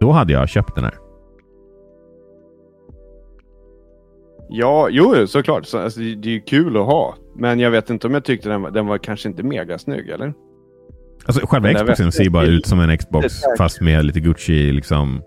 Då 0.00 0.10
hade 0.10 0.32
jag 0.32 0.48
köpt 0.48 0.74
den 0.74 0.84
här. 0.84 0.94
Ja, 4.48 4.88
jo 4.90 5.26
såklart. 5.26 5.66
Så, 5.66 5.78
alltså, 5.78 6.00
det, 6.00 6.14
det 6.14 6.28
är 6.28 6.32
ju 6.32 6.40
kul 6.40 6.76
att 6.76 6.86
ha. 6.86 7.14
Men 7.36 7.60
jag 7.60 7.70
vet 7.70 7.90
inte 7.90 8.06
om 8.06 8.14
jag 8.14 8.24
tyckte 8.24 8.48
den 8.48 8.62
var, 8.62 8.70
den 8.70 8.86
var 8.86 8.98
kanske 8.98 9.28
inte 9.28 9.42
mega 9.42 9.78
snygg 9.78 10.08
eller? 10.08 10.32
Alltså 11.26 11.46
själva 11.46 11.74
Xboxen 11.74 12.12
ser 12.12 12.30
bara 12.30 12.42
är 12.44 12.50
ut 12.50 12.66
som 12.66 12.80
en 12.80 12.98
Xbox 12.98 13.34
fast 13.58 13.80
med 13.80 14.04
lite 14.04 14.20
Gucci 14.20 14.72
liksom 14.72 15.22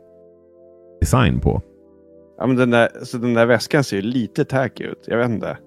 design 1.01 1.39
på. 1.39 1.61
Ja, 2.37 2.47
men 2.47 2.55
den 2.55 2.71
där, 2.71 2.89
så 3.03 3.17
den 3.17 3.33
där 3.33 3.45
väskan 3.45 3.83
ser 3.83 3.95
ju 3.95 4.01
lite 4.01 4.45
tacky 4.45 4.83
ut. 4.83 5.03
Jag 5.07 5.17
vet 5.17 5.29
inte. 5.29 5.57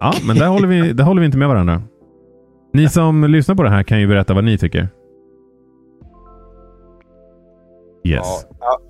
Ja, 0.00 0.12
men 0.26 0.36
där 0.36 0.46
håller, 0.46 0.68
vi, 0.68 0.92
där 0.92 1.04
håller 1.04 1.20
vi 1.20 1.26
inte 1.26 1.38
med 1.38 1.48
varandra. 1.48 1.82
Ni 2.74 2.88
som 2.88 3.24
lyssnar 3.24 3.54
på 3.54 3.62
det 3.62 3.70
här 3.70 3.82
kan 3.82 4.00
ju 4.00 4.06
berätta 4.06 4.34
vad 4.34 4.44
ni 4.44 4.58
tycker. 4.58 4.88
Yes. 8.04 8.46
Ja, 8.60 8.80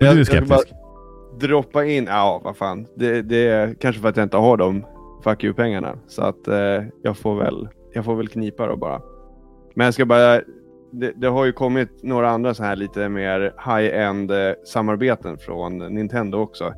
ja. 0.00 0.06
Är 0.08 0.14
du 0.14 0.24
ska 0.24 0.36
skeptisk? 0.36 0.72
Droppa 1.40 1.84
in, 1.84 2.04
ja 2.04 2.40
vad 2.44 2.56
fan. 2.56 2.86
Det, 2.94 3.22
det 3.22 3.46
är 3.48 3.74
kanske 3.74 4.02
för 4.02 4.08
att 4.08 4.16
jag 4.16 4.24
inte 4.24 4.36
har 4.36 4.56
de 4.56 4.86
fuck 5.24 5.44
you-pengarna. 5.44 5.98
Så 6.06 6.22
att 6.22 6.48
eh, 6.48 6.84
jag, 7.02 7.16
får 7.16 7.34
väl, 7.34 7.68
jag 7.92 8.04
får 8.04 8.16
väl 8.16 8.28
knipa 8.28 8.66
då 8.66 8.76
bara. 8.76 9.02
Men 9.74 9.84
jag 9.84 9.94
ska 9.94 10.06
bara... 10.06 10.40
Det, 10.90 11.12
det 11.16 11.26
har 11.26 11.44
ju 11.44 11.52
kommit 11.52 12.02
några 12.02 12.30
andra 12.30 12.54
så 12.54 12.64
här 12.64 12.76
lite 12.76 13.08
mer 13.08 13.40
high-end 13.40 14.30
eh, 14.30 14.54
samarbeten 14.64 15.38
från 15.38 15.78
Nintendo 15.78 16.38
också. 16.38 16.74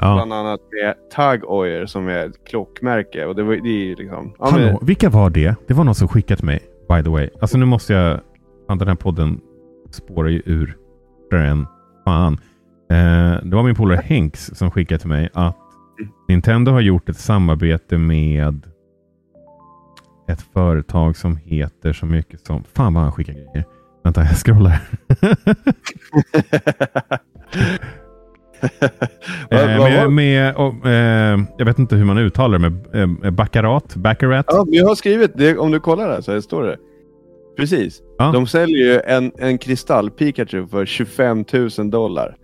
Ja. 0.00 0.14
Bland 0.14 0.32
annat 0.32 0.60
med 0.72 0.94
Tag 1.10 1.42
Heuer 1.48 1.86
som 1.86 2.08
är 2.08 2.26
ett 2.26 2.44
klockmärke. 2.48 3.26
Och 3.26 3.34
det, 3.36 3.42
var, 3.42 3.56
det 3.56 3.92
är 3.92 3.96
liksom... 3.96 4.34
Ja, 4.38 4.50
Hallå, 4.50 4.64
men, 4.64 4.86
vilka 4.86 5.10
var 5.10 5.30
det? 5.30 5.54
Det 5.66 5.74
var 5.74 5.84
någon 5.84 5.94
som 5.94 6.08
skickat 6.08 6.42
mig, 6.42 6.60
by 6.88 7.02
the 7.02 7.10
way. 7.10 7.28
Alltså 7.40 7.58
nu 7.58 7.64
måste 7.64 7.92
jag... 7.92 8.20
Fan, 8.66 8.78
den 8.78 8.88
här 8.88 8.94
podden 8.94 9.40
spårar 9.90 10.28
ju 10.28 10.42
ur. 10.44 10.76
än 11.32 11.66
fan. 12.04 12.32
Eh, 12.90 13.44
det 13.44 13.56
var 13.56 13.62
min 13.62 13.74
polare 13.74 14.00
Henks 14.04 14.50
som 14.54 14.70
skickade 14.70 14.98
till 14.98 15.08
mig 15.08 15.28
att 15.32 15.56
Nintendo 16.28 16.72
har 16.72 16.80
gjort 16.80 17.08
ett 17.08 17.18
samarbete 17.18 17.98
med 17.98 18.66
ett 20.28 20.42
företag 20.42 21.16
som 21.16 21.36
heter 21.36 21.92
så 21.92 22.06
mycket 22.06 22.46
som... 22.46 22.64
Fan 22.64 22.94
vad 22.94 23.02
han 23.02 23.12
skickar 23.12 23.32
grejer. 23.32 23.64
Vänta, 24.04 24.20
jag 24.20 24.36
scrollar. 24.36 24.80
Eh, 29.50 29.78
med, 29.78 30.12
med, 30.12 30.54
och, 30.56 30.86
eh, 30.86 31.40
jag 31.58 31.64
vet 31.64 31.78
inte 31.78 31.96
hur 31.96 32.04
man 32.04 32.18
uttalar 32.18 32.58
det, 32.58 32.70
med 33.00 33.24
eh, 33.24 33.30
Baccarat? 33.30 33.96
Baccarat? 33.96 34.46
Ja, 34.48 34.64
men 34.64 34.74
jag 34.74 34.86
har 34.86 34.94
skrivit 34.94 35.30
det. 35.34 35.58
Om 35.58 35.70
du 35.70 35.80
kollar 35.80 36.08
där 36.08 36.20
så 36.20 36.42
står 36.42 36.62
det. 36.62 36.76
Precis. 37.56 38.02
Ja. 38.18 38.30
De 38.32 38.46
säljer 38.46 38.94
ju 38.94 39.00
en, 39.00 39.32
en 39.38 39.58
kristall 39.58 40.10
Pikachu 40.10 40.66
för 40.66 40.86
25 40.86 41.44
000 41.78 41.90
dollar. 41.90 42.36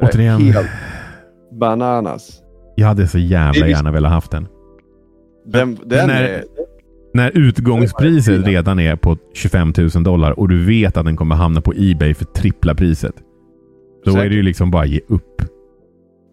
Är 0.00 0.06
Återigen. 0.08 0.40
Helt 0.40 0.68
bananas. 1.60 2.42
Jag 2.76 2.86
hade 2.86 3.08
så 3.08 3.18
jävla 3.18 3.66
är 3.66 3.70
gärna 3.70 3.92
velat 3.92 4.12
haft 4.12 4.30
den. 4.30 4.48
Den, 5.46 5.78
den 5.84 6.06
när- 6.08 6.22
är... 6.22 6.44
När 7.14 7.30
utgångspriset 7.34 8.46
redan 8.46 8.78
är 8.78 8.96
på 8.96 9.16
25 9.34 9.72
000 9.94 10.04
dollar 10.04 10.38
och 10.38 10.48
du 10.48 10.64
vet 10.64 10.96
att 10.96 11.04
den 11.04 11.16
kommer 11.16 11.34
hamna 11.34 11.60
på 11.60 11.72
Ebay 11.76 12.14
för 12.14 12.24
trippla 12.24 12.74
priset. 12.74 13.14
Då 14.04 14.10
är 14.10 14.14
Säkert. 14.14 14.30
det 14.30 14.36
ju 14.36 14.42
liksom 14.42 14.70
bara 14.70 14.84
ge 14.86 15.00
upp. 15.08 15.42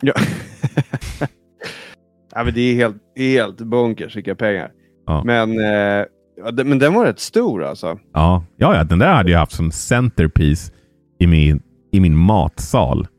Ja. 0.01 0.13
ja, 2.35 2.43
men 2.43 2.53
det 2.53 2.61
är 2.61 2.75
helt, 2.75 2.97
helt 3.17 3.57
bunkers 3.61 4.15
vilka 4.15 4.35
pengar. 4.35 4.71
Ja. 5.05 5.23
Men, 5.25 5.51
eh, 5.59 6.05
men 6.65 6.79
den 6.79 6.93
var 6.93 7.05
rätt 7.05 7.19
stor 7.19 7.63
alltså. 7.63 7.99
Ja, 8.13 8.45
ja, 8.57 8.75
ja 8.75 8.83
den 8.83 8.99
där 8.99 9.13
hade 9.13 9.31
jag 9.31 9.39
haft 9.39 9.51
som 9.51 9.71
centerpiece 9.71 10.71
i 11.19 11.27
min, 11.27 11.61
i 11.91 11.99
min 11.99 12.15
matsal. 12.17 13.07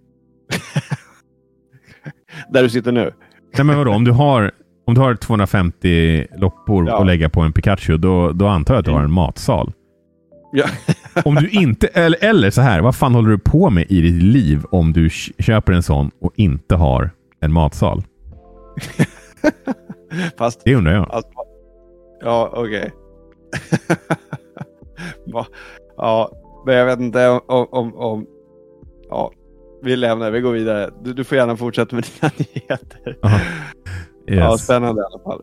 Där 2.52 2.62
du 2.62 2.68
sitter 2.70 2.92
nu. 2.92 3.10
Nej, 3.56 3.64
men 3.66 3.76
vadå? 3.78 3.90
Om 3.92 4.04
du 4.04 4.10
har, 4.10 4.50
om 4.86 4.94
du 4.94 5.00
har 5.00 5.14
250 5.14 6.26
loppor 6.36 6.88
Ja. 6.88 7.00
att 7.00 7.06
lägga 7.06 7.28
på 7.28 7.40
en 7.40 7.52
Pikachu, 7.52 7.96
då, 7.96 8.32
då 8.32 8.46
antar 8.46 8.74
jag 8.74 8.78
att 8.78 8.84
du 8.84 8.90
har 8.90 9.02
en 9.02 9.12
matsal. 9.12 9.72
Ja. 10.52 10.64
Om 11.24 11.34
du 11.34 11.48
inte, 11.48 11.86
eller, 11.86 12.18
eller 12.24 12.50
så 12.50 12.60
här, 12.60 12.80
vad 12.80 12.96
fan 12.96 13.14
håller 13.14 13.30
du 13.30 13.38
på 13.38 13.70
med 13.70 13.86
i 13.88 14.00
ditt 14.00 14.22
liv 14.22 14.64
om 14.70 14.92
du 14.92 15.10
köper 15.38 15.72
en 15.72 15.82
sån 15.82 16.10
och 16.20 16.32
inte 16.36 16.74
har 16.76 17.10
en 17.40 17.52
matsal? 17.52 18.02
Fast 20.38 20.60
Det 20.64 20.74
undrar 20.74 20.92
jag. 20.92 21.10
Alltså, 21.10 21.30
ja, 22.20 22.50
okej. 22.54 22.92
Va? 25.32 25.46
ja, 25.96 26.30
men 26.66 26.74
jag 26.74 26.86
vet 26.86 27.00
inte 27.00 27.28
om, 27.28 27.66
om, 27.70 27.94
om... 27.96 28.26
Ja, 29.10 29.32
vi 29.82 29.96
lämnar, 29.96 30.30
vi 30.30 30.40
går 30.40 30.52
vidare. 30.52 30.90
Du, 31.04 31.12
du 31.12 31.24
får 31.24 31.38
gärna 31.38 31.56
fortsätta 31.56 31.96
med 31.96 32.04
dina 32.20 32.30
nyheter. 32.38 33.16
Aha. 33.22 33.38
Ja, 34.26 34.52
Yes. 34.52 34.64
spännande 34.64 35.02
i 35.02 35.04
alla 35.04 35.22
fall. 35.24 35.42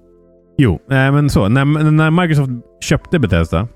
Jo, 0.58 0.80
nej, 0.88 1.12
men 1.12 1.30
så. 1.30 1.48
När, 1.50 1.65
när 1.91 2.12
Microsoft 2.12 2.52
köpte 2.82 3.20
Bethesda 3.20 3.67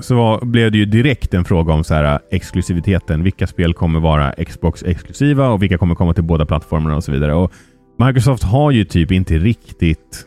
så 0.00 0.14
var, 0.14 0.44
blev 0.44 0.72
det 0.72 0.78
ju 0.78 0.84
direkt 0.84 1.34
en 1.34 1.44
fråga 1.44 1.72
om 1.72 1.84
så 1.84 1.94
här, 1.94 2.04
äh, 2.04 2.18
exklusiviteten. 2.30 3.22
Vilka 3.22 3.46
spel 3.46 3.74
kommer 3.74 4.00
vara 4.00 4.32
Xbox-exklusiva 4.32 5.48
och 5.48 5.62
vilka 5.62 5.78
kommer 5.78 5.94
komma 5.94 6.14
till 6.14 6.24
båda 6.24 6.46
plattformarna 6.46 6.96
och 6.96 7.04
så 7.04 7.12
vidare. 7.12 7.34
Och 7.34 7.52
Microsoft 7.98 8.42
har 8.42 8.70
ju 8.70 8.84
typ 8.84 9.12
inte 9.12 9.38
riktigt 9.38 10.26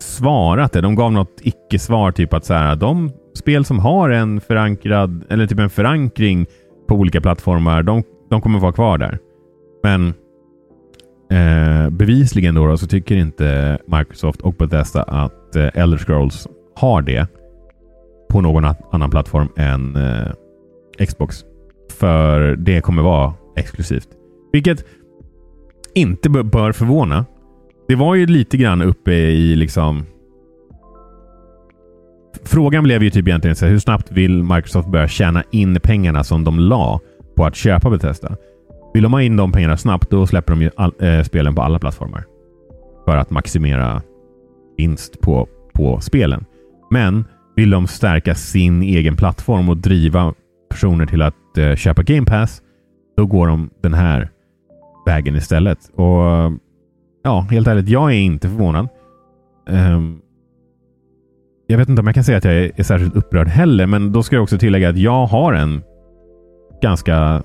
svarat 0.00 0.72
det. 0.72 0.80
De 0.80 0.94
gav 0.94 1.12
något 1.12 1.40
icke-svar, 1.42 2.12
typ 2.12 2.32
att 2.32 2.44
så 2.44 2.54
här, 2.54 2.70
äh, 2.72 2.78
de 2.78 3.10
spel 3.34 3.64
som 3.64 3.78
har 3.78 4.10
en 4.10 4.40
förankrad, 4.40 5.24
eller 5.30 5.46
typ 5.46 5.58
en 5.58 5.70
förankring 5.70 6.46
på 6.88 6.94
olika 6.94 7.20
plattformar, 7.20 7.82
de, 7.82 8.02
de 8.30 8.40
kommer 8.40 8.58
vara 8.58 8.72
kvar 8.72 8.98
där. 8.98 9.18
Men 9.82 10.14
eh, 11.30 11.90
bevisligen 11.90 12.54
då, 12.54 12.66
då, 12.66 12.76
så 12.76 12.86
tycker 12.86 13.16
inte 13.16 13.78
Microsoft 13.86 14.40
och 14.40 14.54
Bethesda 14.54 15.02
att 15.02 15.56
eh, 15.56 15.68
Elder 15.74 15.98
Scrolls 15.98 16.48
har 16.76 17.02
det 17.02 17.26
på 18.28 18.40
någon 18.40 18.64
annan 18.90 19.10
plattform 19.10 19.48
än 19.56 19.96
eh, 19.96 21.06
Xbox. 21.06 21.44
För 21.98 22.56
det 22.56 22.80
kommer 22.80 23.02
vara 23.02 23.34
exklusivt. 23.56 24.08
Vilket 24.52 24.84
inte 25.94 26.30
bör 26.30 26.72
förvåna. 26.72 27.24
Det 27.88 27.94
var 27.94 28.14
ju 28.14 28.26
lite 28.26 28.56
grann 28.56 28.82
uppe 28.82 29.12
i 29.12 29.56
liksom... 29.56 30.04
Frågan 32.42 32.84
blev 32.84 33.02
ju 33.02 33.10
typ 33.10 33.28
egentligen 33.28 33.56
så 33.56 33.64
här, 33.64 33.72
hur 33.72 33.78
snabbt 33.78 34.12
vill 34.12 34.42
Microsoft 34.42 34.88
börja 34.88 35.08
tjäna 35.08 35.44
in 35.50 35.80
pengarna 35.80 36.24
som 36.24 36.44
de 36.44 36.58
la 36.58 37.00
på 37.36 37.44
att 37.44 37.54
köpa 37.54 37.90
Bethesda? 37.90 38.36
Vill 38.94 39.02
de 39.02 39.12
ha 39.12 39.22
in 39.22 39.36
de 39.36 39.52
pengarna 39.52 39.76
snabbt, 39.76 40.10
då 40.10 40.26
släpper 40.26 40.52
de 40.52 40.62
ju 40.62 40.70
all, 40.76 40.92
äh, 41.00 41.22
spelen 41.22 41.54
på 41.54 41.62
alla 41.62 41.78
plattformar. 41.78 42.24
För 43.04 43.16
att 43.16 43.30
maximera 43.30 44.02
vinst 44.76 45.20
på, 45.20 45.48
på 45.72 46.00
spelen. 46.00 46.44
Men 46.90 47.24
vill 47.58 47.70
de 47.70 47.86
stärka 47.86 48.34
sin 48.34 48.82
egen 48.82 49.16
plattform 49.16 49.68
och 49.68 49.76
driva 49.76 50.34
personer 50.70 51.06
till 51.06 51.22
att 51.22 51.58
eh, 51.58 51.74
köpa 51.74 52.02
Game 52.02 52.26
Pass, 52.26 52.62
då 53.16 53.26
går 53.26 53.46
de 53.46 53.70
den 53.82 53.94
här 53.94 54.30
vägen 55.06 55.36
istället. 55.36 55.78
Och 55.94 56.22
ja, 57.24 57.40
helt 57.50 57.68
ärligt, 57.68 57.88
jag 57.88 58.10
är 58.12 58.16
inte 58.16 58.48
förvånad. 58.48 58.88
Um, 59.68 60.20
jag 61.66 61.78
vet 61.78 61.88
inte 61.88 62.00
om 62.00 62.06
jag 62.06 62.14
kan 62.14 62.24
säga 62.24 62.38
att 62.38 62.44
jag 62.44 62.54
är, 62.54 62.72
är 62.76 62.82
särskilt 62.82 63.16
upprörd 63.16 63.48
heller, 63.48 63.86
men 63.86 64.12
då 64.12 64.22
ska 64.22 64.36
jag 64.36 64.42
också 64.42 64.58
tillägga 64.58 64.88
att 64.88 64.98
jag 64.98 65.26
har 65.26 65.52
en 65.52 65.82
ganska 66.82 67.42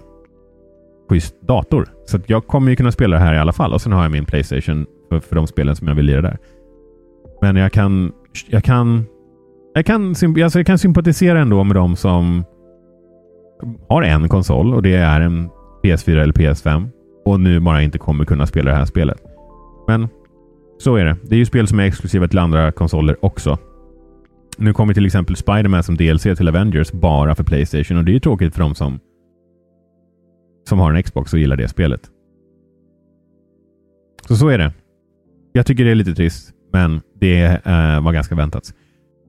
schysst 1.10 1.42
dator. 1.42 1.88
Så 2.06 2.20
jag 2.26 2.48
kommer 2.48 2.70
ju 2.70 2.76
kunna 2.76 2.92
spela 2.92 3.16
det 3.16 3.24
här 3.24 3.34
i 3.34 3.38
alla 3.38 3.54
fall. 3.54 3.74
Och 3.74 3.82
sen 3.82 3.92
har 3.92 4.04
jag 4.04 4.12
min 4.12 4.26
Playstation 4.26 4.86
för, 5.10 5.20
för 5.20 5.36
de 5.36 5.48
spelen 5.48 5.76
som 5.76 5.88
jag 5.88 5.96
vill 5.96 6.06
lira 6.06 6.22
där. 6.22 6.38
Men 7.42 7.56
jag 7.56 7.72
kan... 7.72 8.12
Jag 8.50 8.64
kan... 8.64 9.06
Jag 9.74 9.86
kan, 9.86 10.08
alltså 10.44 10.60
jag 10.60 10.66
kan 10.66 10.78
sympatisera 10.78 11.40
ändå 11.40 11.64
med 11.64 11.76
de 11.76 11.96
som 11.96 12.44
har 13.90 14.02
en 14.02 14.30
konsol 14.30 14.74
och 14.74 14.82
det 14.82 14.96
är 14.96 15.22
en 15.22 15.50
PS4 15.84 16.22
eller 16.22 16.34
PS5 16.34 16.90
och 17.26 17.40
nu 17.40 17.60
bara 17.60 17.82
inte 17.82 17.98
kommer 17.98 18.26
kunna 18.26 18.48
spela 18.48 18.72
det 18.72 18.78
här 18.78 18.86
spelet. 18.86 19.24
Men 19.88 20.08
så 20.78 20.96
är 20.96 21.06
det. 21.06 21.18
Det 21.24 21.36
är 21.36 21.40
ju 21.40 21.46
spel 21.46 21.68
som 21.68 21.80
är 21.80 21.84
exklusiva 21.84 22.28
till 22.28 22.40
andra 22.40 22.72
konsoler 22.72 23.26
också. 23.26 23.58
Nu 24.58 24.74
kommer 24.74 24.94
till 24.94 25.06
exempel 25.06 25.36
Spiderman 25.36 25.84
som 25.84 25.98
DLC 25.98 26.24
till 26.24 26.48
Avengers 26.48 26.92
bara 26.92 27.36
för 27.36 27.44
Playstation 27.44 27.98
och 27.98 28.06
det 28.06 28.12
är 28.12 28.14
ju 28.14 28.20
tråkigt 28.20 28.54
för 28.54 28.62
de 28.62 28.76
som 28.76 29.00
som 30.70 30.80
har 30.80 30.94
en 30.94 31.04
Xbox 31.04 31.34
och 31.34 31.40
gillar 31.40 31.56
det 31.56 31.68
spelet. 31.68 32.02
Så 34.28 34.36
så 34.36 34.48
är 34.48 34.58
det. 34.58 34.74
Jag 35.54 35.66
tycker 35.66 35.86
det 35.86 35.92
är 35.92 35.96
lite 35.96 36.16
trist, 36.16 36.52
men 36.74 37.02
det 37.20 37.46
eh, 37.46 38.02
var 38.04 38.12
ganska 38.12 38.36
väntat. 38.36 38.74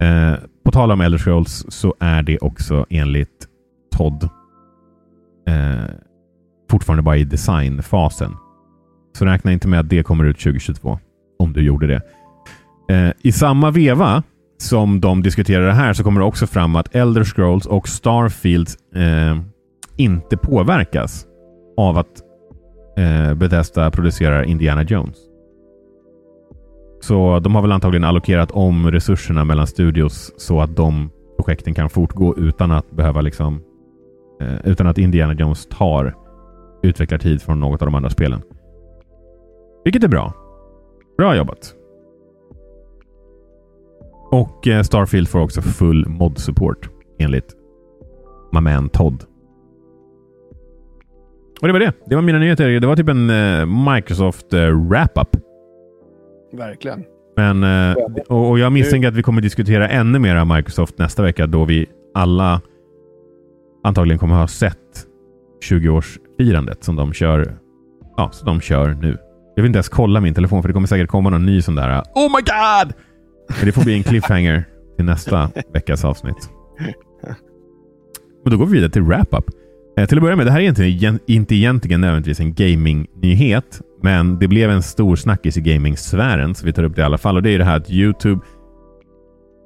Eh, 0.00 0.34
på 0.64 0.70
tal 0.70 0.90
om 0.92 1.00
Elder 1.00 1.18
Scrolls 1.18 1.66
så 1.68 1.94
är 2.00 2.22
det 2.22 2.38
också 2.38 2.86
enligt 2.90 3.48
Todd 3.96 4.28
eh, 5.48 5.94
fortfarande 6.70 7.02
bara 7.02 7.16
i 7.16 7.24
designfasen. 7.24 8.36
Så 9.18 9.24
räkna 9.24 9.52
inte 9.52 9.68
med 9.68 9.80
att 9.80 9.88
det 9.88 10.02
kommer 10.02 10.24
ut 10.24 10.38
2022. 10.38 10.98
Om 11.38 11.52
du 11.52 11.62
gjorde 11.62 11.86
det. 11.86 12.02
Eh, 12.94 13.12
I 13.22 13.32
samma 13.32 13.70
veva 13.70 14.22
som 14.58 15.00
de 15.00 15.22
diskuterar 15.22 15.66
det 15.66 15.72
här 15.72 15.92
så 15.92 16.04
kommer 16.04 16.20
det 16.20 16.26
också 16.26 16.46
fram 16.46 16.76
att 16.76 16.94
Elder 16.94 17.24
Scrolls 17.24 17.66
och 17.66 17.88
Starfield 17.88 18.68
eh, 18.94 19.40
inte 19.96 20.36
påverkas 20.36 21.26
av 21.76 21.98
att 21.98 22.22
eh, 22.96 23.34
Bethesda 23.34 23.90
producerar 23.90 24.42
Indiana 24.42 24.82
Jones. 24.82 25.16
Så 27.04 27.38
de 27.40 27.54
har 27.54 27.62
väl 27.62 27.72
antagligen 27.72 28.04
allokerat 28.04 28.50
om 28.50 28.90
resurserna 28.90 29.44
mellan 29.44 29.66
studios 29.66 30.32
så 30.36 30.60
att 30.60 30.76
de 30.76 31.10
projekten 31.36 31.74
kan 31.74 31.90
fortgå 31.90 32.36
utan 32.36 32.70
att 32.70 32.90
behöva 32.90 33.20
liksom 33.20 33.62
eh, 34.40 34.56
utan 34.64 34.86
att 34.86 34.98
Indiana 34.98 35.34
Jones 35.34 35.66
tar 35.66 36.14
utvecklartid 36.82 37.42
från 37.42 37.60
något 37.60 37.82
av 37.82 37.86
de 37.86 37.94
andra 37.94 38.10
spelen. 38.10 38.42
Vilket 39.84 40.04
är 40.04 40.08
bra. 40.08 40.32
Bra 41.18 41.36
jobbat. 41.36 41.74
Och 44.30 44.68
eh, 44.68 44.82
Starfield 44.82 45.28
får 45.28 45.40
också 45.40 45.62
full 45.62 46.08
mod 46.08 46.38
support 46.38 46.88
enligt 47.18 47.54
my 48.52 48.60
man 48.60 48.88
Todd. 48.88 49.24
Och 51.60 51.66
det 51.66 51.72
var 51.72 51.80
det. 51.80 51.92
Det 52.06 52.14
var 52.14 52.22
mina 52.22 52.38
nyheter. 52.38 52.80
Det 52.80 52.86
var 52.86 52.96
typ 52.96 53.08
en 53.08 53.30
eh, 53.30 53.66
Microsoft 53.94 54.52
eh, 54.52 54.88
wrap-up. 54.88 55.36
Verkligen. 56.56 57.04
Men, 57.36 57.64
uh, 57.64 57.96
och, 58.28 58.50
och, 58.50 58.58
jag 58.58 58.72
misstänker 58.72 59.08
att 59.08 59.14
vi 59.14 59.22
kommer 59.22 59.42
diskutera 59.42 59.88
ännu 59.88 60.18
mer 60.18 60.36
av 60.36 60.46
Microsoft 60.46 60.98
nästa 60.98 61.22
vecka 61.22 61.46
då 61.46 61.64
vi 61.64 61.86
alla 62.14 62.60
antagligen 63.84 64.18
kommer 64.18 64.34
ha 64.34 64.48
sett 64.48 65.06
20-årsfirandet 65.70 66.76
som 66.80 66.96
de 66.96 67.12
kör, 67.12 67.56
ja, 68.16 68.30
som 68.32 68.46
de 68.46 68.60
kör 68.60 68.88
nu. 68.88 69.18
Jag 69.56 69.62
vill 69.62 69.66
inte 69.66 69.76
ens 69.76 69.88
kolla 69.88 70.20
min 70.20 70.34
telefon 70.34 70.62
för 70.62 70.68
det 70.68 70.72
kommer 70.72 70.86
säkert 70.86 71.10
komma 71.10 71.30
någon 71.30 71.46
ny 71.46 71.62
sån 71.62 71.74
där 71.74 72.02
Oh 72.14 72.22
my 72.22 72.42
God! 72.42 72.94
Men 73.48 73.66
det 73.66 73.72
får 73.72 73.84
bli 73.84 73.94
en 73.94 74.02
cliffhanger 74.02 74.64
till 74.96 75.04
nästa 75.04 75.50
veckas 75.72 76.04
avsnitt. 76.04 76.50
Men 78.44 78.50
då 78.50 78.56
går 78.56 78.66
vi 78.66 78.72
vidare 78.72 78.90
till 78.90 79.02
wrap-up. 79.02 79.44
Eh, 79.96 80.06
till 80.06 80.18
att 80.18 80.22
börja 80.22 80.36
med, 80.36 80.46
det 80.46 80.52
här 80.52 80.58
är 80.58 80.62
egentligen, 80.62 81.18
inte 81.26 81.54
egentligen 81.54 82.00
nödvändigtvis 82.00 82.40
en 82.40 82.54
gaming-nyhet, 82.54 83.80
men 84.02 84.38
det 84.38 84.48
blev 84.48 84.70
en 84.70 84.82
stor 84.82 85.16
snackis 85.16 85.56
i 85.56 85.60
gaming-sfären, 85.60 86.54
så 86.54 86.66
vi 86.66 86.72
tar 86.72 86.84
upp 86.84 86.96
det 86.96 87.02
i 87.02 87.04
alla 87.04 87.18
fall. 87.18 87.36
Och 87.36 87.42
det 87.42 87.50
är 87.50 87.58
det 87.58 87.64
här 87.64 87.76
att 87.76 87.90
YouTube... 87.90 88.40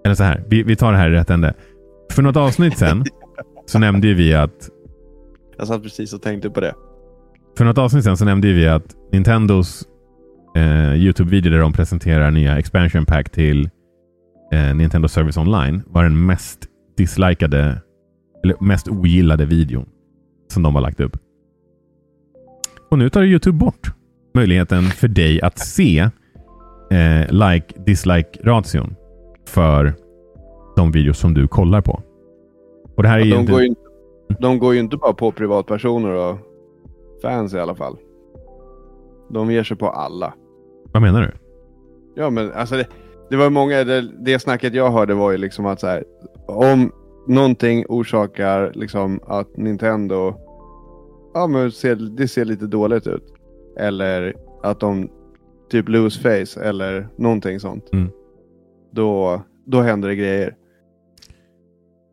Eller 0.05 0.15
så 0.15 0.25
här, 0.25 0.45
vi, 0.49 0.63
vi 0.63 0.77
tar 0.77 0.93
det 0.93 0.99
här 0.99 1.11
i 1.11 1.13
rätt 1.13 1.31
ände. 1.31 1.55
För 2.13 2.23
något 2.23 2.37
avsnitt 2.37 2.79
sen 2.79 3.05
så 3.67 3.79
nämnde 3.79 4.15
vi 4.15 4.35
att... 4.35 4.69
Jag 5.59 5.67
satt 5.67 5.83
precis 5.83 6.13
och 6.13 6.23
tänkte 6.23 6.51
på 6.51 6.61
det. 6.61 6.75
För 7.59 7.65
något 7.65 7.79
avsnitt 7.79 8.05
sen 8.05 8.17
så 8.17 8.25
nämnde 8.25 8.53
vi 8.53 8.69
att 8.69 8.97
Nintendos 9.13 9.85
eh, 10.57 10.95
YouTube-video 10.95 11.51
där 11.51 11.59
de 11.59 11.73
presenterar 11.73 12.31
nya 12.31 12.59
expansion 12.59 13.07
pack 13.07 13.31
till 13.31 13.71
eh, 14.53 14.75
Nintendo 14.75 15.09
Service 15.09 15.37
Online 15.37 15.83
var 15.87 16.03
den 16.03 16.27
mest 16.27 16.59
dislikade, 16.97 17.81
eller 18.45 18.57
mest 18.61 18.89
ogillade 18.89 19.47
videon 19.47 19.87
som 20.49 20.63
de 20.63 20.75
har 20.75 20.83
lagt 20.83 21.01
upp. 21.01 21.17
Och 22.91 22.99
nu 22.99 23.11
tar 23.11 23.23
Youtube 23.23 23.59
bort 23.59 23.93
möjligheten 24.35 24.83
för 24.83 25.09
dig 25.09 25.43
att 25.43 25.59
se 25.59 25.99
eh, 26.91 27.27
like-dislike-ration 27.31 28.95
för 29.47 29.95
de 30.77 30.93
videos 30.93 31.19
som 31.19 31.35
du 31.35 31.49
kollar 31.49 31.81
på. 31.81 32.03
Och 32.97 33.03
det 33.03 33.09
här 33.09 33.19
är 33.19 33.25
ja, 33.25 33.35
de, 33.35 33.41
inte... 33.41 33.53
går 33.53 33.63
inte, 33.63 33.81
de 34.41 34.59
går 34.59 34.75
ju 34.75 34.81
inte 34.81 34.97
bara 34.97 35.13
på 35.13 35.33
privatpersoner 35.33 36.11
och 36.11 36.39
fans 37.23 37.55
i 37.55 37.59
alla 37.59 37.75
fall. 37.75 37.97
De 39.31 39.51
ger 39.51 39.63
sig 39.63 39.77
på 39.77 39.89
alla. 39.89 40.35
Vad 40.93 41.03
menar 41.03 41.23
du? 41.23 41.33
Ja, 42.23 42.31
men 42.31 42.53
alltså 42.53 42.77
det, 42.77 42.87
det 43.31 43.37
var 43.37 43.51
många, 43.51 43.85
det, 43.85 44.25
det 44.25 44.39
snacket 44.39 44.75
jag 44.75 44.91
hörde 44.91 45.15
var 45.15 45.31
ju 45.31 45.39
liksom 45.39 45.67
att 45.67 45.81
så 45.81 45.87
här, 45.87 46.05
om 46.47 46.93
någonting 47.29 47.85
orsakar 47.89 48.73
liksom 48.75 49.21
att 49.27 49.57
Nintendo, 49.57 50.35
ja 51.35 51.47
men 51.47 51.73
ser, 51.73 51.97
det 51.97 52.29
ser 52.29 52.45
lite 52.45 52.67
dåligt 52.67 53.07
ut. 53.07 53.35
Eller 53.79 54.35
att 54.63 54.81
de 54.81 55.11
typ 55.71 55.89
lose 55.89 56.21
face 56.21 56.61
eller 56.65 57.09
någonting 57.19 57.61
sånt. 57.61 57.93
Mm. 57.93 58.11
Då, 58.93 59.43
då 59.67 59.83
händer 59.83 60.09
det 60.09 60.17
grejer. 60.17 60.55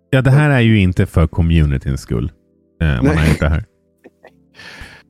Ja, 0.09 0.21
det 0.21 0.31
här 0.31 0.49
är 0.49 0.59
ju 0.59 0.79
inte 0.79 1.05
för 1.05 1.27
communityns 1.27 2.01
skull. 2.01 2.31
Eh, 2.81 3.03
man 3.03 3.17
har 3.17 3.27
gjort 3.27 3.39
det 3.39 3.49
här. 3.49 3.65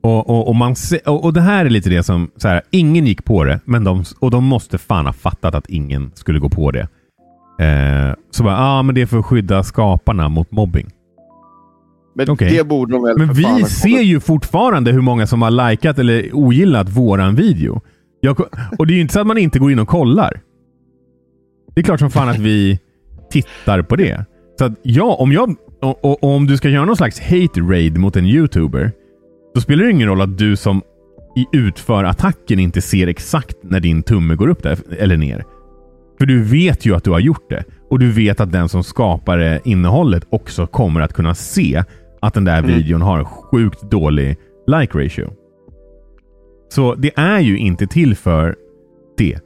Och, 0.00 0.30
och, 0.30 0.48
och, 0.48 0.56
man 0.56 0.76
se, 0.76 0.98
och, 0.98 1.24
och, 1.24 1.32
det 1.32 1.40
här 1.40 1.64
är 1.64 1.70
lite 1.70 1.90
det 1.90 2.02
som, 2.02 2.30
så 2.36 2.48
här, 2.48 2.62
ingen 2.70 3.06
gick 3.06 3.24
på 3.24 3.44
det, 3.44 3.60
men 3.64 3.84
de, 3.84 4.04
och 4.18 4.30
de 4.30 4.44
måste 4.44 4.78
fan 4.78 5.06
ha 5.06 5.12
fattat 5.12 5.54
att 5.54 5.68
ingen 5.68 6.10
skulle 6.14 6.38
gå 6.38 6.48
på 6.48 6.70
det. 6.70 6.88
Eh, 7.58 8.14
så 8.30 8.42
bara, 8.42 8.54
ja 8.54 8.78
ah, 8.78 8.82
men 8.82 8.94
det 8.94 9.00
är 9.00 9.06
för 9.06 9.18
att 9.18 9.26
skydda 9.26 9.62
skaparna 9.62 10.28
mot 10.28 10.50
mobbing. 10.50 10.90
Men 12.14 12.30
okay. 12.30 12.56
det 12.56 12.64
borde 12.64 12.92
de 12.92 13.02
väl 13.02 13.18
Men 13.18 13.32
vi 13.32 13.64
ser 13.64 14.00
ju 14.00 14.20
fortfarande 14.20 14.92
hur 14.92 15.00
många 15.00 15.26
som 15.26 15.42
har 15.42 15.70
likat 15.70 15.98
eller 15.98 16.30
ogillat 16.32 16.88
våran 16.88 17.34
video. 17.34 17.80
Jag, 18.20 18.40
och 18.78 18.86
det 18.86 18.92
är 18.92 18.94
ju 18.94 19.00
inte 19.00 19.14
så 19.14 19.20
att 19.20 19.26
man 19.26 19.38
inte 19.38 19.58
går 19.58 19.72
in 19.72 19.78
och 19.78 19.88
kollar. 19.88 20.40
Det 21.74 21.80
är 21.80 21.84
klart 21.84 22.00
som 22.00 22.10
fan 22.10 22.28
att 22.28 22.38
vi 22.38 22.78
tittar 23.30 23.82
på 23.82 23.96
det. 23.96 24.24
Så 24.58 24.64
att 24.64 24.72
ja, 24.82 25.14
om 25.14 25.32
jag... 25.32 25.56
Och, 25.82 26.04
och, 26.04 26.24
och 26.24 26.30
om 26.34 26.46
du 26.46 26.56
ska 26.56 26.68
göra 26.68 26.84
någon 26.84 26.96
slags 26.96 27.20
hate 27.20 27.60
raid 27.60 27.98
mot 27.98 28.16
en 28.16 28.26
YouTuber, 28.26 28.92
då 29.54 29.60
spelar 29.60 29.84
det 29.84 29.90
ingen 29.90 30.08
roll 30.08 30.20
att 30.20 30.38
du 30.38 30.56
som 30.56 30.82
utför 31.52 32.04
attacken 32.04 32.58
inte 32.58 32.82
ser 32.82 33.06
exakt 33.06 33.56
när 33.62 33.80
din 33.80 34.02
tumme 34.02 34.34
går 34.34 34.48
upp 34.48 34.62
där 34.62 34.78
eller 34.98 35.16
ner. 35.16 35.44
För 36.18 36.26
du 36.26 36.42
vet 36.42 36.86
ju 36.86 36.94
att 36.96 37.04
du 37.04 37.10
har 37.10 37.18
gjort 37.20 37.50
det. 37.50 37.64
Och 37.90 37.98
du 37.98 38.10
vet 38.12 38.40
att 38.40 38.52
den 38.52 38.68
som 38.68 38.82
skapar 38.84 39.60
innehållet 39.68 40.26
också 40.30 40.66
kommer 40.66 41.00
att 41.00 41.12
kunna 41.12 41.34
se 41.34 41.84
att 42.20 42.34
den 42.34 42.44
där 42.44 42.58
Mm. 42.58 42.70
videon 42.70 43.02
har 43.02 43.24
sjukt 43.24 43.82
dålig 43.90 44.36
like 44.66 44.98
ratio. 44.98 45.30
Så 46.68 46.94
det 46.94 47.10
är 47.16 47.40
ju 47.40 47.58
inte 47.58 47.86
till 47.86 48.16
för 48.16 48.56
det. 49.18 49.38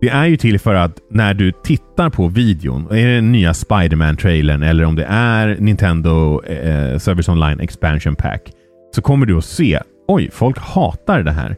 Det 0.00 0.08
är 0.08 0.26
ju 0.26 0.36
till 0.36 0.58
för 0.60 0.74
att 0.74 1.00
när 1.10 1.34
du 1.34 1.52
tittar 1.64 2.10
på 2.10 2.28
videon, 2.28 2.86
är 2.90 3.06
det 3.06 3.14
den 3.14 3.32
nya 3.32 3.52
Spiderman-trailern 3.52 4.62
eller 4.62 4.84
om 4.84 4.96
det 4.96 5.04
är 5.08 5.56
Nintendo 5.60 6.42
eh, 6.44 6.98
Service 6.98 7.28
Online 7.28 7.60
Expansion 7.60 8.16
Pack, 8.16 8.52
så 8.94 9.02
kommer 9.02 9.26
du 9.26 9.38
att 9.38 9.44
se 9.44 9.80
oj, 10.08 10.30
folk 10.32 10.58
hatar 10.58 11.22
det 11.22 11.32
här. 11.32 11.56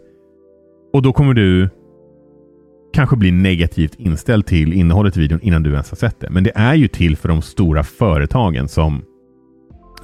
Och 0.92 1.02
då 1.02 1.12
kommer 1.12 1.34
du 1.34 1.68
kanske 2.98 3.16
blir 3.16 3.32
negativt 3.32 3.94
inställd 3.94 4.46
till 4.46 4.72
innehållet 4.72 5.16
i 5.16 5.20
videon 5.20 5.40
innan 5.42 5.62
du 5.62 5.70
ens 5.72 5.90
har 5.90 5.96
sett 5.96 6.20
det. 6.20 6.30
Men 6.30 6.44
det 6.44 6.52
är 6.54 6.74
ju 6.74 6.88
till 6.88 7.16
för 7.16 7.28
de 7.28 7.42
stora 7.42 7.82
företagen 7.82 8.68
som, 8.68 9.04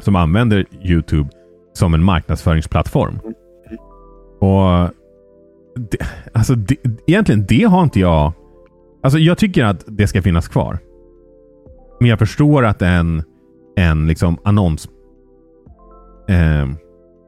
som 0.00 0.16
använder 0.16 0.64
YouTube 0.82 1.28
som 1.72 1.94
en 1.94 2.04
marknadsföringsplattform. 2.04 3.18
Och 4.40 4.90
det, 5.90 5.98
alltså 6.34 6.54
det, 6.54 6.76
egentligen, 7.06 7.46
det 7.48 7.62
har 7.64 7.82
inte 7.82 8.00
jag... 8.00 8.32
Alltså 9.02 9.18
jag 9.18 9.38
tycker 9.38 9.64
att 9.64 9.84
det 9.86 10.06
ska 10.06 10.22
finnas 10.22 10.48
kvar. 10.48 10.78
Men 12.00 12.08
jag 12.08 12.18
förstår 12.18 12.64
att 12.64 12.82
en, 12.82 13.22
en 13.76 14.06
liksom 14.06 14.38
annons... 14.44 14.88
Eh, 16.28 16.68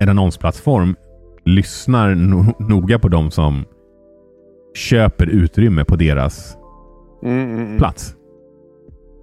en 0.00 0.08
annonsplattform 0.08 0.96
lyssnar 1.44 2.14
no, 2.14 2.54
noga 2.58 2.98
på 2.98 3.08
de 3.08 3.30
som 3.30 3.64
köper 4.76 5.26
utrymme 5.26 5.84
på 5.84 5.96
deras 5.96 6.56
Mm, 7.22 7.50
mm, 7.50 7.66
mm. 7.66 7.78
plats. 7.78 8.16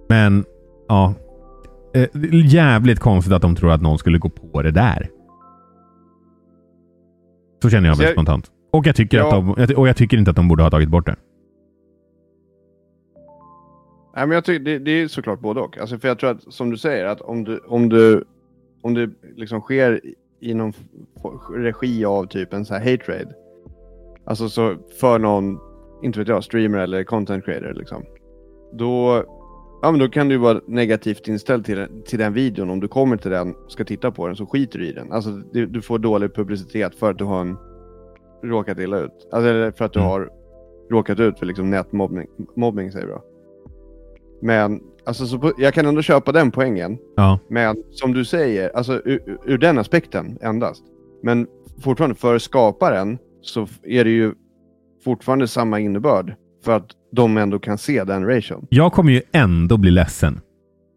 Men, 0.08 0.44
ja. 0.88 1.14
Eh, 1.94 2.08
jävligt 2.44 2.98
konstigt 3.00 3.32
att 3.32 3.42
de 3.42 3.56
tror 3.56 3.70
att 3.72 3.82
någon 3.82 3.98
skulle 3.98 4.18
gå 4.18 4.28
på 4.28 4.62
det 4.62 4.70
där. 4.70 5.10
Så 7.62 7.70
känner 7.70 7.88
jag 7.88 7.96
väl 7.96 8.12
spontant. 8.12 8.50
Och 8.72 8.86
jag, 8.86 8.96
tycker 8.96 9.18
Ja. 9.18 9.26
att 9.54 9.68
de, 9.68 9.74
och 9.74 9.88
jag 9.88 9.96
tycker 9.96 10.16
inte 10.16 10.30
att 10.30 10.36
de 10.36 10.48
borde 10.48 10.62
ha 10.62 10.70
tagit 10.70 10.88
bort 10.88 11.06
det. 11.06 11.16
Nej, 14.16 14.26
men 14.26 14.34
jag 14.34 14.44
tycker 14.44 14.64
det, 14.64 14.78
det 14.78 14.90
är 14.90 15.08
såklart 15.08 15.40
både 15.40 15.60
och. 15.60 15.78
Alltså, 15.78 15.98
för 15.98 16.08
jag 16.08 16.18
tror 16.18 16.30
att 16.30 16.52
som 16.52 16.70
du 16.70 16.76
säger 16.76 17.04
att 17.04 17.20
om 17.20 17.44
du, 17.44 17.58
om 17.58 17.88
du, 17.88 18.24
om 18.82 18.94
det 18.94 19.10
liksom 19.36 19.60
sker 19.60 20.00
i 20.40 20.54
någon 20.54 20.72
regi 21.54 22.04
av 22.04 22.26
typ 22.26 22.52
en 22.52 22.64
så 22.64 22.74
här 22.74 22.80
hate 22.90 23.12
raid. 23.12 23.28
Alltså 24.26 24.48
så 24.48 24.76
för 25.00 25.18
någon, 25.18 25.58
inte 26.02 26.18
vet 26.18 26.28
jag, 26.28 26.44
streamer 26.44 26.78
eller 26.78 27.04
content 27.04 27.44
creator 27.44 27.72
liksom. 27.74 28.02
Då, 28.72 29.24
ja, 29.82 29.90
men 29.90 30.00
då 30.00 30.08
kan 30.08 30.28
du 30.28 30.36
vara 30.36 30.60
negativt 30.66 31.28
inställd 31.28 31.64
till, 31.64 31.76
den- 31.76 32.02
till 32.02 32.18
den 32.18 32.32
videon. 32.32 32.70
Om 32.70 32.80
du 32.80 32.88
kommer 32.88 33.16
till 33.16 33.30
den 33.30 33.54
och 33.54 33.72
ska 33.72 33.84
titta 33.84 34.10
på 34.10 34.26
den 34.26 34.36
så 34.36 34.46
skiter 34.46 34.78
du 34.78 34.86
i 34.88 34.92
den. 34.92 35.12
Alltså 35.12 35.30
du, 35.30 35.66
du 35.66 35.82
får 35.82 35.98
dålig 35.98 36.34
publicitet 36.34 36.94
för 36.94 37.10
att 37.10 37.18
du 37.18 37.24
har 37.24 37.40
en, 37.40 37.56
råkat 38.42 38.78
illa 38.78 38.98
ut. 38.98 39.28
Alltså 39.32 39.48
eller 39.50 39.70
för 39.70 39.84
att 39.84 39.92
du 39.92 39.98
Mm. 40.00 40.10
har 40.10 40.30
råkat 40.90 41.20
ut 41.20 41.38
för 41.38 41.46
liksom 41.46 41.70
nätmobbning, 41.70 42.26
mobbning 42.56 42.92
säger 42.92 43.06
då. 43.06 43.22
Men 44.42 44.80
alltså, 45.04 45.26
så 45.26 45.38
på, 45.38 45.52
jag 45.58 45.74
kan 45.74 45.86
ändå 45.86 46.02
köpa 46.02 46.32
den 46.32 46.50
poängen. 46.50 46.98
Ja. 47.16 47.38
Men 47.48 47.76
som 47.90 48.12
du 48.12 48.24
säger, 48.24 48.76
alltså 48.76 49.00
ur, 49.04 49.38
ur 49.44 49.58
den 49.58 49.78
aspekten 49.78 50.38
endast. 50.40 50.84
Men 51.22 51.46
fortfarande 51.82 52.16
för 52.16 52.38
skaparen 52.38 53.18
så 53.44 53.68
är 53.82 54.04
det 54.04 54.10
ju 54.10 54.32
fortfarande 55.04 55.48
samma 55.48 55.80
innebörd. 55.80 56.34
För 56.64 56.76
att 56.76 56.86
de 57.12 57.36
ändå 57.36 57.58
kan 57.58 57.78
se 57.78 58.04
den 58.04 58.26
ration. 58.26 58.66
Jag 58.70 58.92
kommer 58.92 59.12
ju 59.12 59.22
ändå 59.32 59.76
bli 59.76 59.90
ledsen 59.90 60.40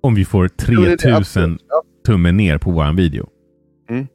om 0.03 0.15
vi 0.15 0.25
får 0.25 0.49
Ja, 0.57 0.65
men 0.67 0.75
det 0.75 0.87
är 0.87 0.89
det, 0.89 0.97
3000 0.97 1.13
absolut. 1.15 1.61
Ja. 1.69 1.83
tummen 2.05 2.37
ner 2.37 2.57
på 2.57 2.71
våran 2.71 2.95
video. 2.95 3.27
Mm. 3.89 4.07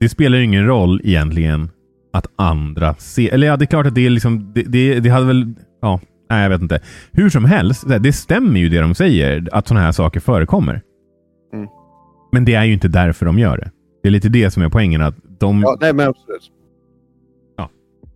Det 0.00 0.08
spelar 0.08 0.38
ju 0.38 0.44
ingen 0.44 0.66
roll 0.66 1.00
egentligen 1.04 1.70
att 2.12 2.26
andra 2.36 2.94
ser. 2.94 3.34
Eller 3.34 3.46
ja, 3.46 3.56
det 3.56 3.64
är 3.64 3.66
klart 3.66 3.86
att 3.86 3.94
det 3.94 4.06
är 4.06 4.10
liksom... 4.10 4.52
Det, 4.54 4.62
det, 4.62 5.00
det 5.00 5.08
hade 5.08 5.26
väl... 5.26 5.54
Ja, 5.82 6.00
nej, 6.30 6.42
jag 6.42 6.50
vet 6.50 6.62
inte. 6.62 6.80
Hur 7.12 7.30
som 7.30 7.44
helst, 7.44 7.84
det 8.00 8.12
stämmer 8.12 8.60
ju 8.60 8.68
det 8.68 8.80
de 8.80 8.94
säger, 8.94 9.48
att 9.52 9.68
sådana 9.68 9.84
här 9.84 9.92
saker 9.92 10.20
förekommer. 10.20 10.82
Mm. 11.52 11.68
Men 12.32 12.44
det 12.44 12.54
är 12.54 12.64
ju 12.64 12.72
inte 12.72 12.88
därför 12.88 13.26
de 13.26 13.38
gör 13.38 13.56
det. 13.56 13.70
Det 14.02 14.08
är 14.08 14.10
lite 14.10 14.28
det 14.28 14.50
som 14.50 14.62
är 14.62 14.68
poängen. 14.68 15.00
att 15.00 15.14
de... 15.38 15.60
Ja, 15.60 15.76
nej 15.80 15.92
men 15.92 16.08
absolut. 16.08 16.50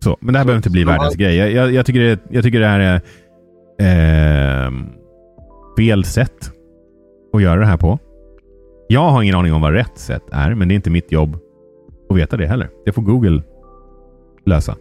Så, 0.03 0.17
men 0.19 0.33
det 0.33 0.39
här 0.39 0.43
Så- 0.43 0.47
behöver 0.47 0.57
inte 0.59 0.69
bli 0.69 0.83
världens 0.83 1.13
har- 1.13 1.17
grej. 1.19 1.35
Jag, 1.35 1.51
jag, 1.51 1.71
jag, 1.73 1.85
tycker 1.85 1.99
det, 1.99 2.19
jag 2.29 2.43
tycker 2.43 2.59
det 2.59 2.67
här 2.67 2.79
är 2.79 3.01
ehm, 4.67 4.85
fel 5.77 6.03
sätt 6.03 6.51
att 7.33 7.41
göra 7.41 7.59
det 7.59 7.65
här 7.65 7.77
på. 7.77 7.99
Jag 8.87 9.09
har 9.09 9.21
ingen 9.23 9.35
aning 9.35 9.53
om 9.53 9.61
vad 9.61 9.73
rätt 9.73 9.97
sätt 9.97 10.23
är, 10.31 10.55
men 10.55 10.67
det 10.67 10.73
är 10.73 10.75
inte 10.75 10.89
mitt 10.89 11.11
jobb 11.11 11.37
att 12.09 12.17
veta 12.17 12.37
det 12.37 12.47
heller. 12.47 12.69
Det 12.85 12.91
får 12.91 13.01
Google 13.01 13.43
lösa. 14.45 14.75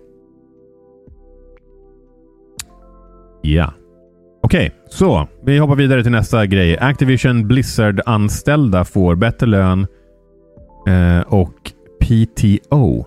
Ja. 3.42 3.72
Okej, 4.42 4.72
så 4.88 5.28
vi 5.44 5.58
hoppar 5.58 5.74
vidare 5.76 6.02
till 6.02 6.12
nästa 6.12 6.46
grej. 6.46 6.78
Activision 6.78 7.48
Blizzard-anställda 7.48 8.84
får 8.84 9.14
bättre 9.14 9.46
lön 9.46 9.86
eh, 10.88 11.20
och 11.20 11.72
PTO 12.00 13.06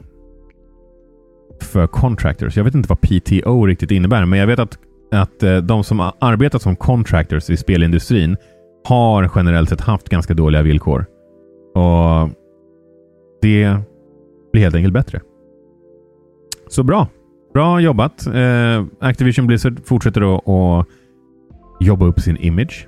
för 1.64 1.88
contractors. 1.88 2.58
Jag 2.58 2.64
vet 2.64 2.76
inte 2.76 2.90
vad 2.90 3.02
PTO 3.02 3.66
riktigt 3.66 3.92
innebär, 3.92 4.26
men 4.26 4.40
jag 4.40 4.48
vet 4.48 4.60
att, 4.60 4.78
att 5.12 5.44
eh, 5.44 5.58
de 5.58 5.84
som 5.84 6.00
har 6.00 6.14
arbetat 6.20 6.62
som 6.62 6.76
contractors 6.76 7.50
i 7.50 7.58
spelindustrin 7.58 8.38
har 8.86 9.32
generellt 9.36 9.70
sett 9.70 9.82
haft 9.82 10.10
ganska 10.10 10.34
dåliga 10.34 10.62
villkor. 10.62 11.06
Och 11.76 12.30
det 13.42 13.78
blir 14.52 14.62
helt 14.62 14.76
enkelt 14.76 14.94
bättre. 14.94 15.22
Så 16.68 16.84
bra. 16.84 17.08
Bra 17.54 17.80
jobbat. 17.80 18.28
Eh, 18.28 18.86
Activision 19.00 19.48
Blizzard 19.48 19.86
fortsätter 19.86 20.36
att, 20.36 20.50
att 20.50 20.88
jobba 21.80 22.06
upp 22.06 22.20
sin 22.20 22.38
image. 22.38 22.88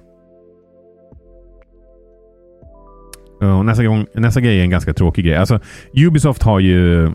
Och 3.41 3.65
nästa, 3.65 3.83
gång, 3.83 4.05
nästa 4.13 4.41
grej 4.41 4.59
är 4.59 4.63
en 4.63 4.69
ganska 4.69 4.93
tråkig 4.93 5.25
grej. 5.25 5.35
Alltså, 5.35 5.59
Ubisoft 5.93 6.43
har 6.43 6.59
ju 6.59 7.11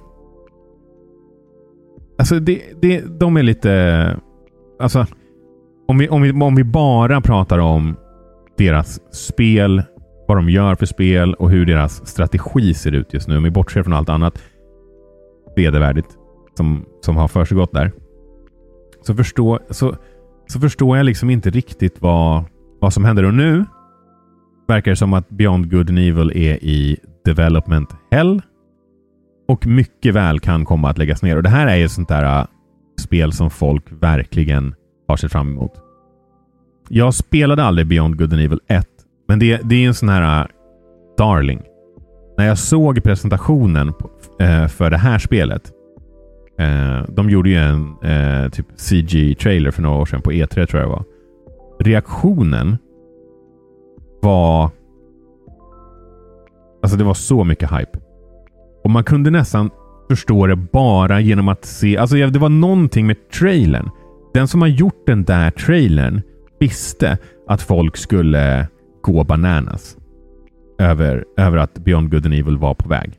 Alltså 2.21 2.41
det, 2.41 2.63
det, 2.83 3.21
de 3.21 3.37
är 3.37 3.43
lite... 3.43 4.17
Alltså, 4.81 5.07
om 5.89 5.99
vi, 5.99 6.09
om, 6.09 6.23
vi, 6.23 6.33
om 6.33 6.55
vi 6.55 6.65
bara 6.65 7.21
pratar 7.21 7.59
om 7.59 7.97
deras 8.59 9.15
spel, 9.15 9.83
vad 10.29 10.39
de 10.39 10.51
gör 10.51 10.75
för 10.75 10.87
spel 10.87 11.35
och 11.35 11.51
hur 11.51 11.67
deras 11.67 12.07
strategi 12.07 12.75
ser 12.75 12.93
ut 12.93 13.15
just 13.15 13.29
nu. 13.29 13.37
Om 13.37 13.43
vi 13.43 13.51
bortser 13.51 13.83
från 13.83 13.93
allt 13.93 14.09
annat 14.09 14.43
vedervärdigt 15.57 16.09
som, 16.57 16.85
som 17.01 17.17
har 17.17 17.29
försiggått 17.29 17.73
där. 17.73 17.93
Så, 19.03 19.15
förstå, 19.15 19.59
så, 19.71 19.97
så 20.47 20.61
förstår 20.61 20.97
jag 20.97 21.07
liksom 21.07 21.31
inte 21.31 21.51
riktigt 21.51 22.03
vad, 22.03 22.45
vad 22.81 22.93
som 22.93 23.05
händer. 23.05 23.25
Och 23.25 23.35
nu 23.35 23.65
verkar 24.69 24.91
det 24.91 24.97
som 24.97 25.13
att 25.13 25.29
Beyond 25.29 25.71
Good 25.71 25.89
and 25.89 25.99
Evil 25.99 26.31
är 26.31 26.65
i 26.65 26.99
development 27.25 27.97
hell. 28.11 28.43
Och 29.51 29.67
mycket 29.67 30.15
väl 30.15 30.41
kan 30.41 30.65
komma 30.65 30.91
att 30.91 30.99
läggas 30.99 31.23
ner. 31.23 31.37
Och 31.37 31.43
det 31.43 31.49
här 31.49 31.67
är 31.67 31.77
ju 31.77 31.85
ett 31.85 31.91
sånt 31.91 32.09
där 32.09 32.41
äh, 32.41 32.47
spel 33.01 33.33
som 33.33 33.51
folk 33.51 33.85
verkligen 33.91 34.75
har 35.09 35.17
sett 35.17 35.33
fram 35.33 35.49
emot. 35.49 35.73
Jag 36.89 37.15
spelade 37.15 37.65
aldrig 37.65 37.87
Beyond 37.87 38.19
Good 38.19 38.33
and 38.33 38.43
Evil 38.43 38.61
1, 38.67 38.87
men 39.29 39.39
det, 39.39 39.61
det 39.65 39.75
är 39.75 39.87
en 39.87 39.95
sån 39.95 40.09
här 40.09 40.41
äh, 40.41 40.47
darling. 41.19 41.63
När 42.39 42.47
jag 42.47 42.59
såg 42.59 43.03
presentationen 43.03 43.93
äh, 44.41 44.67
för 44.67 44.91
det 44.91 44.97
här 44.99 45.19
spelet. 45.19 45.73
De 47.09 47.31
gjorde 47.31 47.51
ju 47.51 47.57
en 47.57 47.97
typ 48.51 48.67
CG-trailer 48.77 49.71
för 49.71 49.83
några 49.83 50.01
år 50.01 50.07
sedan 50.07 50.23
på 50.23 50.33
E3 50.33 50.67
tror 50.67 50.83
jag 50.83 50.91
det 50.91 50.95
var. 50.95 51.05
Reaktionen 51.81 52.79
var... 54.23 54.71
Alltså 56.83 56.99
det 56.99 57.05
var 57.05 57.15
så 57.15 57.45
mycket 57.45 57.71
hype. 57.71 58.00
Och 58.85 58.91
man 58.91 59.05
kunde 59.05 59.31
nästan 59.31 59.71
förstå 60.09 60.47
det 60.47 60.57
bara 60.57 61.21
genom 61.21 61.49
att 61.49 61.65
se... 61.65 61.97
Alltså 61.97 62.17
det 62.17 62.39
var 62.39 62.49
någonting 62.49 63.07
med 63.07 63.31
trailern. 63.31 63.91
Den 64.35 64.49
som 64.49 64.61
har 64.61 64.69
gjort 64.69 65.07
den 65.07 65.25
där 65.25 65.51
trailern 65.51 66.23
visste 66.61 67.19
att 67.49 67.63
folk 67.63 67.97
skulle 67.97 68.69
gå 69.03 69.25
bananas. 69.25 69.97
Över, 70.79 71.25
över 71.37 71.59
att 71.59 71.75
Beyond 71.75 72.11
Good 72.11 72.27
and 72.27 72.35
Evil 72.35 72.57
var 72.57 72.75
på 72.75 72.89
väg. 72.89 73.19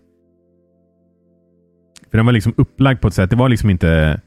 För 2.12 2.18
den 2.18 2.26
var 2.26 2.34
liksom 2.34 2.54
upplagd 2.58 3.02
på 3.02 3.08
ett 3.08 3.14
sätt. 3.14 3.30
Det 3.30 3.36
var 3.36 3.50
liksom 3.50 3.70
inte... 3.70 4.22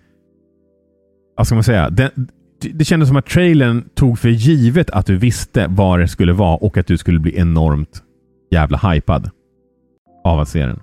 Vad 1.37 1.47
ska 1.47 1.57
man 1.57 1.64
säga? 1.64 1.91
Den, 1.91 2.11
det 2.72 2.85
kändes 2.85 3.09
som 3.09 3.16
att 3.16 3.26
trailern 3.26 3.89
tog 3.95 4.18
för 4.18 4.28
givet 4.28 4.91
att 4.91 5.07
du 5.07 5.16
visste 5.16 5.66
vad 5.70 6.01
det 6.01 6.09
skulle 6.09 6.32
vara 6.32 6.57
och 6.57 6.78
att 6.78 6.87
du 6.87 6.97
skulle 6.97 7.18
bli 7.18 7.39
enormt 7.39 8.03
jävla 8.51 8.78
hypad 8.78 9.30
av 10.24 10.41
att 10.41 10.49
se 10.49 10.66
den. 10.66 10.80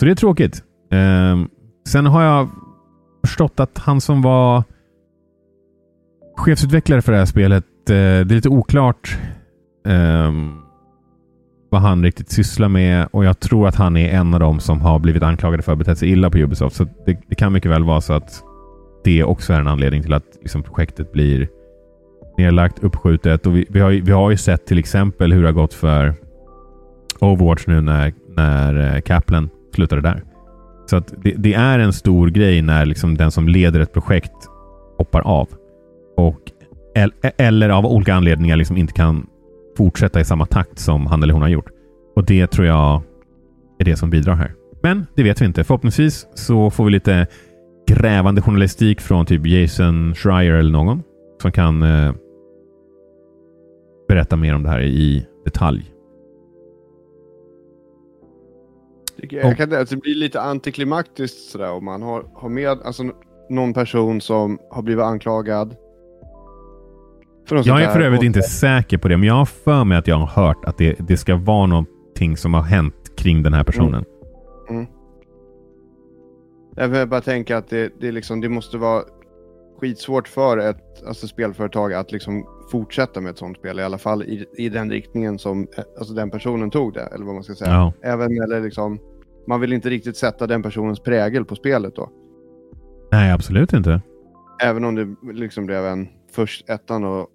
Så 0.00 0.06
det 0.06 0.10
är 0.10 0.14
tråkigt. 0.14 0.62
Eh, 0.92 1.38
sen 1.88 2.06
har 2.06 2.22
jag 2.22 2.48
förstått 3.26 3.60
att 3.60 3.78
han 3.78 4.00
som 4.00 4.22
var 4.22 4.64
chefsutvecklare 6.36 7.02
för 7.02 7.12
det 7.12 7.18
här 7.18 7.26
spelet, 7.26 7.64
eh, 7.64 7.94
det 7.94 7.94
är 7.94 8.24
lite 8.24 8.48
oklart 8.48 9.18
eh, 9.86 10.32
vad 11.70 11.80
han 11.80 12.04
riktigt 12.04 12.30
sysslar 12.30 12.68
med 12.68 13.08
och 13.10 13.24
jag 13.24 13.40
tror 13.40 13.68
att 13.68 13.74
han 13.74 13.96
är 13.96 14.08
en 14.08 14.34
av 14.34 14.40
dem 14.40 14.60
som 14.60 14.80
har 14.80 14.98
blivit 14.98 15.22
anklagade 15.22 15.62
för 15.62 15.72
att 15.72 15.78
betett 15.78 15.98
sig 15.98 16.10
illa 16.10 16.30
på 16.30 16.38
Ubisoft. 16.38 16.76
Så 16.76 16.84
det, 16.84 17.20
det 17.28 17.34
kan 17.34 17.52
mycket 17.52 17.70
väl 17.70 17.84
vara 17.84 18.00
så 18.00 18.12
att 18.12 18.42
det 19.04 19.24
också 19.24 19.52
är 19.52 19.60
en 19.60 19.68
anledning 19.68 20.02
till 20.02 20.12
att 20.12 20.38
liksom, 20.40 20.62
projektet 20.62 21.12
blir 21.12 21.48
nedlagt, 22.38 22.78
uppskjutet. 22.78 23.46
Och 23.46 23.56
vi, 23.56 23.66
vi, 23.68 23.80
har, 23.80 23.90
vi 23.90 24.12
har 24.12 24.30
ju 24.30 24.36
sett 24.36 24.66
till 24.66 24.78
exempel 24.78 25.32
hur 25.32 25.42
det 25.42 25.48
har 25.48 25.52
gått 25.52 25.74
för 25.74 26.14
Overwatch 27.18 27.66
nu 27.66 27.80
när, 27.80 28.12
när 28.36 28.94
eh, 28.94 29.00
slutar 29.80 29.96
det 29.96 30.02
där. 30.02 30.22
Så 30.86 30.96
att 30.96 31.14
det, 31.22 31.34
det, 31.36 31.54
är 31.54 31.78
en 31.78 31.92
stor 31.92 32.28
grej 32.28 32.62
när 32.62 32.86
liksom 32.86 33.16
den 33.16 33.30
som 33.30 33.48
leder 33.48 33.80
ett 33.80 33.92
projekt 33.92 34.32
hoppar 34.98 35.20
av. 35.20 35.48
Och, 36.16 36.40
eller 37.38 37.68
av 37.68 37.86
olika 37.86 38.14
anledningar 38.14 38.56
liksom 38.56 38.76
inte 38.76 38.92
kan 38.92 39.26
fortsätta 39.76 40.20
i 40.20 40.24
samma 40.24 40.46
takt 40.46 40.78
som 40.78 41.06
han 41.06 41.22
eller 41.22 41.32
hon 41.32 41.42
har 41.42 41.48
gjort. 41.48 41.70
Och 42.16 42.24
det 42.24 42.46
tror 42.46 42.66
jag 42.66 43.02
är 43.78 43.84
det 43.84 43.96
som 43.96 44.10
bidrar 44.10 44.34
här. 44.34 44.54
Men 44.82 45.06
det 45.16 45.22
vet 45.22 45.40
vi 45.40 45.44
inte. 45.46 45.64
Förhoppningsvis 45.64 46.26
så 46.34 46.70
får 46.70 46.84
vi 46.84 46.90
lite 46.90 47.26
grävande 47.88 48.42
journalistik 48.42 49.00
från 49.00 49.26
typ 49.26 49.46
Jason 49.46 50.14
Schreier 50.14 50.54
eller 50.54 50.72
någon 50.72 51.02
som 51.42 51.52
kan 51.52 51.82
eh, 51.82 52.12
berätta 54.08 54.36
mer 54.36 54.54
om 54.54 54.62
det 54.62 54.68
här 54.68 54.80
i 54.80 55.26
detalj. 55.44 55.99
Jag 59.30 59.56
kan, 59.56 59.74
alltså, 59.74 59.94
det 59.94 60.00
blir 60.00 60.14
lite 60.14 60.40
antiklimaktiskt 60.40 61.50
sådär 61.50 61.72
om 61.72 61.84
man 61.84 62.02
har, 62.02 62.24
har 62.34 62.48
med 62.48 62.68
alltså, 62.68 63.02
någon 63.48 63.74
person 63.74 64.20
som 64.20 64.58
har 64.70 64.82
blivit 64.82 65.04
anklagad. 65.04 65.76
Jag 67.64 67.82
är 67.82 67.92
för 67.92 68.00
övrigt 68.00 68.18
och... 68.18 68.24
inte 68.24 68.42
säker 68.42 68.98
på 68.98 69.08
det, 69.08 69.16
men 69.16 69.26
jag 69.26 69.34
har 69.34 69.44
för 69.44 69.84
mig 69.84 69.98
att 69.98 70.06
jag 70.06 70.16
har 70.16 70.44
hört 70.44 70.64
att 70.64 70.78
det, 70.78 70.96
det 70.98 71.16
ska 71.16 71.36
vara 71.36 71.66
någonting 71.66 72.36
som 72.36 72.54
har 72.54 72.62
hänt 72.62 73.16
kring 73.16 73.42
den 73.42 73.54
här 73.54 73.64
personen. 73.64 74.04
Mm. 74.68 74.80
Mm. 74.80 74.86
Jag 76.76 76.88
vill 76.88 77.08
bara 77.08 77.20
tänka 77.20 77.58
att 77.58 77.68
det, 77.68 77.92
det, 78.00 78.12
liksom, 78.12 78.40
det 78.40 78.48
måste 78.48 78.78
vara 78.78 79.02
skitsvårt 79.80 80.28
för 80.28 80.58
ett 80.58 81.04
alltså, 81.06 81.26
spelföretag 81.26 81.92
att 81.92 82.12
liksom 82.12 82.46
fortsätta 82.70 83.20
med 83.20 83.30
ett 83.30 83.38
sånt 83.38 83.58
spel, 83.58 83.80
i 83.80 83.82
alla 83.82 83.98
fall 83.98 84.22
i, 84.22 84.46
i 84.56 84.68
den 84.68 84.90
riktningen 84.90 85.38
som 85.38 85.66
alltså, 85.98 86.14
den 86.14 86.30
personen 86.30 86.70
tog 86.70 86.94
det, 86.94 87.02
eller 87.02 87.24
vad 87.24 87.34
man 87.34 87.44
ska 87.44 87.54
säga. 87.54 87.70
Ja. 87.70 87.92
Även 88.02 88.42
eller 88.42 88.60
liksom, 88.60 88.98
man 89.50 89.60
vill 89.60 89.72
inte 89.72 89.90
riktigt 89.90 90.16
sätta 90.16 90.46
den 90.46 90.62
personens 90.62 91.00
prägel 91.00 91.44
på 91.44 91.56
spelet 91.56 91.96
då. 91.96 92.10
Nej, 93.12 93.32
absolut 93.32 93.72
inte. 93.72 94.02
Även 94.62 94.84
om 94.84 94.94
det 94.94 95.32
liksom 95.32 95.66
blev 95.66 95.84
en 95.84 96.08
först 96.32 96.70
ettan 96.70 97.04
och 97.04 97.28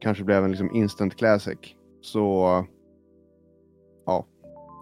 kanske 0.00 0.24
blev 0.24 0.44
en 0.44 0.50
liksom 0.50 0.74
instant 0.74 1.16
classic. 1.16 1.58
Så 2.00 2.66
ja, 4.06 4.26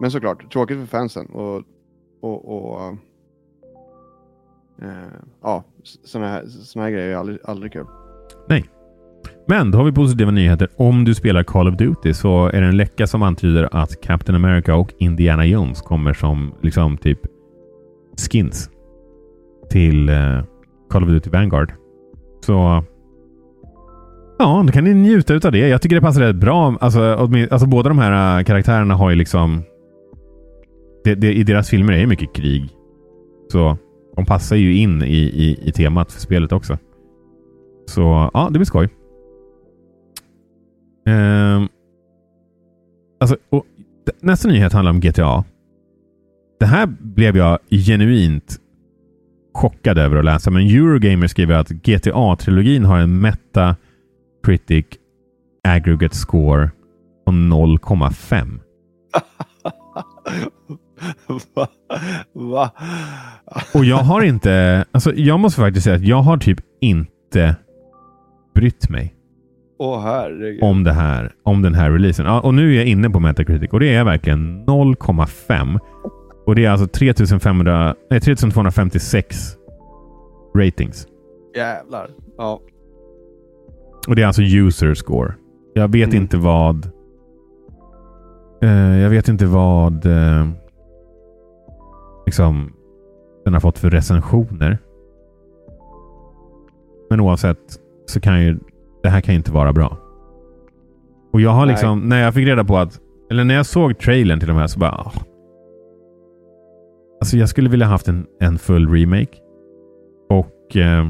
men 0.01 0.11
såklart 0.11 0.51
tråkigt 0.53 0.79
för 0.79 0.85
fansen 0.85 1.25
och, 1.25 1.63
och, 2.21 2.45
och 2.45 2.81
eh, 4.81 5.11
ja, 5.41 5.63
sådana 6.03 6.29
här, 6.29 6.45
såna 6.45 6.85
här 6.85 6.91
grejer 6.91 7.09
är 7.09 7.15
aldrig, 7.15 7.39
aldrig 7.43 7.73
kul. 7.73 7.85
Men 9.51 9.71
då 9.71 9.77
har 9.77 9.85
vi 9.85 9.91
positiva 9.91 10.31
nyheter. 10.31 10.67
Om 10.77 11.05
du 11.05 11.15
spelar 11.15 11.43
Call 11.43 11.67
of 11.67 11.75
Duty 11.75 12.13
så 12.13 12.47
är 12.47 12.61
det 12.61 12.67
en 12.67 12.77
läcka 12.77 13.07
som 13.07 13.23
antyder 13.23 13.69
att 13.71 14.01
Captain 14.01 14.35
America 14.35 14.75
och 14.75 14.93
Indiana 14.97 15.45
Jones 15.45 15.81
kommer 15.81 16.13
som 16.13 16.53
liksom 16.61 16.97
typ 16.97 17.19
skins 18.17 18.69
till 19.69 20.09
eh, 20.09 20.43
Call 20.89 21.03
of 21.03 21.09
Duty 21.09 21.29
Vanguard. 21.29 21.73
Så 22.45 22.83
ja, 24.39 24.63
då 24.67 24.73
kan 24.73 24.83
ni 24.83 24.93
njuta 24.93 25.33
av 25.33 25.51
det. 25.51 25.67
Jag 25.67 25.81
tycker 25.81 25.95
det 25.95 26.01
passar 26.01 26.21
rätt 26.21 26.35
bra. 26.35 26.77
Alltså, 26.81 27.01
alltså 27.51 27.67
båda 27.67 27.89
de 27.89 27.99
här 27.99 28.39
eh, 28.39 28.43
karaktärerna 28.43 28.95
har 28.95 29.09
ju 29.09 29.15
liksom... 29.15 29.63
Det, 31.03 31.15
det, 31.15 31.33
I 31.33 31.43
deras 31.43 31.69
filmer 31.69 31.93
är 31.93 31.97
det 31.97 32.07
mycket 32.07 32.35
krig. 32.35 32.69
Så 33.51 33.77
de 34.15 34.25
passar 34.25 34.55
ju 34.55 34.75
in 34.75 35.01
i, 35.01 35.17
i, 35.17 35.59
i 35.63 35.71
temat 35.71 36.11
för 36.11 36.21
spelet 36.21 36.51
också. 36.51 36.77
Så 37.85 38.29
ja, 38.33 38.47
det 38.51 38.59
blir 38.59 38.65
skoj. 38.65 38.89
Uh, 41.07 41.67
alltså, 43.19 43.37
och, 43.49 43.65
nästa 44.21 44.47
nyhet 44.47 44.73
handlar 44.73 44.91
om 44.91 44.99
GTA. 44.99 45.43
Det 46.59 46.65
här 46.65 46.85
blev 46.99 47.37
jag 47.37 47.59
genuint 47.69 48.57
chockad 49.53 49.97
över 49.97 50.17
att 50.17 50.25
läsa, 50.25 50.51
men 50.51 50.61
Eurogamer 50.67 51.27
skriver 51.27 51.55
att 51.55 51.69
GTA-trilogin 51.69 52.85
har 52.85 52.99
en 52.99 53.19
Metacritic 53.19 54.85
aggregate 55.63 56.15
score 56.15 56.71
på 57.25 57.31
0,5. 57.31 58.59
Va? 61.55 61.67
Va? 62.33 62.71
Och 63.73 63.85
jag 63.85 63.97
har 63.97 64.21
inte... 64.21 64.85
Alltså 64.91 65.13
jag 65.15 65.39
måste 65.39 65.61
faktiskt 65.61 65.83
säga 65.83 65.95
att 65.95 66.07
jag 66.07 66.21
har 66.21 66.37
typ 66.37 66.59
inte 66.81 67.55
brytt 68.55 68.89
mig. 68.89 69.13
Herregud. 69.81 70.63
Om 70.63 70.83
det 70.83 70.93
här. 70.93 71.33
Om 71.43 71.61
den 71.61 71.75
här 71.75 71.91
releasen. 71.91 72.25
Ja, 72.25 72.41
och 72.41 72.53
nu 72.53 72.73
är 72.73 72.77
jag 72.77 72.85
inne 72.85 73.09
på 73.09 73.19
Metacritic 73.19 73.69
och 73.69 73.79
det 73.79 73.93
är 73.93 74.03
verkligen 74.03 74.65
0,5. 74.65 75.79
Och 76.45 76.55
det 76.55 76.65
är 76.65 76.69
alltså 76.69 76.87
3500, 76.87 77.95
nej, 78.09 78.21
3256 78.21 79.55
ratings. 80.55 81.07
Jävlar. 81.55 82.09
Ja. 82.37 82.61
Och 84.07 84.15
det 84.15 84.21
är 84.21 84.27
alltså 84.27 84.41
user 84.41 84.93
score. 84.93 85.33
Jag 85.73 85.91
vet 85.91 86.09
mm. 86.09 86.21
inte 86.21 86.37
vad... 86.37 86.91
Uh, 88.63 88.99
jag 88.99 89.09
vet 89.09 89.27
inte 89.27 89.45
vad... 89.45 90.05
Uh, 90.05 90.49
liksom, 92.25 92.73
den 93.45 93.53
har 93.53 93.61
fått 93.61 93.79
för 93.79 93.89
recensioner. 93.89 94.77
Men 97.09 97.19
oavsett 97.19 97.79
så 98.05 98.19
kan 98.19 98.41
ju 98.41 98.57
det 99.03 99.09
här 99.09 99.21
kan 99.21 99.35
inte 99.35 99.51
vara 99.51 99.73
bra. 99.73 99.97
Och 101.33 101.41
jag 101.41 101.51
har 101.51 101.65
liksom, 101.65 101.99
Nej. 101.99 102.07
när 102.07 102.23
jag 102.23 102.33
fick 102.33 102.47
reda 102.47 102.63
på 102.63 102.77
att, 102.77 102.99
eller 103.31 103.43
när 103.43 103.55
jag 103.55 103.65
såg 103.65 103.99
trailern 103.99 104.39
till 104.39 104.47
de 104.47 104.57
här 104.57 104.67
så 104.67 104.79
bara, 104.79 104.91
oh. 104.91 105.13
Alltså 107.21 107.37
jag 107.37 107.49
skulle 107.49 107.69
vilja 107.69 107.85
haft 107.85 108.07
en, 108.07 108.25
en 108.39 108.57
full 108.57 108.89
remake. 108.89 109.37
Och 110.29 110.77
eh, 110.77 111.09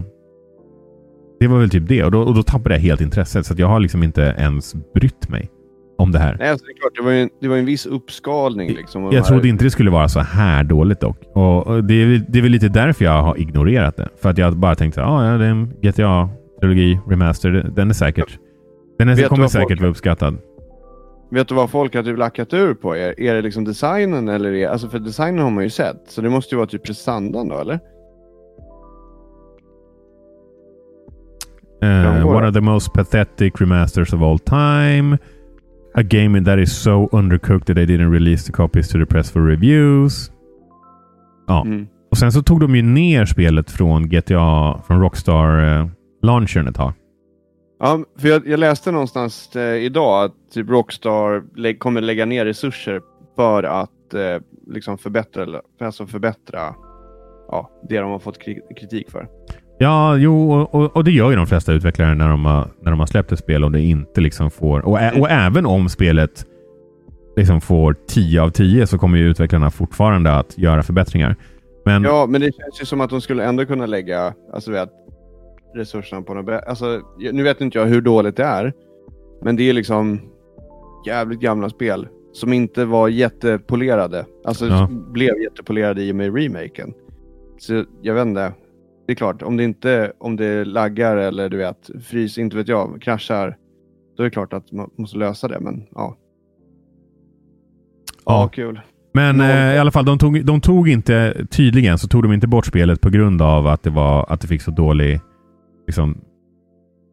det 1.40 1.48
var 1.48 1.60
väl 1.60 1.70
typ 1.70 1.88
det. 1.88 2.04
Och 2.04 2.12
då, 2.12 2.22
och 2.22 2.36
då 2.36 2.44
tappade 2.44 2.76
jag 2.76 2.82
helt 2.82 3.02
intresset. 3.02 3.46
Så 3.46 3.54
jag 3.58 3.68
har 3.68 3.80
liksom 3.80 4.04
inte 4.04 4.36
ens 4.38 4.76
brytt 4.94 5.30
mig 5.30 5.50
om 5.98 6.12
det 6.12 6.20
här. 6.20 6.36
Nej, 6.40 6.50
alltså 6.50 6.66
det 6.66 6.72
är 6.72 6.76
klart. 6.80 6.92
Det 6.96 7.04
var 7.04 7.12
ju 7.12 7.22
en, 7.22 7.30
det 7.42 7.48
var 7.48 7.58
en 7.58 7.66
viss 7.66 7.86
uppskalning. 7.86 8.70
Liksom, 8.74 9.10
jag 9.12 9.26
trodde 9.26 9.48
inte 9.48 9.64
det 9.64 9.72
skulle 9.72 9.92
vara 9.92 10.08
så 10.08 10.20
här 10.20 10.64
dåligt 10.64 11.00
dock. 11.00 11.18
Och, 11.34 11.68
och 11.68 11.84
det, 11.84 11.94
är, 11.94 12.26
det 12.28 12.38
är 12.38 12.42
väl 12.42 12.52
lite 12.52 12.70
därför 12.70 13.06
jag 13.06 13.24
har 13.24 13.38
ignorerat 13.38 13.98
det. 13.98 14.10
För 14.22 14.30
att 14.30 14.38
jag 14.38 14.58
bara 14.58 14.76
tänkte 14.76 15.04
att 15.04 15.10
ah, 15.10 15.32
ja, 15.32 15.38
det 15.38 15.46
är 15.46 15.50
en 15.50 15.74
GTA-trilogi, 16.62 17.00
remaster. 17.08 17.72
Den 17.76 17.90
är 17.90 17.94
säkert... 17.94 18.40
Den 18.98 19.10
är, 19.10 19.28
kommer 19.28 19.48
säkert 19.48 19.80
vara 19.80 19.90
uppskattad. 19.90 20.38
Vet 21.32 21.48
du 21.48 21.56
vad 21.56 21.70
folk 21.70 21.96
har 21.96 22.04
typ 22.04 22.18
lackat 22.18 22.54
ur 22.54 22.74
på? 22.74 22.96
Är, 22.96 23.20
är 23.20 23.36
det 23.36 23.42
liksom 23.42 23.64
designen 23.64 24.28
eller 24.28 24.54
är, 24.54 24.68
alltså 24.68 24.90
för 24.90 25.00
designen 25.00 25.44
har 25.44 25.52
man 25.52 25.64
ju 25.64 25.70
sett. 25.70 26.04
Så 26.08 26.22
det 26.22 26.30
måste 26.30 26.56
ju 26.56 26.58
vara 26.58 26.68
typ 26.68 26.84
prestandan 26.84 27.48
då 27.48 27.60
eller? 27.60 27.80
Uh, 31.84 32.28
one 32.28 32.48
of 32.48 32.54
the 32.54 32.62
most 32.62 32.94
pathetic 32.94 33.54
remasters 33.62 34.14
of 34.14 34.22
all 34.22 34.40
time. 34.40 35.18
A 35.96 36.02
game 36.04 36.44
that 36.44 36.60
is 36.60 36.78
so 36.78 37.10
undercooked 37.12 37.66
that 37.66 37.76
they 37.76 37.86
didn't 37.86 38.12
release 38.12 38.46
the 38.46 38.52
copies 38.52 38.90
to 38.90 39.00
the 39.00 39.06
press 39.06 39.32
for 39.32 39.42
reviews. 39.42 40.32
Ja. 41.48 41.64
Mm. 41.66 41.88
Och 42.12 42.18
sen 42.18 42.32
så 42.32 42.44
tog 42.44 42.60
de 42.60 42.76
ju 42.76 42.82
ner 42.82 43.26
spelet 43.26 43.72
från 43.72 44.10
GTA, 44.10 44.82
från 44.88 45.02
Rockstar 45.02 45.80
uh, 45.80 45.88
launchern 46.22 46.68
ett 46.68 46.76
tag. 46.76 46.94
Ja, 47.80 48.04
för 48.18 48.28
jag, 48.28 48.48
jag 48.48 48.60
läste 48.60 48.92
någonstans 48.92 49.56
eh, 49.56 49.76
idag 49.76 50.24
att 50.24 50.34
typ 50.54 50.70
Rockstar 50.70 51.44
lä 51.56 51.74
kommer 51.74 52.02
lägga 52.02 52.26
ner 52.26 52.46
resurser 52.46 53.02
för 53.36 53.64
att 53.64 54.14
eh, 54.14 54.42
liksom 54.68 54.98
förbättra, 54.98 55.62
alltså 55.82 56.08
förbättra 56.08 56.76
ja, 57.48 57.70
det 57.90 57.98
de 57.98 58.12
har 58.12 58.20
fått 58.20 58.40
kritik 58.80 59.10
för. 59.10 59.28
Ja, 59.80 60.18
jo, 60.18 60.54
och, 60.54 60.96
och, 60.96 61.04
det 61.04 61.12
gör 61.12 61.30
ju 61.30 61.36
de 61.36 61.48
flesta 61.48 61.74
utvecklare 61.74 62.16
när 62.16 62.30
de 62.30 62.46
har, 62.46 62.68
när 62.82 62.92
de 62.92 63.00
har 63.00 63.08
släppt 63.08 63.32
ett 63.32 63.40
spel 63.40 63.64
och 63.64 63.72
det 63.72 63.82
inte 63.82 64.22
liksom 64.22 64.52
får... 64.52 64.80
Och, 64.80 65.20
och 65.20 65.30
även 65.30 65.66
om 65.66 65.90
spelet 65.90 66.46
liksom 67.36 67.62
får 67.62 67.96
10 68.08 68.42
av 68.42 68.50
10 68.50 68.88
så 68.88 68.98
kommer 68.98 69.18
ju 69.18 69.30
utvecklarna 69.30 69.72
fortfarande 69.72 70.34
att 70.34 70.58
göra 70.58 70.84
förbättringar. 70.84 71.36
Men... 71.86 72.04
Ja, 72.04 72.26
men 72.30 72.42
det 72.42 72.52
känns 72.56 72.82
ju 72.82 72.86
som 72.86 73.02
att 73.02 73.10
de 73.10 73.22
skulle 73.22 73.44
ändå 73.44 73.66
kunna 73.66 73.86
lägga 73.86 74.34
alltså, 74.54 74.72
vet, 74.72 74.90
resurserna 75.76 76.22
på 76.22 76.34
något 76.34 76.46
bättre. 76.46 76.60
Alltså, 76.60 77.02
nu 77.18 77.44
vet 77.44 77.62
inte 77.62 77.78
jag 77.78 77.86
hur 77.86 78.02
dåligt 78.02 78.36
det 78.36 78.44
är, 78.44 78.74
men 79.42 79.56
det 79.56 79.70
är 79.70 79.74
liksom 79.74 80.20
jävligt 81.08 81.40
gamla 81.40 81.70
spel 81.70 82.08
som 82.34 82.54
inte 82.54 82.86
var 82.86 83.08
jättepolerade. 83.08 84.26
Alltså 84.46 84.68
ja. 84.68 84.90
blev 84.92 85.42
jättepolerade 85.42 86.04
i 86.04 86.12
och 86.12 86.16
med 86.16 86.36
remaken. 86.36 86.94
Så 87.60 87.86
jag 88.02 88.14
vet 88.14 88.26
inte 88.28 88.54
det 89.12 89.14
är 89.14 89.16
klart, 89.16 89.42
om 89.42 89.58
det 89.58 89.64
inte 89.64 90.14
om 90.18 90.36
det 90.36 90.66
laggar 90.66 91.18
eller 91.18 91.50
du 91.50 91.58
vet, 91.58 91.90
frys, 92.04 92.38
inte 92.38 92.58
vet 92.58 92.68
jag, 92.68 93.02
kraschar, 93.02 93.58
då 94.18 94.24
är 94.24 94.26
det 94.26 94.32
klart 94.32 94.54
att 94.54 94.72
man 94.72 94.90
måste 94.98 95.18
lösa 95.18 95.48
det. 95.48 95.60
Men 95.60 95.84
ja. 95.96 96.18
Ja, 98.26 98.50
kul. 98.54 98.82
Men 99.14 99.42
eh, 99.42 99.76
i 99.76 99.78
alla 99.78 99.92
fall, 99.92 100.06
de 100.06 100.18
tog, 100.18 100.46
de 100.46 100.62
tog 100.62 100.90
inte, 100.90 101.46
tydligen 101.50 101.98
så 101.98 102.08
tog 102.08 102.24
de 102.24 102.34
inte 102.34 102.48
bort 102.48 102.66
spelet 102.66 103.02
på 103.02 103.10
grund 103.10 103.42
av 103.42 103.68
att 103.68 103.84
det, 103.84 103.90
var, 103.90 104.26
att 104.30 104.42
det 104.42 104.48
fick 104.48 104.62
så 104.62 104.72
dålig, 104.72 105.20
liksom, 105.88 106.18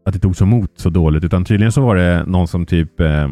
att 0.07 0.12
det 0.14 0.19
tog 0.21 0.37
så 0.37 0.45
emot 0.45 0.71
så 0.75 0.91
dåligt. 0.91 1.25
Utan 1.25 1.45
tydligen 1.45 1.73
så 1.73 1.81
var 1.83 1.97
det 1.97 2.25
någon 2.27 2.49
som 2.49 2.66
typ 2.66 3.01
eh, 3.01 3.25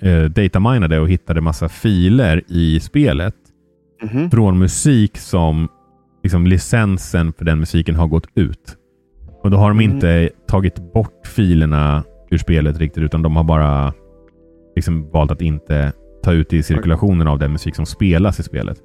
eh, 0.00 0.24
dataminade 0.24 1.00
och 1.00 1.08
hittade 1.08 1.40
massa 1.40 1.68
filer 1.68 2.42
i 2.48 2.80
spelet 2.80 3.34
Mhm. 4.02 4.30
från 4.30 4.58
musik 4.58 5.18
som 5.18 5.68
liksom, 6.22 6.46
licensen 6.46 7.32
för 7.32 7.44
den 7.44 7.58
musiken 7.58 7.94
har 7.96 8.06
gått 8.06 8.26
ut. 8.34 8.76
Och 9.42 9.50
då 9.50 9.56
har 9.56 9.68
de 9.70 9.80
Mm. 9.80 9.94
inte 9.94 10.30
tagit 10.48 10.92
bort 10.92 11.26
filerna 11.26 12.04
ur 12.30 12.38
spelet 12.38 12.78
riktigt, 12.78 13.02
utan 13.02 13.22
de 13.22 13.36
har 13.36 13.44
bara 13.44 13.92
liksom 14.76 15.10
valt 15.10 15.30
att 15.30 15.42
inte 15.42 15.92
ta 16.22 16.32
ut 16.32 16.52
i 16.52 16.62
cirkulationen 16.62 17.28
av 17.28 17.38
den 17.38 17.52
musik 17.52 17.74
som 17.76 17.86
spelas 17.86 18.40
i 18.40 18.42
spelet. 18.42 18.78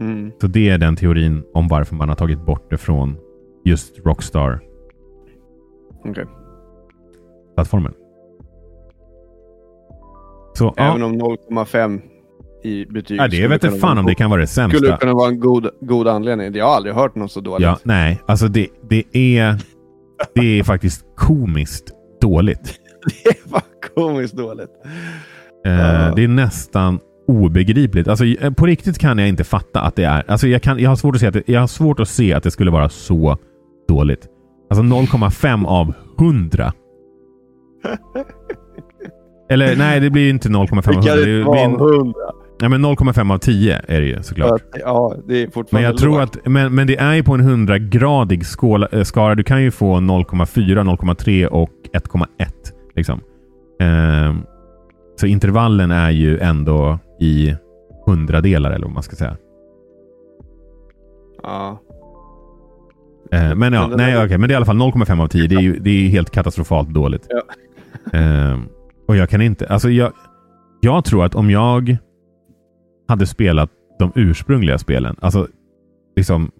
Mm. 0.00 0.30
Så 0.40 0.46
det 0.46 0.68
är 0.68 0.78
den 0.78 0.96
teorin 0.96 1.42
om 1.54 1.68
varför 1.68 1.96
man 1.96 2.08
har 2.08 2.16
tagit 2.16 2.46
bort 2.46 2.70
det 2.70 2.76
från 2.78 3.16
just 3.64 3.98
Rockstar-plattformen. 4.06 4.67
Okej. 6.10 6.24
Så 10.54 10.74
Även 10.76 11.00
ja, 11.00 11.06
om 11.06 11.36
0,5 11.58 12.00
i 12.64 12.86
betyg 12.86 13.18
ja, 13.20 13.24
det 13.24 13.30
skulle 13.30 13.48
vet 13.48 13.64
inte 13.64 13.78
fan 13.78 13.98
om 13.98 14.06
det 14.06 14.14
kan 14.14 14.30
vara 14.30 14.40
det 14.40 14.46
Skulle 14.46 14.70
sämsta. 14.70 14.96
kunna 14.96 15.14
vara 15.14 15.28
en 15.28 15.40
god, 15.40 15.68
god 15.80 16.08
anledning. 16.08 16.54
Jag 16.54 16.66
har 16.66 16.76
aldrig 16.76 16.94
hört 16.94 17.14
något 17.14 17.32
så 17.32 17.40
dåligt. 17.40 17.64
Ja, 17.64 17.78
nej, 17.82 18.22
alltså 18.26 18.48
det, 18.48 18.68
det, 18.88 19.04
är, 19.12 19.56
det 20.34 20.58
är 20.58 20.62
faktiskt 20.62 21.04
komiskt 21.16 21.92
dåligt. 22.20 22.74
Det 23.24 23.52
var 23.52 23.62
komiskt 23.94 24.36
dåligt. 24.36 24.70
Eh, 25.66 25.72
Ja. 25.72 26.12
Det 26.16 26.24
är 26.24 26.28
nästan 26.28 26.98
obegripligt. 27.28 28.08
Alltså, 28.08 28.24
eh, 28.24 28.52
på 28.52 28.66
riktigt 28.66 28.98
kan 28.98 29.18
jag 29.18 29.28
inte 29.28 29.44
fatta 29.44 29.80
att 29.80 29.96
det 29.96 30.04
är... 30.04 30.30
Alltså, 30.30 30.48
jag, 30.48 30.62
kan, 30.62 30.78
jag, 30.78 30.90
har 30.90 30.96
svårt 30.96 31.14
att 31.14 31.20
se 31.20 31.26
att 31.26 31.34
det, 31.34 31.42
jag 31.48 31.60
har 31.60 31.66
svårt 31.66 32.00
att 32.00 32.08
se 32.08 32.32
att 32.34 32.42
det 32.42 32.50
skulle 32.50 32.70
vara 32.70 32.88
så 32.88 33.36
dåligt. 33.88 34.26
Alltså 34.70 34.82
0,5 34.82 35.66
av 35.66 35.92
100. 36.18 36.72
Eller 39.50 39.76
nej, 39.76 40.00
det 40.00 40.10
blir 40.10 40.30
inte 40.30 40.48
0,5 40.48 40.78
av 40.78 40.82
Det 40.82 40.90
100. 40.92 41.02
kan 41.02 41.16
Det 41.16 41.38
inte 41.40 41.50
blir, 41.50 41.64
en- 41.64 41.98
100. 42.00 42.14
nej, 42.60 42.70
men 42.70 42.80
0,5 42.84 43.32
av 43.32 43.38
10 43.38 43.80
är 43.88 44.00
det 44.00 44.06
ju 44.06 44.22
såklart. 44.22 44.62
Ja, 44.84 45.14
det 45.26 45.34
är 45.34 45.42
Men 45.44 45.50
fortfarande 45.52 45.88
jag 45.88 45.98
tror 45.98 46.20
att, 46.20 46.36
men, 46.46 46.74
men 46.74 46.86
det 46.86 46.96
är 46.96 47.14
ju 47.14 47.22
på 47.22 47.34
en 47.34 47.40
100-gradig 47.68 48.44
skala, 48.46 48.88
äh, 48.92 49.02
skala. 49.02 49.34
Du 49.34 49.42
kan 49.42 49.62
ju 49.62 49.70
få 49.70 50.00
0,4, 50.00 50.82
0,3 50.84 51.46
och 51.46 51.70
1,1. 51.92 52.26
Liksom. 52.94 53.20
Ehm, 53.80 54.36
så 55.20 55.26
intervallen 55.26 55.90
är 55.90 56.10
ju 56.10 56.38
ändå 56.38 56.98
i 57.20 57.54
hundradelar 58.06 58.70
eller 58.70 58.84
vad 58.86 58.94
man 58.94 59.02
ska 59.02 59.16
säga. 59.16 59.36
Ja. 61.42 61.80
Eh, 63.32 63.54
men 63.54 63.72
ja, 63.72 63.88
Men 63.88 63.96
nej, 63.96 64.12
är- 64.12 64.24
okej, 64.26 64.38
men 64.38 64.48
det 64.48 64.52
är 64.52 64.54
i 64.54 64.56
alla 64.56 64.66
fall 64.66 64.76
0,5 64.76 65.20
av 65.22 65.28
10. 65.28 65.48
Det 65.48 65.54
är 65.54 65.60
ju 65.60 65.78
det 65.78 65.90
är 65.90 66.08
helt 66.08 66.30
katastrofalt 66.30 66.88
dåligt. 66.88 67.26
Ja. 67.28 67.42
Ehm, 68.18 68.62
och 69.08 69.16
jag 69.16 69.28
kan 69.30 69.40
inte, 69.40 69.66
alltså 69.68 69.90
jag, 69.90 70.12
jag 70.80 71.04
tror 71.04 71.24
att 71.24 71.34
om 71.34 71.50
jag 71.50 71.96
hade 73.08 73.26
spelat 73.26 73.70
de 73.98 74.12
ursprungliga 74.14 74.78
spelen, 74.78 75.16
alltså 75.20 75.48
liksom 76.16 76.50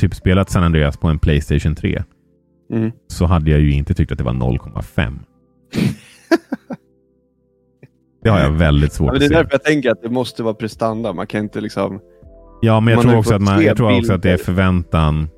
typ 0.00 0.14
spelat 0.14 0.50
San 0.50 0.62
Andreas 0.62 0.96
på 0.96 1.08
en 1.08 1.18
Playstation 1.18 1.74
3, 1.74 2.02
Mm. 2.72 2.90
så 3.06 3.24
hade 3.26 3.50
jag 3.50 3.60
ju 3.60 3.72
inte 3.72 3.94
tyckt 3.94 4.12
att 4.12 4.18
det 4.18 4.24
var 4.24 4.32
0,5. 4.32 5.18
det 8.22 8.30
har 8.30 8.40
jag 8.40 8.50
väldigt 8.50 8.92
svårt 8.92 9.06
Ja, 9.06 9.12
men 9.12 9.14
att 9.14 9.20
det 9.20 9.26
är 9.26 9.28
se. 9.28 9.34
därför 9.34 9.52
jag 9.52 9.64
tänker 9.64 9.90
att 9.90 10.02
det 10.02 10.10
måste 10.10 10.42
vara 10.42 10.54
prestanda. 10.54 11.12
Man 11.12 11.26
kan 11.26 11.40
inte 11.40 11.60
liksom... 11.60 12.00
Ja, 12.62 12.80
men 12.80 12.94
jag 12.94 13.02
tror 13.02 13.16
också 13.18 13.34
att, 13.34 13.42
man, 13.42 13.58
se 13.58 13.64
jag 13.64 13.76
tror 13.76 13.98
också 13.98 14.12
att 14.12 14.22
det 14.22 14.30
är 14.30 14.36
förväntan. 14.36 15.28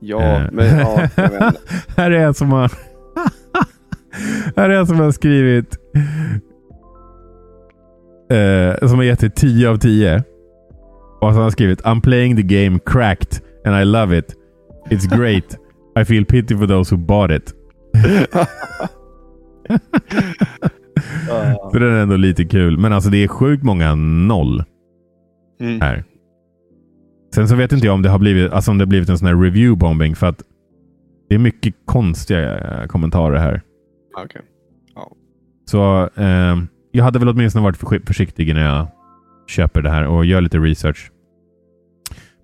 Ja, 0.00 0.22
Eh. 0.22 0.42
men 0.52 0.78
ja. 0.78 1.00
Här 1.96 2.10
är 2.10 2.18
en 2.26 2.34
som 2.34 2.50
har... 2.52 2.72
här 4.56 4.70
är 4.70 4.74
en 4.78 4.86
som 4.86 5.00
har 5.00 5.10
skrivit... 5.10 5.76
Eh, 8.30 8.88
som 8.88 8.96
har 8.98 9.02
gett 9.04 9.20
det 9.20 9.30
10 9.30 9.68
av 9.68 9.76
10. 9.76 10.16
Och 11.20 11.32
så 11.32 11.34
har 11.34 11.42
han 11.42 11.52
skrivit 11.52 11.82
I'm 11.82 12.00
playing 12.00 12.36
the 12.36 12.42
game 12.42 12.78
cracked 12.86 13.40
and 13.64 13.76
I 13.76 13.84
love 13.84 14.18
it. 14.18 14.34
It's 14.90 15.16
great. 15.18 15.56
I 16.00 16.04
feel 16.04 16.24
pity 16.24 16.56
for 16.56 16.66
those 16.66 16.94
who 16.94 16.98
bought 17.06 17.30
it. 17.30 17.54
Så 21.72 21.78
den 21.78 21.94
är 21.94 22.02
ändå 22.02 22.16
lite 22.16 22.44
kul. 22.44 22.78
Men 22.78 22.92
alltså 22.92 23.10
det 23.10 23.24
är 23.24 23.28
sjukt 23.28 23.62
många 23.62 23.94
noll 23.94 24.64
Mm. 25.60 25.80
här. 25.80 26.04
Sen 27.34 27.48
så 27.48 27.56
vet 27.56 27.72
inte 27.72 27.86
jag 27.86 27.94
om 27.94 28.02
det 28.02 28.08
har 28.08 28.18
blivit, 28.18 28.52
alltså 28.52 28.70
om 28.70 28.78
det 28.78 28.82
har 28.84 28.88
blivit 28.88 29.08
en 29.08 29.18
sån 29.18 29.28
här 29.28 29.34
review 29.36 29.76
bombing 29.78 30.14
för 30.16 30.26
att 30.26 30.42
det 31.28 31.34
är 31.34 31.38
mycket 31.38 31.74
konstiga 31.84 32.58
eh, 32.58 32.86
kommentarer 32.86 33.38
här. 33.38 33.62
Okej. 34.24 34.42
Så 35.64 36.08
eh, 36.16 36.56
jag 36.92 37.04
hade 37.04 37.18
väl 37.18 37.28
åtminstone 37.28 37.62
varit 37.64 37.76
försi- 37.76 38.06
försiktig 38.06 38.54
när 38.54 38.64
jag 38.64 38.86
köper 39.46 39.82
det 39.82 39.90
här 39.90 40.06
och 40.06 40.24
gör 40.24 40.40
lite 40.40 40.58
research. 40.58 41.10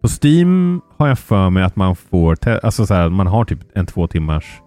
På 0.02 0.08
Steam 0.22 0.80
har 0.96 1.08
jag 1.08 1.18
för 1.18 1.50
mig 1.50 1.62
att 1.62 1.76
man 1.76 1.96
får 1.96 2.36
alltså 2.48 2.86
så 2.86 2.94
här, 2.94 3.08
man 3.08 3.26
har 3.26 3.44
typ 3.44 3.58
en 3.74 3.86
två 3.86 4.06
timmars 4.06 4.60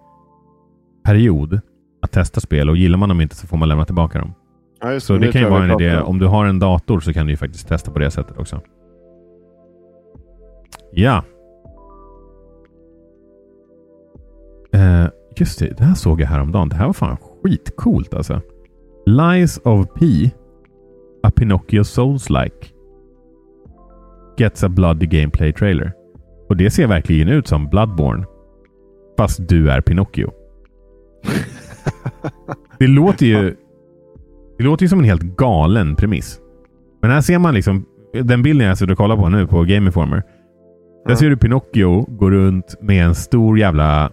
period 1.04 1.60
att 2.02 2.12
testa 2.12 2.40
spel 2.40 2.70
och 2.70 2.76
gillar 2.76 2.98
man 2.98 3.08
dem 3.08 3.20
inte 3.20 3.36
så 3.36 3.46
får 3.46 3.56
man 3.56 3.68
lämna 3.68 3.84
tillbaka 3.84 4.18
dem. 4.18 4.34
Ja, 4.80 5.00
Så 5.00 5.12
det 5.12 5.18
nu 5.18 5.32
kan 5.32 5.42
ju 5.42 5.48
vara 5.48 5.64
en 5.64 5.80
idé. 5.80 5.96
Om 6.00 6.18
du 6.18 6.26
har 6.26 6.46
en 6.46 6.58
dator 6.58 7.00
så 7.00 7.12
kan 7.12 7.26
du 7.26 7.32
ju 7.32 7.36
faktiskt 7.36 7.68
testa 7.68 7.90
på 7.90 7.98
det 7.98 8.10
sättet 8.10 8.38
också. 8.38 8.60
Ja. 10.98 11.24
Eh, 14.72 15.06
just 15.36 15.58
det, 15.58 15.74
det 15.78 15.84
här 15.84 15.94
såg 15.94 16.20
jag 16.20 16.26
häromdagen. 16.26 16.68
Det 16.68 16.76
här 16.76 16.86
var 16.86 16.92
fan 16.92 17.16
skitcoolt 17.16 18.14
alltså. 18.14 18.40
Lies 19.06 19.58
of 19.58 19.86
P. 19.94 20.30
A 21.22 21.30
Pinocchio 21.30 21.82
Souls-like. 21.82 22.66
Gets 24.36 24.64
a 24.64 24.68
bloody 24.68 25.06
gameplay 25.06 25.52
trailer. 25.52 25.92
Och 26.48 26.56
det 26.56 26.70
ser 26.70 26.86
verkligen 26.86 27.28
ut 27.28 27.46
som 27.46 27.68
Bloodborne. 27.68 28.24
Fast 29.18 29.48
du 29.48 29.70
är 29.70 29.80
Pinocchio. 29.80 30.30
Det 32.78 32.86
låter 32.86 33.26
ju... 33.26 33.56
Det 34.58 34.64
låter 34.64 34.84
ju 34.84 34.88
som 34.88 34.98
en 34.98 35.04
helt 35.04 35.22
galen 35.22 35.96
premiss. 35.96 36.40
Men 37.02 37.10
här 37.10 37.20
ser 37.20 37.38
man 37.38 37.54
liksom... 37.54 37.84
Den 38.12 38.42
bilden 38.42 38.66
jag 38.66 38.78
sitter 38.78 38.92
och 38.92 38.98
kollar 38.98 39.16
på 39.16 39.28
nu 39.28 39.46
på 39.46 39.62
Game 39.62 39.86
Informer. 39.86 40.22
Där 41.08 41.14
ser 41.14 41.30
du 41.30 41.36
Pinocchio 41.36 42.06
gå 42.08 42.30
runt 42.30 42.74
med 42.80 43.04
en 43.06 43.14
stor 43.14 43.58
jävla 43.58 44.10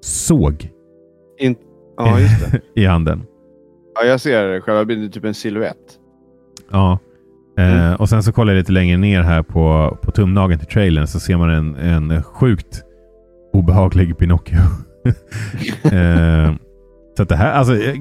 såg 0.00 0.70
In... 1.38 1.56
Ja, 1.96 2.20
just 2.20 2.52
det. 2.52 2.60
i 2.80 2.86
handen. 2.86 3.22
Ja, 3.94 4.06
jag 4.06 4.20
ser 4.20 4.60
själva 4.60 4.84
bilden, 4.84 5.10
typ 5.10 5.24
en 5.24 5.34
silhuett. 5.34 5.76
Ja. 6.70 6.98
Eh, 7.58 7.86
Mm. 7.86 7.96
och 7.96 8.08
sen 8.08 8.22
så 8.22 8.32
kollar 8.32 8.52
jag 8.52 8.58
lite 8.58 8.72
längre 8.72 8.96
ner 8.96 9.22
här 9.22 9.42
på, 9.42 9.96
på 10.02 10.10
tumnageln 10.10 10.58
till 10.60 10.68
trailern 10.68 11.06
så 11.06 11.20
ser 11.20 11.36
man 11.36 11.50
en, 11.50 11.74
en 11.76 12.22
sjukt 12.22 12.82
obehaglig 13.52 14.18
Pinocchio. 14.18 14.56
eh, 15.92 16.54
så 17.16 17.22
att 17.22 17.28
det 17.28 17.36
här, 17.36 17.52
alltså, 17.52 17.74
eh, 17.76 17.94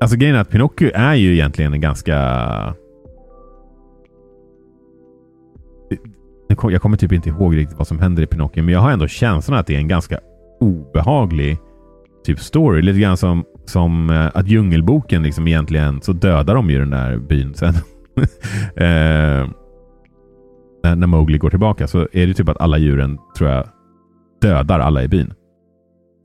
alltså 0.00 0.16
grejen 0.16 0.36
är 0.36 0.40
att 0.40 0.50
Pinocchio 0.50 0.90
är 0.94 1.14
ju 1.14 1.32
egentligen 1.32 1.72
en 1.72 1.80
ganska... 1.80 2.14
kom- 6.58 6.70
Jag 6.70 6.82
kommer 6.82 6.96
typ 6.96 7.12
inte 7.12 7.28
ihåg 7.28 7.56
riktigt 7.56 7.78
vad 7.78 7.86
som 7.86 7.98
händer 7.98 8.22
i 8.22 8.26
Pinocchio, 8.26 8.62
men 8.62 8.74
jag 8.74 8.80
har 8.80 8.90
ändå 8.90 9.06
känslan 9.08 9.58
att 9.58 9.66
det 9.66 9.74
är 9.74 9.78
en 9.78 9.88
ganska 9.88 10.18
obehaglig 10.60 11.58
typ 12.24 12.40
story. 12.40 12.82
Lite 12.82 12.98
grann 12.98 13.16
som, 13.16 13.44
som 13.64 14.10
eh, 14.10 14.30
att 14.34 14.48
Djungelboken 14.48 15.22
liksom 15.22 15.48
egentligen 15.48 16.02
så 16.02 16.12
dödar 16.12 16.54
de 16.54 16.70
ju 16.70 16.78
den 16.78 16.90
där 16.90 17.16
byn 17.16 17.54
sen. 17.54 17.74
eh, 18.76 19.48
när, 20.82 20.96
när 20.96 21.06
Mowgli 21.06 21.38
går 21.38 21.50
tillbaka 21.50 21.86
så 21.86 22.08
är 22.12 22.26
det 22.26 22.34
typ 22.34 22.48
att 22.48 22.60
alla 22.60 22.78
djuren 22.78 23.18
tror 23.36 23.50
jag 23.50 23.66
dödar 24.42 24.80
alla 24.80 25.02
i 25.02 25.08
byn. 25.08 25.32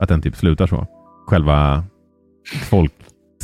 Att 0.00 0.08
den 0.08 0.22
typ 0.22 0.36
slutar 0.36 0.66
så. 0.66 0.86
Själva 1.26 1.84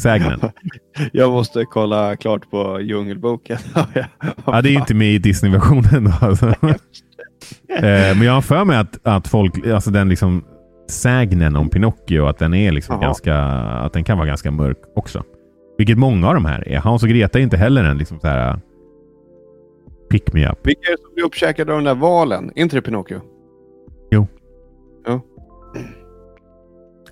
folksägnen. 0.02 0.40
Jag 1.12 1.30
måste 1.30 1.64
kolla 1.64 2.16
klart 2.16 2.50
på 2.50 2.80
Djungelboken. 2.80 3.58
ja, 4.46 4.62
det 4.62 4.68
är 4.68 4.72
ju 4.72 4.78
inte 4.78 4.94
med 4.94 5.12
i 5.12 5.18
Disney-versionen. 5.18 6.12
Alltså. 6.20 6.54
Eh, 7.68 7.82
Men 8.16 8.22
jag 8.22 8.32
har 8.32 8.40
för 8.40 8.64
mig 8.64 8.76
att, 8.76 9.06
att 9.06 9.28
folk, 9.28 9.66
alltså 9.66 9.90
den 9.90 10.08
liksom 10.08 10.44
sägnen 10.90 11.56
om 11.56 11.68
Pinocchio, 11.68 12.26
att 12.26 12.38
den 12.38 12.54
är 12.54 12.72
liksom 12.72 13.00
ganska, 13.00 13.36
att 13.36 13.92
den 13.92 14.04
kan 14.04 14.18
vara 14.18 14.28
ganska 14.28 14.50
mörk 14.50 14.76
också. 14.96 15.22
Vilket 15.78 15.98
många 15.98 16.28
av 16.28 16.34
de 16.34 16.44
här 16.44 16.68
är. 16.68 16.78
Hans 16.78 17.02
och 17.02 17.08
Greta 17.08 17.38
är 17.38 17.42
inte 17.42 17.56
heller 17.56 17.84
en 17.84 17.98
liksom 17.98 18.20
så 18.20 18.26
här 18.26 18.60
pick 20.10 20.32
me 20.32 20.48
up. 20.48 20.58
Vilka 20.66 20.88
är 20.88 20.90
det 20.92 21.02
som 21.02 21.14
blir 21.14 21.24
uppkäkade 21.24 21.72
av 21.72 21.78
den 21.78 21.84
där 21.84 21.94
valen? 21.94 22.52
Är 22.54 22.62
inte 22.62 22.76
det 22.76 22.82
Pinocchio? 22.82 23.20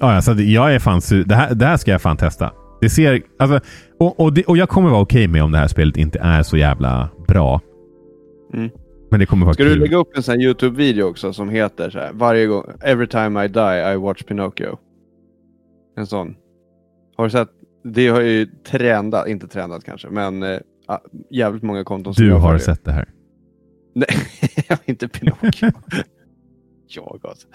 Ja, 0.00 0.12
alltså, 0.12 0.32
jag 0.34 0.74
är 0.74 0.78
fan 0.78 0.98
su- 1.00 1.24
det, 1.24 1.34
här, 1.34 1.54
det 1.54 1.66
här 1.66 1.76
ska 1.76 1.90
jag 1.90 2.02
fan 2.02 2.16
testa. 2.16 2.52
Det 2.80 2.90
ser... 2.90 3.22
Alltså, 3.38 3.60
och, 3.98 4.20
och, 4.20 4.32
det, 4.32 4.44
och 4.44 4.56
jag 4.56 4.68
kommer 4.68 4.90
vara 4.90 5.00
okej 5.02 5.28
med 5.28 5.42
om 5.42 5.52
det 5.52 5.58
här 5.58 5.68
spelet 5.68 5.96
inte 5.96 6.18
är 6.18 6.42
så 6.42 6.56
jävla 6.56 7.08
bra. 7.28 7.60
Mm. 8.54 8.70
Men 9.10 9.20
det 9.20 9.26
kommer 9.26 9.46
vara 9.46 9.54
Ska 9.54 9.62
kul. 9.62 9.72
du 9.72 9.80
lägga 9.80 9.96
upp 9.96 10.16
en 10.16 10.22
sån 10.22 10.40
YouTube-video 10.40 11.02
också 11.02 11.32
som 11.32 11.48
heter 11.48 11.90
så 11.90 11.98
här, 11.98 12.10
varje 12.12 12.46
gång, 12.46 12.64
Every 12.84 13.06
time 13.06 13.44
I 13.44 13.48
die 13.48 13.92
I 13.94 13.96
watch 13.96 14.22
Pinocchio. 14.22 14.78
En 15.96 16.06
sån. 16.06 16.36
Har 17.16 17.24
du 17.24 17.30
sett? 17.30 17.48
Det 17.84 18.08
har 18.08 18.20
ju 18.20 18.46
trendat, 18.46 19.28
inte 19.28 19.48
trendat 19.48 19.84
kanske, 19.84 20.08
men 20.10 20.42
äh, 20.42 20.58
jävligt 21.30 21.62
många 21.62 21.84
konton 21.84 22.14
som 22.14 22.24
Du 22.24 22.32
har 22.32 22.40
följer. 22.40 22.58
sett 22.58 22.84
det 22.84 22.92
här. 22.92 23.08
Nej, 23.94 24.08
inte 24.84 25.08
Pinocchio. 25.08 25.70
jag 26.88 27.20
alltså. 27.22 27.48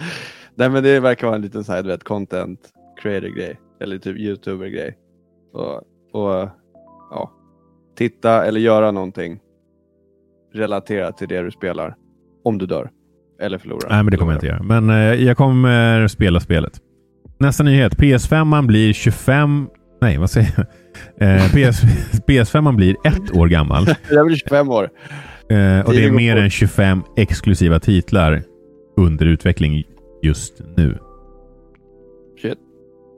Nej 0.55 0.69
men 0.69 0.83
det 0.83 0.99
verkar 0.99 1.27
vara 1.27 1.35
en 1.35 1.41
liten 1.41 1.63
så 1.63 1.71
här, 1.71 1.83
du 1.83 1.89
vet, 1.89 2.03
content 2.03 2.59
creator-grej. 3.01 3.59
Eller 3.81 3.97
typ 3.97 4.17
youtuber-grej. 4.17 4.97
Och, 5.53 5.75
och 6.21 6.49
ja, 7.11 7.31
titta 7.97 8.45
eller 8.45 8.59
göra 8.59 8.91
någonting 8.91 9.39
relaterat 10.53 11.17
till 11.17 11.27
det 11.27 11.41
du 11.41 11.51
spelar. 11.51 11.95
Om 12.43 12.57
du 12.57 12.65
dör. 12.65 12.89
Eller 13.41 13.57
förlorar. 13.57 13.89
Nej, 13.89 14.03
men 14.03 14.11
det 14.11 14.17
kommer 14.17 14.31
jag 14.31 14.37
inte 14.37 14.47
göra. 14.47 14.63
Men 14.63 14.89
eh, 14.89 14.95
jag 14.95 15.37
kommer 15.37 16.07
spela 16.07 16.39
spelet. 16.39 16.81
Nästa 17.37 17.63
nyhet. 17.63 17.97
PS5 17.97 18.43
man 18.43 18.67
blir 18.67 18.93
25... 18.93 19.67
Nej, 20.01 20.17
vad 20.17 20.29
säger 20.29 20.53
jag? 20.57 20.65
Eh, 21.17 21.47
PS, 21.47 21.81
PS5 22.27 22.61
man 22.61 22.75
blir 22.75 22.95
ett 23.03 23.37
år 23.37 23.47
gammal. 23.47 23.85
Jag 24.09 24.25
blir 24.25 24.35
25 24.35 24.69
år. 24.69 24.89
Eh, 25.49 25.85
och 25.85 25.93
det 25.93 26.05
är 26.05 26.11
mer 26.11 26.35
än 26.35 26.49
25 26.49 27.03
exklusiva 27.17 27.79
titlar 27.79 28.43
under 28.97 29.25
utveckling 29.25 29.83
just 30.21 30.61
nu. 30.77 30.97
Shit. 32.41 32.57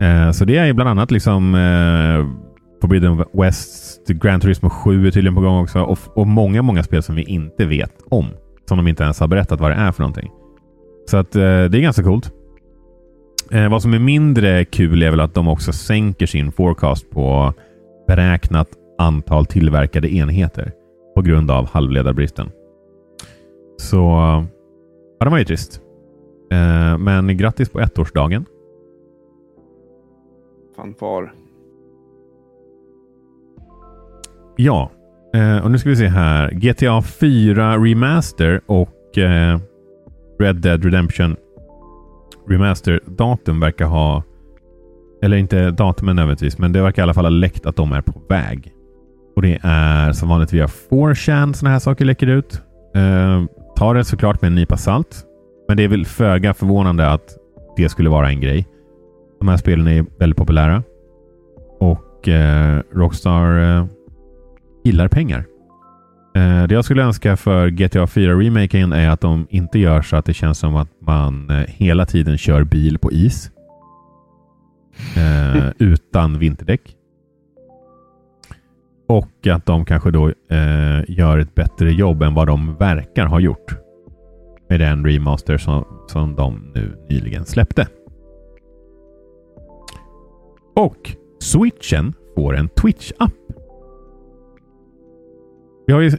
Eh, 0.02 0.32
så 0.32 0.46
det 0.46 0.58
är 0.58 0.74
bland 0.74 0.90
annat 0.90 1.12
liksom 1.12 1.56
eh, 1.56 2.46
Forbidden 2.82 3.26
West, 3.34 4.08
Gran 4.08 4.40
Turismo 4.40 4.70
7 4.70 5.08
är 5.08 5.12
tydligen 5.12 5.36
på 5.36 5.42
gång 5.42 5.64
också 5.64 5.82
och, 5.82 6.00
och 6.16 6.28
många, 6.28 6.62
många 6.62 6.84
spel 6.84 7.04
som 7.04 7.16
vi 7.16 7.24
inte 7.24 7.66
vet 7.66 7.94
om. 8.10 8.26
Som 8.66 8.78
de 8.78 8.88
inte 8.88 9.04
ens 9.04 9.20
har 9.20 9.28
berättat 9.28 9.60
vad 9.60 9.72
det 9.72 9.76
är 9.76 9.92
för 9.92 10.02
någonting. 10.02 10.32
Så 11.06 11.18
att 11.18 11.36
eh, 11.36 11.42
det 11.42 11.78
är 11.78 11.82
ganska 11.82 12.04
coolt. 12.04 12.32
Eh, 13.52 13.70
vad 13.70 13.82
som 13.82 13.94
är 13.94 14.00
mindre 14.00 14.66
kul 14.66 15.04
är 15.04 15.12
väl 15.12 15.20
att 15.20 15.34
de 15.34 15.48
också 15.48 15.74
sänker 15.74 16.26
sin 16.26 16.52
forecast 16.52 17.10
på 17.10 17.54
beräknat 18.08 18.68
antal 18.98 19.46
tillverkade 19.46 20.16
enheter 20.16 20.72
på 21.16 21.22
grund 21.22 21.52
av 21.52 21.68
halvledarbristen. 21.68 22.50
Så 23.78 23.98
ja, 25.20 25.26
det 25.26 25.30
var 25.30 25.38
ju 25.38 25.46
trist. 25.46 25.82
Eh, 26.52 26.98
men 26.98 27.38
grattis 27.38 27.70
på 27.70 27.80
ettårsdagen. 27.80 28.46
Fanfar. 30.76 31.34
Ja, 34.58 34.92
eh, 35.34 35.64
och 35.64 35.72
nu 35.72 35.78
ska 35.78 35.90
vi 35.90 35.96
se 35.96 36.08
här. 36.08 36.52
GTA 36.52 37.02
4 37.02 37.78
Remaster 37.78 38.62
och 38.66 39.18
eh, 39.18 39.60
Red 40.40 40.56
Dead 40.56 40.86
Redemption 40.86 41.36
Remaster-datum 42.48 43.60
verkar 43.60 43.86
ha... 43.86 44.24
Eller 45.24 45.38
inte 45.38 45.72
datumen 45.72 46.16
nödvändigtvis, 46.16 46.58
men 46.58 46.74
det 46.74 46.82
verkar 46.82 47.02
i 47.02 47.04
alla 47.04 47.14
fall 47.14 47.26
ha 47.26 47.30
läckt 47.30 47.66
att 47.66 47.76
de 47.76 47.92
är 47.92 48.02
på 48.02 48.22
väg. 48.30 48.72
Och 49.36 49.42
det 49.42 49.60
är 49.64 50.12
som 50.12 50.30
vanligt 50.30 50.54
via 50.54 50.66
4chan 50.66 51.54
sådana 51.54 51.74
här 51.74 51.80
saker 51.80 52.06
läcker 52.06 52.28
ut. 52.28 52.62
Eh, 52.96 53.44
ta 53.76 53.94
det 53.94 54.06
såklart 54.06 54.42
med 54.42 54.48
en 54.48 54.56
nypa 54.56 54.78
salt. 54.78 55.24
Men 55.68 55.78
det 55.78 55.84
är 55.84 55.88
väl 55.88 56.06
föga 56.06 56.54
förvånande 56.54 57.08
att 57.08 57.38
det 57.78 57.90
skulle 57.90 58.10
vara 58.10 58.30
en 58.30 58.42
grej. 58.42 58.68
De 59.46 59.50
här 59.50 59.58
spelen 59.58 59.88
är 59.88 60.06
väldigt 60.20 60.38
populära. 60.38 60.84
Och 61.80 62.28
eh, 62.28 62.82
Rockstar 62.94 63.78
eh, 63.78 63.86
gillar 64.84 65.08
pengar. 65.08 65.46
Eh, 66.36 66.64
det 66.68 66.74
jag 66.74 66.86
skulle 66.86 67.04
önska 67.04 67.38
för 67.38 67.70
GTA 67.70 68.06
4-remaken 68.06 68.94
är 68.94 69.10
att 69.10 69.22
de 69.22 69.48
inte 69.50 69.80
gör 69.80 70.02
så 70.02 70.16
att 70.16 70.26
det 70.26 70.34
känns 70.34 70.60
som 70.60 70.76
att 70.76 70.90
man 71.02 71.50
eh, 71.50 71.66
hela 71.68 72.06
tiden 72.06 72.38
kör 72.38 72.64
bil 72.64 72.98
på 72.98 73.12
is. 73.12 73.52
Eh, 75.18 75.70
utan 75.78 76.40
vinterdäck. 76.40 76.82
Och 79.08 79.48
att 79.48 79.66
de 79.66 79.86
kanske 79.86 80.12
då 80.12 80.28
eh, 80.28 81.04
gör 81.08 81.38
ett 81.38 81.56
bättre 81.56 81.92
jobb 81.92 82.24
än 82.24 82.34
vad 82.34 82.48
de 82.48 82.76
verkar 82.76 83.26
ha 83.26 83.40
gjort. 83.40 83.76
Med 84.70 84.80
den 84.80 85.06
remaster 85.06 85.58
som, 85.58 85.86
som 86.08 86.36
de 86.36 86.72
nu 86.76 86.98
nyligen 87.10 87.46
släppte. 87.46 87.88
Och 90.76 91.16
switchen 91.42 92.14
får 92.36 92.56
en 92.56 92.70
Twitch-app. 92.70 93.32
Vi 95.88 95.94
har 95.94 96.02
ju, 96.02 96.10
vi 96.10 96.16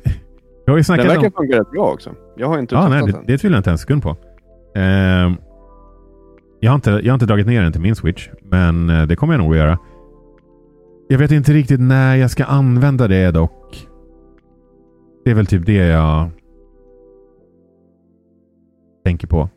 har 0.66 0.72
ju 0.72 0.76
Den 0.76 0.84
snackat 0.84 1.06
verkar 1.06 1.32
om... 1.36 1.48
rätt 1.48 1.70
bra 1.70 1.92
också. 1.92 2.10
Jag 2.36 2.48
har 2.48 2.58
inte 2.58 2.74
Ja, 2.74 2.88
nej, 2.88 3.02
det, 3.06 3.12
den. 3.12 3.24
det 3.26 3.38
tvivlar 3.38 3.56
jag 3.56 3.60
inte 3.60 3.70
en 3.70 3.78
sekund 3.78 4.02
på. 4.02 4.16
Ehm, 4.74 5.36
jag, 6.60 6.70
har 6.70 6.74
inte, 6.74 6.90
jag 6.90 7.12
har 7.12 7.14
inte 7.14 7.26
dragit 7.26 7.46
ner 7.46 7.62
den 7.62 7.72
till 7.72 7.80
min 7.80 7.96
Switch, 7.96 8.28
men 8.42 8.90
eh, 8.90 9.06
det 9.06 9.16
kommer 9.16 9.34
jag 9.34 9.40
nog 9.42 9.50
att 9.52 9.58
göra. 9.58 9.78
Jag 11.08 11.18
vet 11.18 11.30
inte 11.30 11.52
riktigt 11.52 11.80
när 11.80 12.16
jag 12.16 12.30
ska 12.30 12.44
använda 12.44 13.08
det 13.08 13.30
dock. 13.30 13.88
Det 15.24 15.30
är 15.30 15.34
väl 15.34 15.46
typ 15.46 15.66
det 15.66 15.72
jag 15.86 16.30
tänker 19.04 19.26
på. 19.26 19.48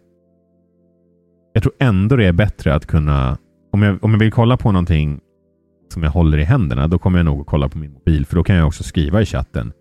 Jag 1.53 1.63
tror 1.63 1.73
ändå 1.79 2.15
det 2.15 2.25
är 2.25 2.33
bättre 2.33 2.73
att 2.73 2.85
kunna... 2.85 3.37
Om 3.71 3.81
jag, 3.81 4.03
om 4.03 4.11
jag 4.11 4.19
vill 4.19 4.31
kolla 4.31 4.57
på 4.57 4.71
någonting 4.71 5.19
som 5.93 6.03
jag 6.03 6.11
håller 6.11 6.37
i 6.37 6.43
händerna, 6.43 6.87
då 6.87 6.99
kommer 6.99 7.19
jag 7.19 7.25
nog 7.25 7.41
att 7.41 7.47
kolla 7.47 7.69
på 7.69 7.77
min 7.77 7.93
mobil. 7.93 8.25
För 8.25 8.35
då 8.35 8.43
kan 8.43 8.55
jag 8.55 8.67
också 8.67 8.83
skriva 8.83 9.21
i 9.21 9.25
chatten 9.25 9.73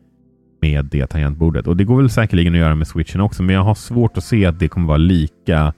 med 0.62 0.84
det 0.84 1.06
tangentbordet. 1.06 1.66
Och 1.66 1.76
det 1.76 1.84
går 1.84 1.96
väl 1.96 2.10
säkerligen 2.10 2.52
att 2.54 2.58
göra 2.60 2.74
med 2.74 2.86
switchen 2.86 3.20
också, 3.20 3.42
men 3.42 3.54
jag 3.54 3.62
har 3.62 3.74
svårt 3.74 4.16
att 4.16 4.24
se 4.24 4.46
att 4.46 4.58
det 4.58 4.68
kommer 4.68 4.86
vara 4.88 4.96
lika 4.98 5.72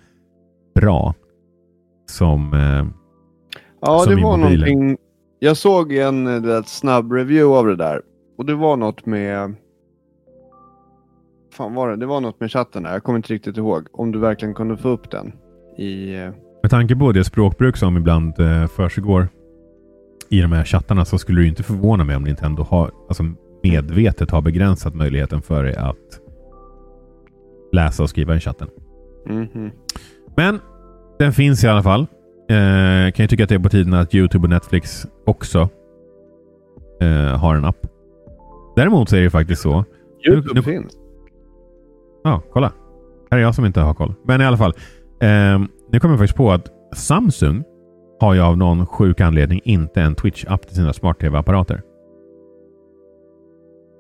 bra 0.75 1.15
som... 2.07 2.55
Eh, 2.55 2.87
Ja, 3.83 3.99
som 3.99 4.15
det 4.15 4.21
i 4.21 4.25
var 4.25 4.37
mobilen. 4.37 4.69
någonting. 4.71 4.97
Jag 5.39 5.57
såg 5.57 5.93
en 5.93 6.27
eh, 6.27 6.43
vet, 6.43 6.69
snabb 6.69 7.13
review 7.13 7.59
av 7.59 7.67
det 7.67 7.77
där. 7.77 8.03
Och 8.39 8.47
det 8.47 8.55
var 8.55 8.77
något 8.77 9.07
med... 9.07 9.55
fan 11.53 11.75
var 11.75 11.89
det? 11.91 11.97
Det 11.97 12.07
var 12.07 12.21
något 12.21 12.41
med 12.41 12.51
chatten 12.53 12.83
där. 12.83 12.93
Jag 12.93 13.03
kommer 13.03 13.17
inte 13.19 13.33
riktigt 13.35 13.57
ihåg. 13.57 13.87
Om 13.93 14.13
du 14.13 14.19
verkligen 14.19 14.55
kunde 14.55 14.77
få 14.77 14.89
upp 14.89 15.11
den. 15.11 15.33
I... 15.79 16.17
med 16.63 16.71
tanke 16.71 16.97
på 16.97 17.13
det 17.13 17.25
språkbruk 17.25 17.77
som 17.77 17.97
ibland 17.97 18.41
eh, 18.41 18.67
försiggår 18.67 19.29
i 20.29 20.41
de 20.41 20.53
här 20.53 20.65
chattarna 20.65 21.05
så 21.05 21.19
skulle 21.19 21.41
det 21.41 21.47
inte 21.47 21.63
förvåna 21.63 22.05
mig 22.05 22.17
om 22.17 22.23
Nintendo 22.25 22.63
har, 22.63 22.91
alltså 23.09 23.23
medvetet 23.63 24.31
har 24.31 24.43
begränsat 24.43 24.95
möjligheten 24.95 25.43
för 25.43 25.65
dig 25.65 25.77
att 25.77 25.97
läsa 27.73 28.03
och 28.03 28.11
skriva 28.11 28.37
i 28.37 28.41
chatten. 28.41 28.69
mhm. 29.27 29.71
Men 30.37 30.59
den 31.19 31.33
finns 31.33 31.65
i 31.65 31.69
alla 31.69 31.83
fall. 31.83 32.01
Eh, 32.51 33.13
kan 33.13 33.25
ju 33.25 33.27
tycka 33.27 33.43
att 33.43 33.49
det 33.49 33.55
är 33.55 33.59
på 33.59 33.69
tiden 33.69 33.95
att 33.95 34.15
YouTube 34.15 34.45
och 34.47 34.51
Netflix 34.51 35.07
också 35.27 35.69
eh, 37.01 37.39
har 37.39 37.55
en 37.55 37.65
app. 37.65 37.77
Däremot 38.77 39.09
så 39.09 39.17
är 39.17 39.21
det 39.23 39.31
faktiskt 39.31 39.63
så. 39.63 39.85
Youtube 40.29 40.55
nu- 40.55 40.63
finns. 40.63 40.93
Ja, 42.25 42.43
kolla. 42.53 42.73
Här 43.31 43.39
är 43.39 43.43
jag 43.43 43.55
som 43.55 43.65
inte 43.65 43.81
har 43.81 43.95
koll. 43.95 44.15
Men 44.25 44.41
i 44.41 44.45
alla 44.45 44.57
fall. 44.57 44.73
Eh, 45.21 45.61
nu 45.93 46.01
kommer 46.01 46.13
jag 46.13 46.19
faktiskt 46.19 46.37
på 46.37 46.53
att 46.53 46.69
Samsung 46.97 47.65
har 48.21 48.35
ju 48.35 48.41
av 48.41 48.59
någon 48.59 48.87
sjuk 48.87 49.21
anledning 49.21 49.61
inte 49.65 50.01
en 50.03 50.15
Twitch-app 50.17 50.67
till 50.67 50.77
sina 50.77 50.93
smart-tv-apparater. 50.93 51.83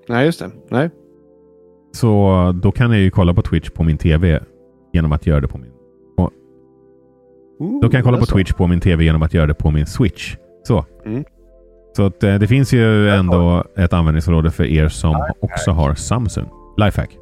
Nej, 0.09 0.27
just 0.27 0.39
det. 0.39 0.51
Nej. 0.69 0.91
Så 1.93 2.53
då 2.63 2.73
kan 2.73 2.91
jag 2.91 3.01
ju 3.01 3.11
kolla 3.11 3.35
på 3.35 3.43
Twitch 3.43 3.71
på 3.71 3.83
min 3.85 3.99
tv 3.99 4.41
genom 4.93 5.13
att 5.13 5.27
göra 5.27 5.41
det 5.41 5.49
på 5.49 5.59
min... 5.59 5.71
Ooh, 7.61 7.81
Då 7.81 7.89
kan 7.89 7.99
jag 7.99 8.05
kolla 8.05 8.19
på. 8.19 8.27
Twitch 8.27 8.53
på 8.53 8.67
min 8.67 8.81
tv 8.81 9.05
genom 9.05 9.23
att 9.23 9.35
göra 9.35 9.47
det 9.47 9.55
på 9.55 9.71
min 9.71 9.87
Switch. 9.87 10.37
Så. 10.63 10.85
Mm. 11.05 11.25
Så 11.97 12.07
att, 12.07 12.23
eh, 12.23 12.35
det 12.35 12.47
finns 12.47 12.73
ju 12.73 13.11
ändå 13.11 13.65
ett 13.77 13.93
användningsområde 13.93 14.51
för 14.51 14.65
er 14.65 14.89
som 14.89 15.17
också 15.41 15.71
har 15.71 15.95
Samsung. 15.95 16.49
Lifehack. 16.77 17.19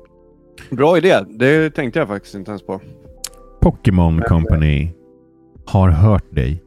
Bra 0.71 0.99
idé. 0.99 1.14
Det 1.29 1.71
tänkte 1.71 1.99
jag 1.99 2.09
faktiskt 2.09 2.35
inte 2.35 2.51
ens 2.51 2.62
på. 2.62 2.81
Pokémon 3.61 4.21
Company 4.21 4.91
har 5.67 5.91
hört 5.91 6.35
dig. 6.35 6.63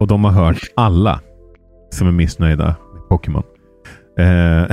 Och 0.00 0.06
de 0.06 0.24
har 0.24 0.32
hört 0.32 0.60
alla 0.76 1.20
som 1.90 2.08
är 2.08 2.12
missnöjda 2.12 2.76
med 2.94 3.08
Pokémon. 3.08 3.42
Eh, 4.18 4.62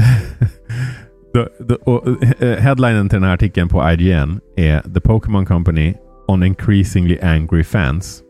eh, 2.39 2.57
headlinen 2.59 3.09
till 3.09 3.15
den 3.15 3.27
här 3.27 3.33
artikeln 3.33 3.69
på 3.69 3.91
IGN 3.91 4.39
är 4.55 4.81
The 4.93 4.99
Pokémon 4.99 5.45
Company 5.45 5.93
on 6.27 6.43
increasingly 6.43 7.19
angry 7.21 7.63
fans. 7.63 8.21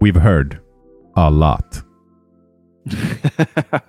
We've 0.00 0.18
heard 0.18 0.58
a 1.14 1.30
lot. 1.30 1.84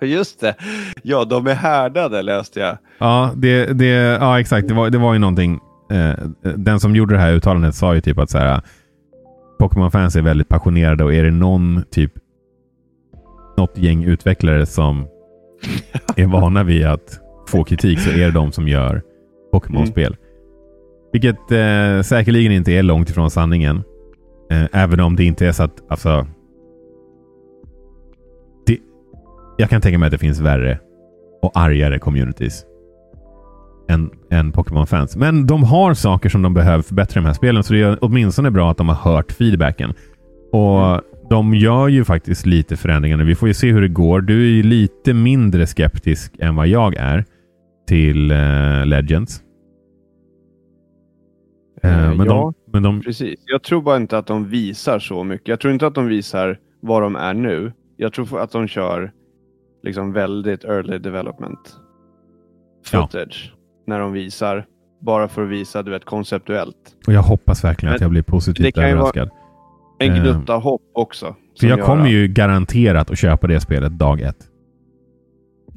just 0.00 0.40
det. 0.40 0.54
Ja, 1.02 1.24
de 1.24 1.46
är 1.46 1.54
härdade 1.54 2.22
läste 2.22 2.60
jag. 2.60 2.78
Ja, 2.98 3.32
det, 3.36 3.66
det, 3.66 3.86
ja 4.20 4.40
exakt. 4.40 4.68
Det 4.68 4.74
var, 4.74 4.90
det 4.90 4.98
var 4.98 5.12
ju 5.12 5.18
någonting. 5.18 5.60
Eh, 5.90 6.14
den 6.56 6.80
som 6.80 6.96
gjorde 6.96 7.14
det 7.14 7.20
här 7.20 7.32
uttalandet 7.32 7.74
sa 7.74 7.94
ju 7.94 8.00
typ 8.00 8.18
att 8.18 8.30
så 8.30 8.38
här, 8.38 8.60
Pokémon-fans 9.58 10.16
är 10.16 10.22
väldigt 10.22 10.48
passionerade 10.48 11.04
och 11.04 11.14
är 11.14 11.24
det 11.24 11.30
någon 11.30 11.84
typ 11.90 12.12
något 13.56 13.78
gäng 13.78 14.04
utvecklare 14.04 14.66
som 14.66 15.06
är 16.16 16.26
vana 16.26 16.62
vid 16.62 16.86
att 16.86 17.20
få 17.48 17.64
kritik 17.64 18.00
så 18.00 18.10
är 18.10 18.24
det 18.24 18.30
de 18.30 18.52
som 18.52 18.68
gör 18.68 19.02
Pokémon-spel. 19.52 20.16
Vilket 21.12 21.52
eh, 21.52 22.02
säkerligen 22.02 22.52
inte 22.52 22.72
är 22.72 22.82
långt 22.82 23.10
ifrån 23.10 23.30
sanningen. 23.30 23.82
Eh, 24.50 24.64
även 24.72 25.00
om 25.00 25.16
det 25.16 25.24
inte 25.24 25.46
är 25.46 25.52
så 25.52 25.62
att, 25.62 25.82
alltså. 25.88 26.26
Det, 28.66 28.78
jag 29.56 29.70
kan 29.70 29.80
tänka 29.80 29.98
mig 29.98 30.06
att 30.06 30.12
det 30.12 30.18
finns 30.18 30.40
värre 30.40 30.78
och 31.42 31.52
argare 31.54 31.98
communities 31.98 32.64
än, 33.88 34.10
än 34.30 34.52
Pokémon-fans. 34.52 35.16
Men 35.16 35.46
de 35.46 35.62
har 35.62 35.94
saker 35.94 36.28
som 36.28 36.42
de 36.42 36.54
behöver 36.54 36.82
förbättra 36.82 37.20
i 37.20 37.22
de 37.22 37.26
här 37.26 37.34
spelen, 37.34 37.62
så 37.62 37.72
det 37.72 37.80
är 37.80 37.98
åtminstone 38.00 38.50
bra 38.50 38.70
att 38.70 38.76
de 38.76 38.88
har 38.88 39.12
hört 39.12 39.32
feedbacken. 39.32 39.94
Och 40.52 41.00
de 41.30 41.54
gör 41.54 41.88
ju 41.88 42.04
faktiskt 42.04 42.46
lite 42.46 42.76
förändringar 42.76 43.16
nu. 43.16 43.24
Vi 43.24 43.34
får 43.34 43.48
ju 43.48 43.54
se 43.54 43.72
hur 43.72 43.82
det 43.82 43.88
går. 43.88 44.20
Du 44.20 44.42
är 44.42 44.50
ju 44.50 44.62
lite 44.62 45.14
mindre 45.14 45.66
skeptisk 45.66 46.36
än 46.38 46.56
vad 46.56 46.68
jag 46.68 46.96
är 46.96 47.24
till 47.88 48.32
uh, 48.32 48.86
Legends. 48.86 49.42
Uh, 51.84 51.90
men, 51.90 52.18
ja, 52.18 52.24
de, 52.24 52.54
men 52.72 52.82
de... 52.82 53.00
precis. 53.00 53.40
Jag 53.44 53.62
tror 53.62 53.82
bara 53.82 53.96
inte 53.96 54.18
att 54.18 54.26
de 54.26 54.48
visar 54.48 54.98
så 54.98 55.24
mycket. 55.24 55.48
Jag 55.48 55.60
tror 55.60 55.72
inte 55.72 55.86
att 55.86 55.94
de 55.94 56.06
visar 56.06 56.58
vad 56.80 57.02
de 57.02 57.16
är 57.16 57.34
nu. 57.34 57.72
Jag 57.96 58.12
tror 58.12 58.40
att 58.40 58.52
de 58.52 58.68
kör 58.68 59.12
liksom 59.82 60.12
väldigt 60.12 60.64
early 60.64 60.98
development 60.98 61.76
footage. 62.84 63.52
Ja. 63.52 63.55
När 63.86 64.00
de 64.00 64.12
visar. 64.12 64.66
Bara 65.00 65.28
för 65.28 65.42
att 65.42 65.48
visa, 65.48 65.82
du 65.82 65.90
vet, 65.90 66.04
konceptuellt. 66.04 66.76
Och 67.06 67.12
jag 67.12 67.22
hoppas 67.22 67.64
verkligen 67.64 67.90
men 67.90 67.94
att 67.94 68.00
jag 68.00 68.10
blir 68.10 68.22
positivt 68.22 68.78
överraskad. 68.78 69.30
En 69.98 70.14
gnutta 70.14 70.54
uh, 70.54 70.62
hopp 70.62 70.82
också. 70.92 71.34
För 71.60 71.66
jag 71.66 71.82
kommer 71.82 72.08
ju 72.08 72.28
garanterat 72.28 73.10
att 73.10 73.18
köpa 73.18 73.46
det 73.46 73.60
spelet 73.60 73.92
dag 73.92 74.20
ett. 74.20 74.36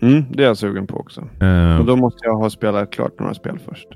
Mm, 0.02 0.26
det 0.32 0.44
är 0.44 0.48
jag 0.48 0.58
sugen 0.58 0.88
på 0.88 0.98
också. 0.98 1.22
Uh, 1.22 1.80
och 1.80 1.86
då 1.86 1.96
måste 1.96 2.20
jag 2.24 2.36
ha 2.36 2.50
spelat 2.50 2.92
klart 2.92 3.20
några 3.20 3.34
spel 3.34 3.60
först. 3.70 3.88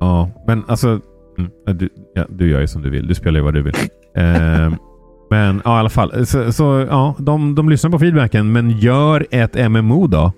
Ja, 0.00 0.30
men 0.46 0.64
alltså. 0.68 1.00
Mm, 1.38 1.78
du, 1.78 1.88
ja, 2.14 2.24
du 2.28 2.50
gör 2.50 2.60
ju 2.60 2.68
som 2.68 2.82
du 2.82 2.90
vill. 2.90 3.06
Du 3.06 3.14
spelar 3.14 3.38
ju 3.38 3.44
vad 3.44 3.54
du 3.54 3.62
vill. 3.62 3.74
uh, 3.74 4.74
men 5.30 5.62
ja, 5.64 5.76
i 5.76 5.80
alla 5.80 5.90
fall. 5.90 6.26
Så, 6.26 6.52
så, 6.52 6.86
ja, 6.90 7.14
de, 7.18 7.54
de 7.54 7.68
lyssnar 7.68 7.90
på 7.90 7.98
feedbacken, 7.98 8.52
men 8.52 8.70
gör 8.70 9.26
ett 9.30 9.70
MMO 9.70 10.06
då. 10.06 10.32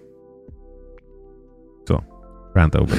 Rant 2.57 2.75
over. 2.75 2.99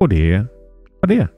och 0.00 0.08
det 0.08 0.46
var 1.00 1.08
det. 1.08 1.28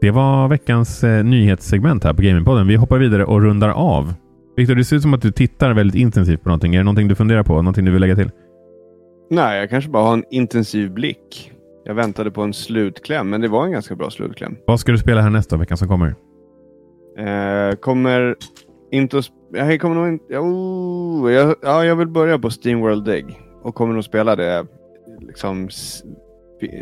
Det 0.00 0.10
var 0.10 0.48
veckans 0.48 1.04
eh, 1.04 1.24
nyhetssegment 1.24 2.04
här 2.04 2.14
på 2.14 2.22
Gamingpodden. 2.22 2.66
Vi 2.66 2.76
hoppar 2.76 2.98
vidare 2.98 3.24
och 3.24 3.42
rundar 3.42 3.68
av. 3.68 4.14
Viktor, 4.56 4.74
det 4.74 4.84
ser 4.84 4.96
ut 4.96 5.02
som 5.02 5.14
att 5.14 5.22
du 5.22 5.32
tittar 5.32 5.72
väldigt 5.72 6.00
intensivt 6.00 6.42
på 6.42 6.48
någonting. 6.48 6.74
Är 6.74 6.78
det 6.78 6.84
någonting 6.84 7.08
du 7.08 7.14
funderar 7.14 7.42
på? 7.42 7.52
Någonting 7.52 7.84
du 7.84 7.90
vill 7.90 8.00
lägga 8.00 8.16
till? 8.16 8.30
Nej, 9.30 9.58
jag 9.58 9.70
kanske 9.70 9.90
bara 9.90 10.02
har 10.02 10.14
en 10.14 10.24
intensiv 10.30 10.90
blick. 10.90 11.52
Jag 11.84 11.94
väntade 11.94 12.30
på 12.30 12.42
en 12.42 12.54
slutkläm, 12.54 13.30
men 13.30 13.40
det 13.40 13.48
var 13.48 13.64
en 13.64 13.72
ganska 13.72 13.96
bra 13.96 14.10
slutkläm. 14.10 14.56
Vad 14.66 14.80
ska 14.80 14.92
du 14.92 14.98
spela 14.98 15.20
här 15.20 15.30
nästa 15.30 15.56
veckan 15.56 15.76
som 15.76 15.88
kommer? 15.88 16.14
Eh, 17.18 17.76
kommer 17.76 18.36
inte. 18.90 19.22
Jag 19.52 19.80
kommer 19.80 19.94
nog 19.94 20.08
inte... 20.08 20.38
Oh, 20.38 21.32
jag, 21.32 21.56
ja, 21.62 21.84
jag 21.84 21.96
vill 21.96 22.08
börja 22.08 22.38
på 22.38 22.50
Steamworld 22.50 23.04
Dig 23.04 23.40
och 23.62 23.74
kommer 23.74 23.94
nog 23.94 24.04
spela 24.04 24.36
det 24.36 24.66
liksom 25.20 25.68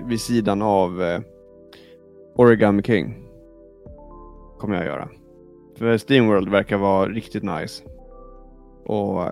vid 0.09 0.21
sidan 0.21 0.63
av 0.63 1.03
eh, 1.03 1.21
Origami 2.37 2.83
King. 2.83 3.29
Kommer 4.59 4.77
jag 4.77 4.87
göra. 4.87 5.09
För 5.79 5.99
Steamworld 5.99 6.49
verkar 6.49 6.77
vara 6.77 7.09
riktigt 7.09 7.43
nice. 7.43 7.85
Och 8.85 9.25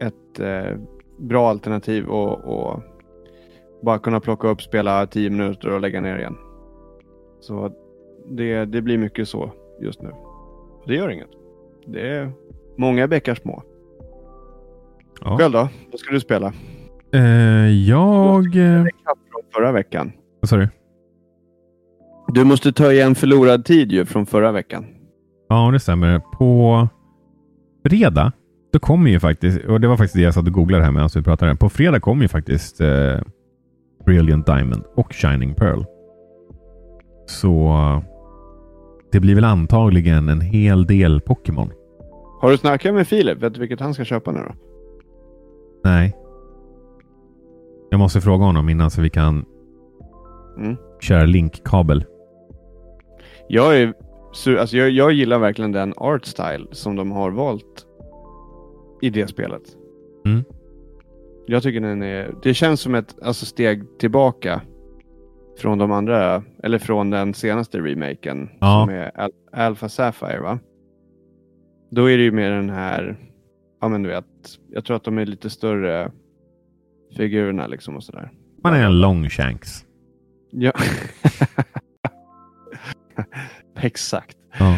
ett 0.00 0.40
eh, 0.40 0.78
bra 1.18 1.48
alternativ 1.48 2.08
och, 2.08 2.44
och, 2.44 2.82
bara 3.82 3.98
kunna 3.98 4.20
plocka 4.20 4.48
upp, 4.48 4.62
spela 4.62 5.06
10 5.06 5.30
minuter 5.30 5.74
och 5.74 5.80
lägga 5.80 6.00
ner 6.00 6.18
igen. 6.18 6.36
Så 7.40 7.72
det, 8.26 8.64
det 8.64 8.82
blir 8.82 8.98
mycket 8.98 9.28
så 9.28 9.50
just 9.80 10.02
nu. 10.02 10.10
Det 10.86 10.94
gör 10.94 11.10
inget. 11.10 11.30
Det 11.92 12.08
är 12.08 12.32
många 12.78 13.08
bäckar 13.08 13.34
små. 13.34 13.62
Ja. 15.24 15.38
Själv 15.38 15.52
då? 15.52 15.68
Vad 15.90 16.00
ska 16.00 16.14
du 16.14 16.20
spela? 16.20 16.52
Uh, 17.14 17.70
jag... 17.70 18.52
Från 19.04 19.42
förra 19.54 19.72
veckan. 19.72 20.12
Vad 20.40 20.48
sa 20.48 20.56
du? 20.56 20.68
Du 22.28 22.44
måste 22.44 22.72
ta 22.72 22.92
igen 22.92 23.14
förlorad 23.14 23.64
tid 23.64 23.92
ju 23.92 24.04
från 24.04 24.26
förra 24.26 24.52
veckan. 24.52 24.86
Ja, 25.48 25.70
det 25.72 25.80
stämmer. 25.80 26.18
På 26.18 26.88
fredag, 27.88 28.32
då 28.72 28.78
kommer 28.78 29.10
ju 29.10 29.20
faktiskt, 29.20 29.64
och 29.64 29.80
det 29.80 29.88
var 29.88 29.96
faktiskt 29.96 30.14
det 30.14 30.22
jag 30.22 30.34
satt 30.34 30.46
och 30.46 30.52
googlade 30.52 30.84
här 30.84 30.92
medan 30.92 31.08
vi 31.14 31.22
pratade. 31.22 31.56
På 31.56 31.68
fredag 31.68 32.00
kommer 32.00 32.22
ju 32.22 32.28
faktiskt 32.28 32.80
eh, 32.80 33.18
Brilliant 34.06 34.46
Diamond 34.46 34.84
och 34.96 35.12
Shining 35.12 35.54
Pearl. 35.54 35.84
Så 37.26 37.74
det 39.12 39.20
blir 39.20 39.34
väl 39.34 39.44
antagligen 39.44 40.28
en 40.28 40.40
hel 40.40 40.86
del 40.86 41.20
Pokémon. 41.20 41.70
Har 42.40 42.50
du 42.50 42.56
snackat 42.56 42.94
med 42.94 43.08
Filip? 43.08 43.42
Vet 43.42 43.54
du 43.54 43.60
vilket 43.60 43.80
han 43.80 43.94
ska 43.94 44.04
köpa 44.04 44.32
nu 44.32 44.38
då? 44.38 44.54
Nej. 45.84 46.16
Jag 47.90 47.98
måste 47.98 48.20
fråga 48.20 48.44
honom 48.44 48.68
innan 48.68 48.90
så 48.90 49.02
vi 49.02 49.10
kan 49.10 49.44
mm. 50.56 50.76
köra 51.00 51.24
linkkabel. 51.24 52.04
Jag, 53.48 53.80
är, 53.80 53.94
alltså 54.58 54.76
jag, 54.76 54.90
jag 54.90 55.12
gillar 55.12 55.38
verkligen 55.38 55.72
den 55.72 55.94
art 55.96 56.24
style 56.24 56.66
som 56.70 56.96
de 56.96 57.12
har 57.12 57.30
valt 57.30 57.86
i 59.02 59.10
det 59.10 59.26
spelet. 59.26 59.62
Mm. 60.26 60.44
Jag 61.46 61.62
tycker 61.62 61.80
den 61.80 62.02
är, 62.02 62.34
det 62.42 62.54
känns 62.54 62.80
som 62.80 62.94
ett 62.94 63.14
alltså 63.22 63.46
steg 63.46 63.98
tillbaka 63.98 64.60
från 65.58 65.78
de 65.78 65.92
andra, 65.92 66.42
eller 66.62 66.78
från 66.78 67.10
den 67.10 67.34
senaste 67.34 67.78
remaken 67.78 68.50
ja. 68.60 68.84
som 68.84 68.94
är 68.94 69.20
Al 69.20 69.30
Alpha 69.52 69.88
Sapphire 69.88 70.40
va? 70.40 70.58
Då 71.90 72.10
är 72.10 72.16
det 72.16 72.22
ju 72.22 72.32
mer 72.32 72.50
den 72.50 72.70
här, 72.70 73.16
ja 73.80 73.88
men 73.88 74.02
du 74.02 74.08
vet, 74.08 74.24
jag 74.70 74.84
tror 74.84 74.96
att 74.96 75.04
de 75.04 75.18
är 75.18 75.26
lite 75.26 75.50
större 75.50 76.12
figurerna 77.16 77.66
liksom 77.66 77.96
och 77.96 78.04
sådär. 78.04 78.30
Man 78.62 78.74
är 78.74 78.84
en 78.84 79.00
lång 79.00 79.28
shanks. 79.28 79.84
Ja. 80.50 80.72
Exakt. 83.80 84.36
Ja. 84.58 84.74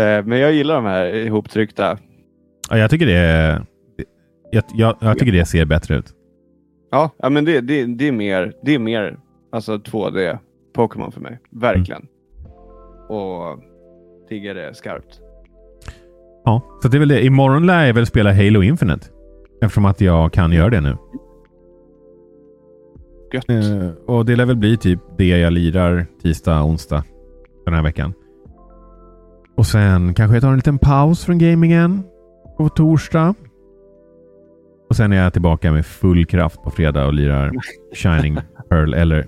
Eh, 0.00 0.24
men 0.24 0.38
jag 0.38 0.52
gillar 0.52 0.74
de 0.74 0.84
här 0.84 1.14
ihoptryckta. 1.14 1.98
Ja, 2.70 2.78
jag 2.78 2.90
tycker 2.90 3.06
det 3.06 3.62
jag, 4.50 4.64
jag, 4.74 4.96
jag 5.00 5.18
tycker 5.18 5.32
det 5.32 5.44
ser 5.44 5.64
bättre 5.64 5.96
ut. 5.96 6.14
Ja, 6.90 7.10
ja 7.18 7.30
men 7.30 7.44
det, 7.44 7.60
det, 7.60 7.84
det 7.84 8.08
är 8.08 8.12
mer, 8.12 8.52
det 8.62 8.74
är 8.74 8.78
mer 8.78 9.18
alltså 9.52 9.76
2D 9.76 10.38
Pokémon 10.74 11.12
för 11.12 11.20
mig. 11.20 11.38
Verkligen. 11.50 12.02
Mm. 12.02 13.16
Och 13.16 13.58
diggar 14.28 14.54
det 14.54 14.74
skarpt. 14.74 15.20
Ja, 16.48 16.62
så 16.82 16.88
det 16.88 16.96
är 16.96 16.98
väl 16.98 17.08
det. 17.08 17.24
Imorgon 17.24 17.66
lär 17.66 17.86
jag 17.86 17.94
väl 17.94 18.06
spela 18.06 18.32
Halo 18.32 18.62
Infinite. 18.62 19.06
Eftersom 19.62 19.84
att 19.84 20.00
jag 20.00 20.32
kan 20.32 20.52
göra 20.52 20.70
det 20.70 20.80
nu. 20.80 20.96
Gött. 23.32 23.50
Eh, 23.50 23.90
och 24.06 24.26
det 24.26 24.36
lär 24.36 24.44
väl 24.44 24.56
bli 24.56 24.76
typ 24.76 25.00
det 25.18 25.26
jag 25.26 25.52
lirar 25.52 26.06
tisdag, 26.22 26.62
onsdag 26.64 27.04
den 27.64 27.74
här 27.74 27.82
veckan. 27.82 28.12
Och 29.56 29.66
sen 29.66 30.14
kanske 30.14 30.36
jag 30.36 30.42
tar 30.42 30.50
en 30.50 30.56
liten 30.56 30.78
paus 30.78 31.24
från 31.24 31.38
gamingen 31.38 32.02
på 32.56 32.68
torsdag. 32.68 33.34
Och 34.88 34.96
sen 34.96 35.12
är 35.12 35.22
jag 35.22 35.32
tillbaka 35.32 35.72
med 35.72 35.86
full 35.86 36.26
kraft 36.26 36.62
på 36.62 36.70
fredag 36.70 37.06
och 37.06 37.14
lirar 37.14 37.52
Shining 37.94 38.38
Pearl 38.68 38.94
eller... 38.94 39.26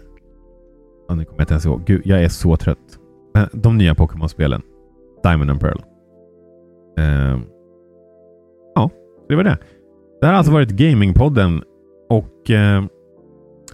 Oh, 1.09 1.17
nu 1.17 1.25
kommer 1.25 1.39
jag 1.39 1.43
inte 1.43 1.55
ens 1.55 1.67
ihåg. 1.67 1.85
Gud, 1.87 2.03
jag 2.05 2.23
är 2.23 2.29
så 2.29 2.57
trött. 2.57 2.99
De 3.53 3.79
nya 3.79 3.95
Pokémon-spelen. 3.95 4.63
Diamond 5.23 5.51
and 5.51 5.61
Pearl. 5.61 5.90
Uh, 6.99 7.41
ja, 8.75 8.91
det 9.29 9.37
var 9.37 9.45
det. 9.45 9.59
Det 10.21 10.27
här 10.27 10.33
har 10.33 10.39
alltså 10.39 10.53
varit 10.53 10.71
Gamingpodden 10.71 11.63
och 12.09 12.51
uh, 12.51 12.87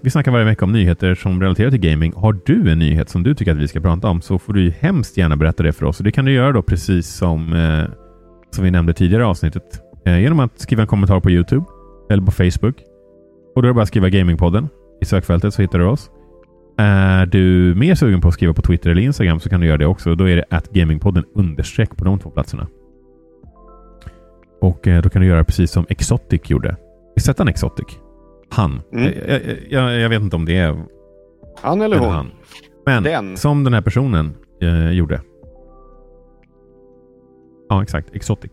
vi 0.02 0.10
snackar 0.10 0.32
varje 0.32 0.44
vecka 0.44 0.64
om 0.64 0.72
nyheter 0.72 1.14
som 1.14 1.42
relaterar 1.42 1.70
till 1.70 1.80
gaming. 1.80 2.12
Har 2.16 2.40
du 2.44 2.70
en 2.70 2.78
nyhet 2.78 3.08
som 3.08 3.22
du 3.22 3.34
tycker 3.34 3.52
att 3.52 3.58
vi 3.58 3.68
ska 3.68 3.80
prata 3.80 4.08
om 4.08 4.20
så 4.20 4.38
får 4.38 4.52
du 4.52 4.70
hemskt 4.70 5.16
gärna 5.16 5.36
berätta 5.36 5.62
det 5.62 5.72
för 5.72 5.86
oss. 5.86 5.98
Och 5.98 6.04
det 6.04 6.12
kan 6.12 6.24
du 6.24 6.32
göra 6.32 6.52
då 6.52 6.62
precis 6.62 7.08
som, 7.08 7.52
eh, 7.52 7.94
som 8.50 8.64
vi 8.64 8.70
nämnde 8.70 8.92
tidigare 8.92 9.22
i 9.22 9.26
avsnittet. 9.26 9.80
Eh, 10.06 10.20
genom 10.20 10.40
att 10.40 10.60
skriva 10.60 10.82
en 10.82 10.88
kommentar 10.88 11.20
på 11.20 11.30
Youtube 11.30 11.64
eller 12.10 12.22
på 12.22 12.32
Facebook. 12.32 12.76
Och 13.54 13.62
då 13.62 13.66
är 13.66 13.70
det 13.70 13.74
bara 13.74 13.82
att 13.82 13.88
skriva 13.88 14.08
Gamingpodden 14.08 14.68
i 15.00 15.04
sökfältet 15.04 15.54
så 15.54 15.62
hittar 15.62 15.78
du 15.78 15.84
oss. 15.84 16.10
Är 16.78 17.26
du 17.26 17.74
mer 17.74 17.94
sugen 17.94 18.20
på 18.20 18.28
att 18.28 18.34
skriva 18.34 18.54
på 18.54 18.62
Twitter 18.62 18.90
eller 18.90 19.02
Instagram 19.02 19.40
så 19.40 19.48
kan 19.48 19.60
du 19.60 19.66
göra 19.66 19.78
det 19.78 19.86
också. 19.86 20.14
Då 20.14 20.28
är 20.28 20.36
det 20.36 20.44
att 20.50 20.70
Gamingpodden 20.70 21.24
understreck 21.34 21.96
på 21.96 22.04
de 22.04 22.18
två 22.18 22.30
platserna. 22.30 22.66
Och 24.61 24.88
eh, 24.88 25.02
då 25.02 25.09
kan 25.09 25.22
du 25.22 25.28
göra 25.28 25.44
precis 25.44 25.70
som 25.70 25.86
Exotic 25.88 26.50
gjorde. 26.50 26.76
Sätt 27.20 27.38
han 27.38 27.48
Exotic? 27.48 27.86
Han. 28.50 28.80
Mm. 28.92 29.12
Jag, 29.28 29.40
jag, 29.68 30.00
jag, 30.00 30.09
vet 30.09 30.22
inte 30.22 30.36
om 30.36 30.44
det 30.44 30.57
är 30.57 30.84
han 31.62 31.82
eller, 31.82 31.98
hon. 31.98 32.11
Han. 32.11 32.30
Men 32.86 33.02
den. 33.02 33.36
som 33.36 33.64
den 33.64 33.74
här 33.74 33.80
personen 33.80 34.34
eh, 34.62 34.90
gjorde. 34.90 35.20
Ja, 37.68 37.82
exakt. 37.82 38.14
Exotic. 38.14 38.50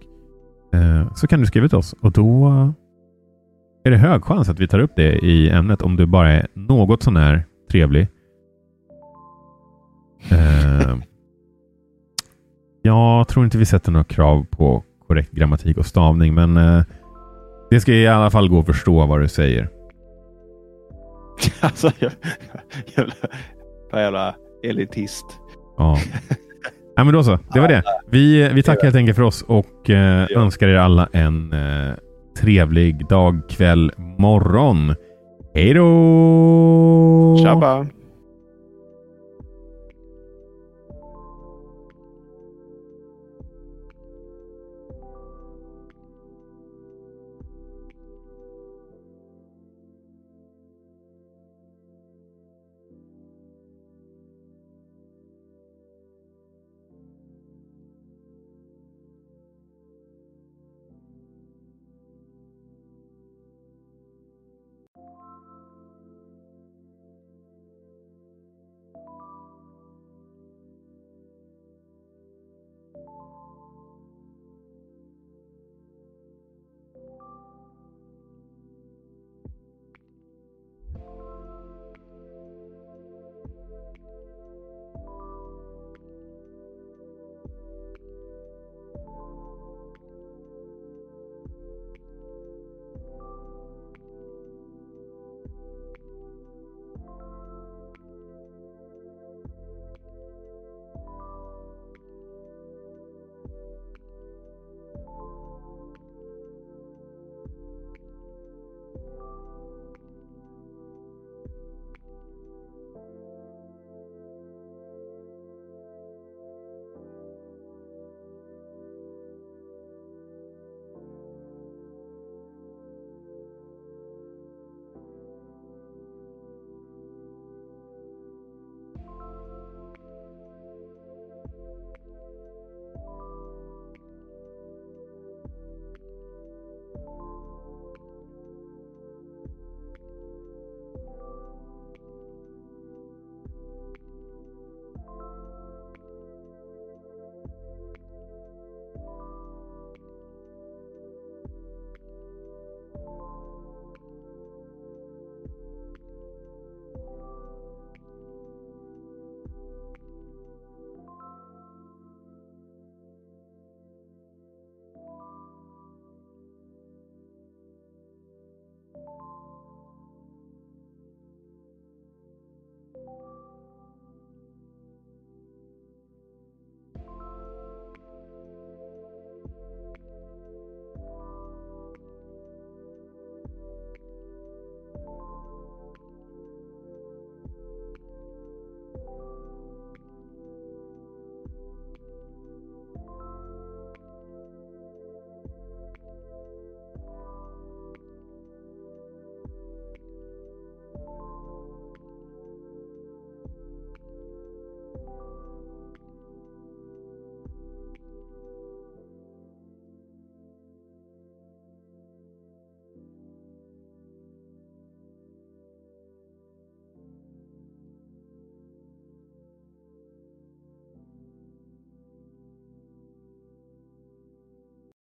Eh, 0.74 1.14
så 1.16 1.28
kan 1.28 1.40
du 1.40 1.46
skriva 1.46 1.68
till 1.68 1.78
oss 1.78 1.96
och 2.02 2.12
då 2.12 2.48
är 3.84 3.92
det 3.92 3.98
hög 3.98 4.24
chans 4.24 4.50
att 4.50 4.60
vi 4.60 4.68
tar 4.68 4.80
upp 4.80 4.92
det 4.96 5.26
i 5.26 5.50
ämnet 5.50 5.82
om 5.82 5.96
du 5.96 6.06
bara 6.06 6.32
är 6.32 6.48
något 6.54 7.04
sånär 7.04 7.46
trevlig. 7.72 8.08
Eh, 10.32 10.98
jag 12.82 13.28
tror 13.28 13.46
inte 13.46 13.58
vi 13.58 13.66
sätter 13.66 13.92
några 13.92 14.04
krav 14.04 14.46
på 14.50 14.84
korrekt 15.14 15.32
grammatik 15.32 15.78
och 15.78 15.86
stavning, 15.86 16.34
men 16.34 16.58
eh, 16.58 16.84
det 17.70 17.80
ska 17.80 17.94
i 17.94 18.08
alla 18.08 18.32
fall 18.32 18.50
gå 18.50 18.60
att 18.60 18.66
förstå 18.66 19.06
vad 19.06 19.22
du 19.22 19.28
säger. 19.28 19.70
Alltså, 21.62 21.92
jävla, 22.96 23.14
jävla 23.94 24.36
elitist. 24.64 25.26
Ja. 25.78 25.98
ja, 26.96 27.04
men 27.04 27.14
då 27.14 27.24
så. 27.24 27.40
Det 27.54 27.60
var 27.60 27.68
det. 27.68 27.84
Vi, 28.08 28.50
vi 28.54 28.64
tackar 28.64 28.84
helt 28.84 28.96
enkelt 28.96 29.16
för 29.16 29.24
oss 29.24 29.42
och 29.42 29.90
eh, 29.90 30.28
önskar 30.36 30.68
er 30.68 30.76
alla 30.76 31.10
en 31.14 31.54
eh, 31.54 31.94
trevlig 32.42 33.08
dag, 33.08 33.42
kväll, 33.50 33.92
morgon. 33.98 34.96
Hej 35.54 35.74
då! 35.74 37.38
Tjabba! 37.44 37.88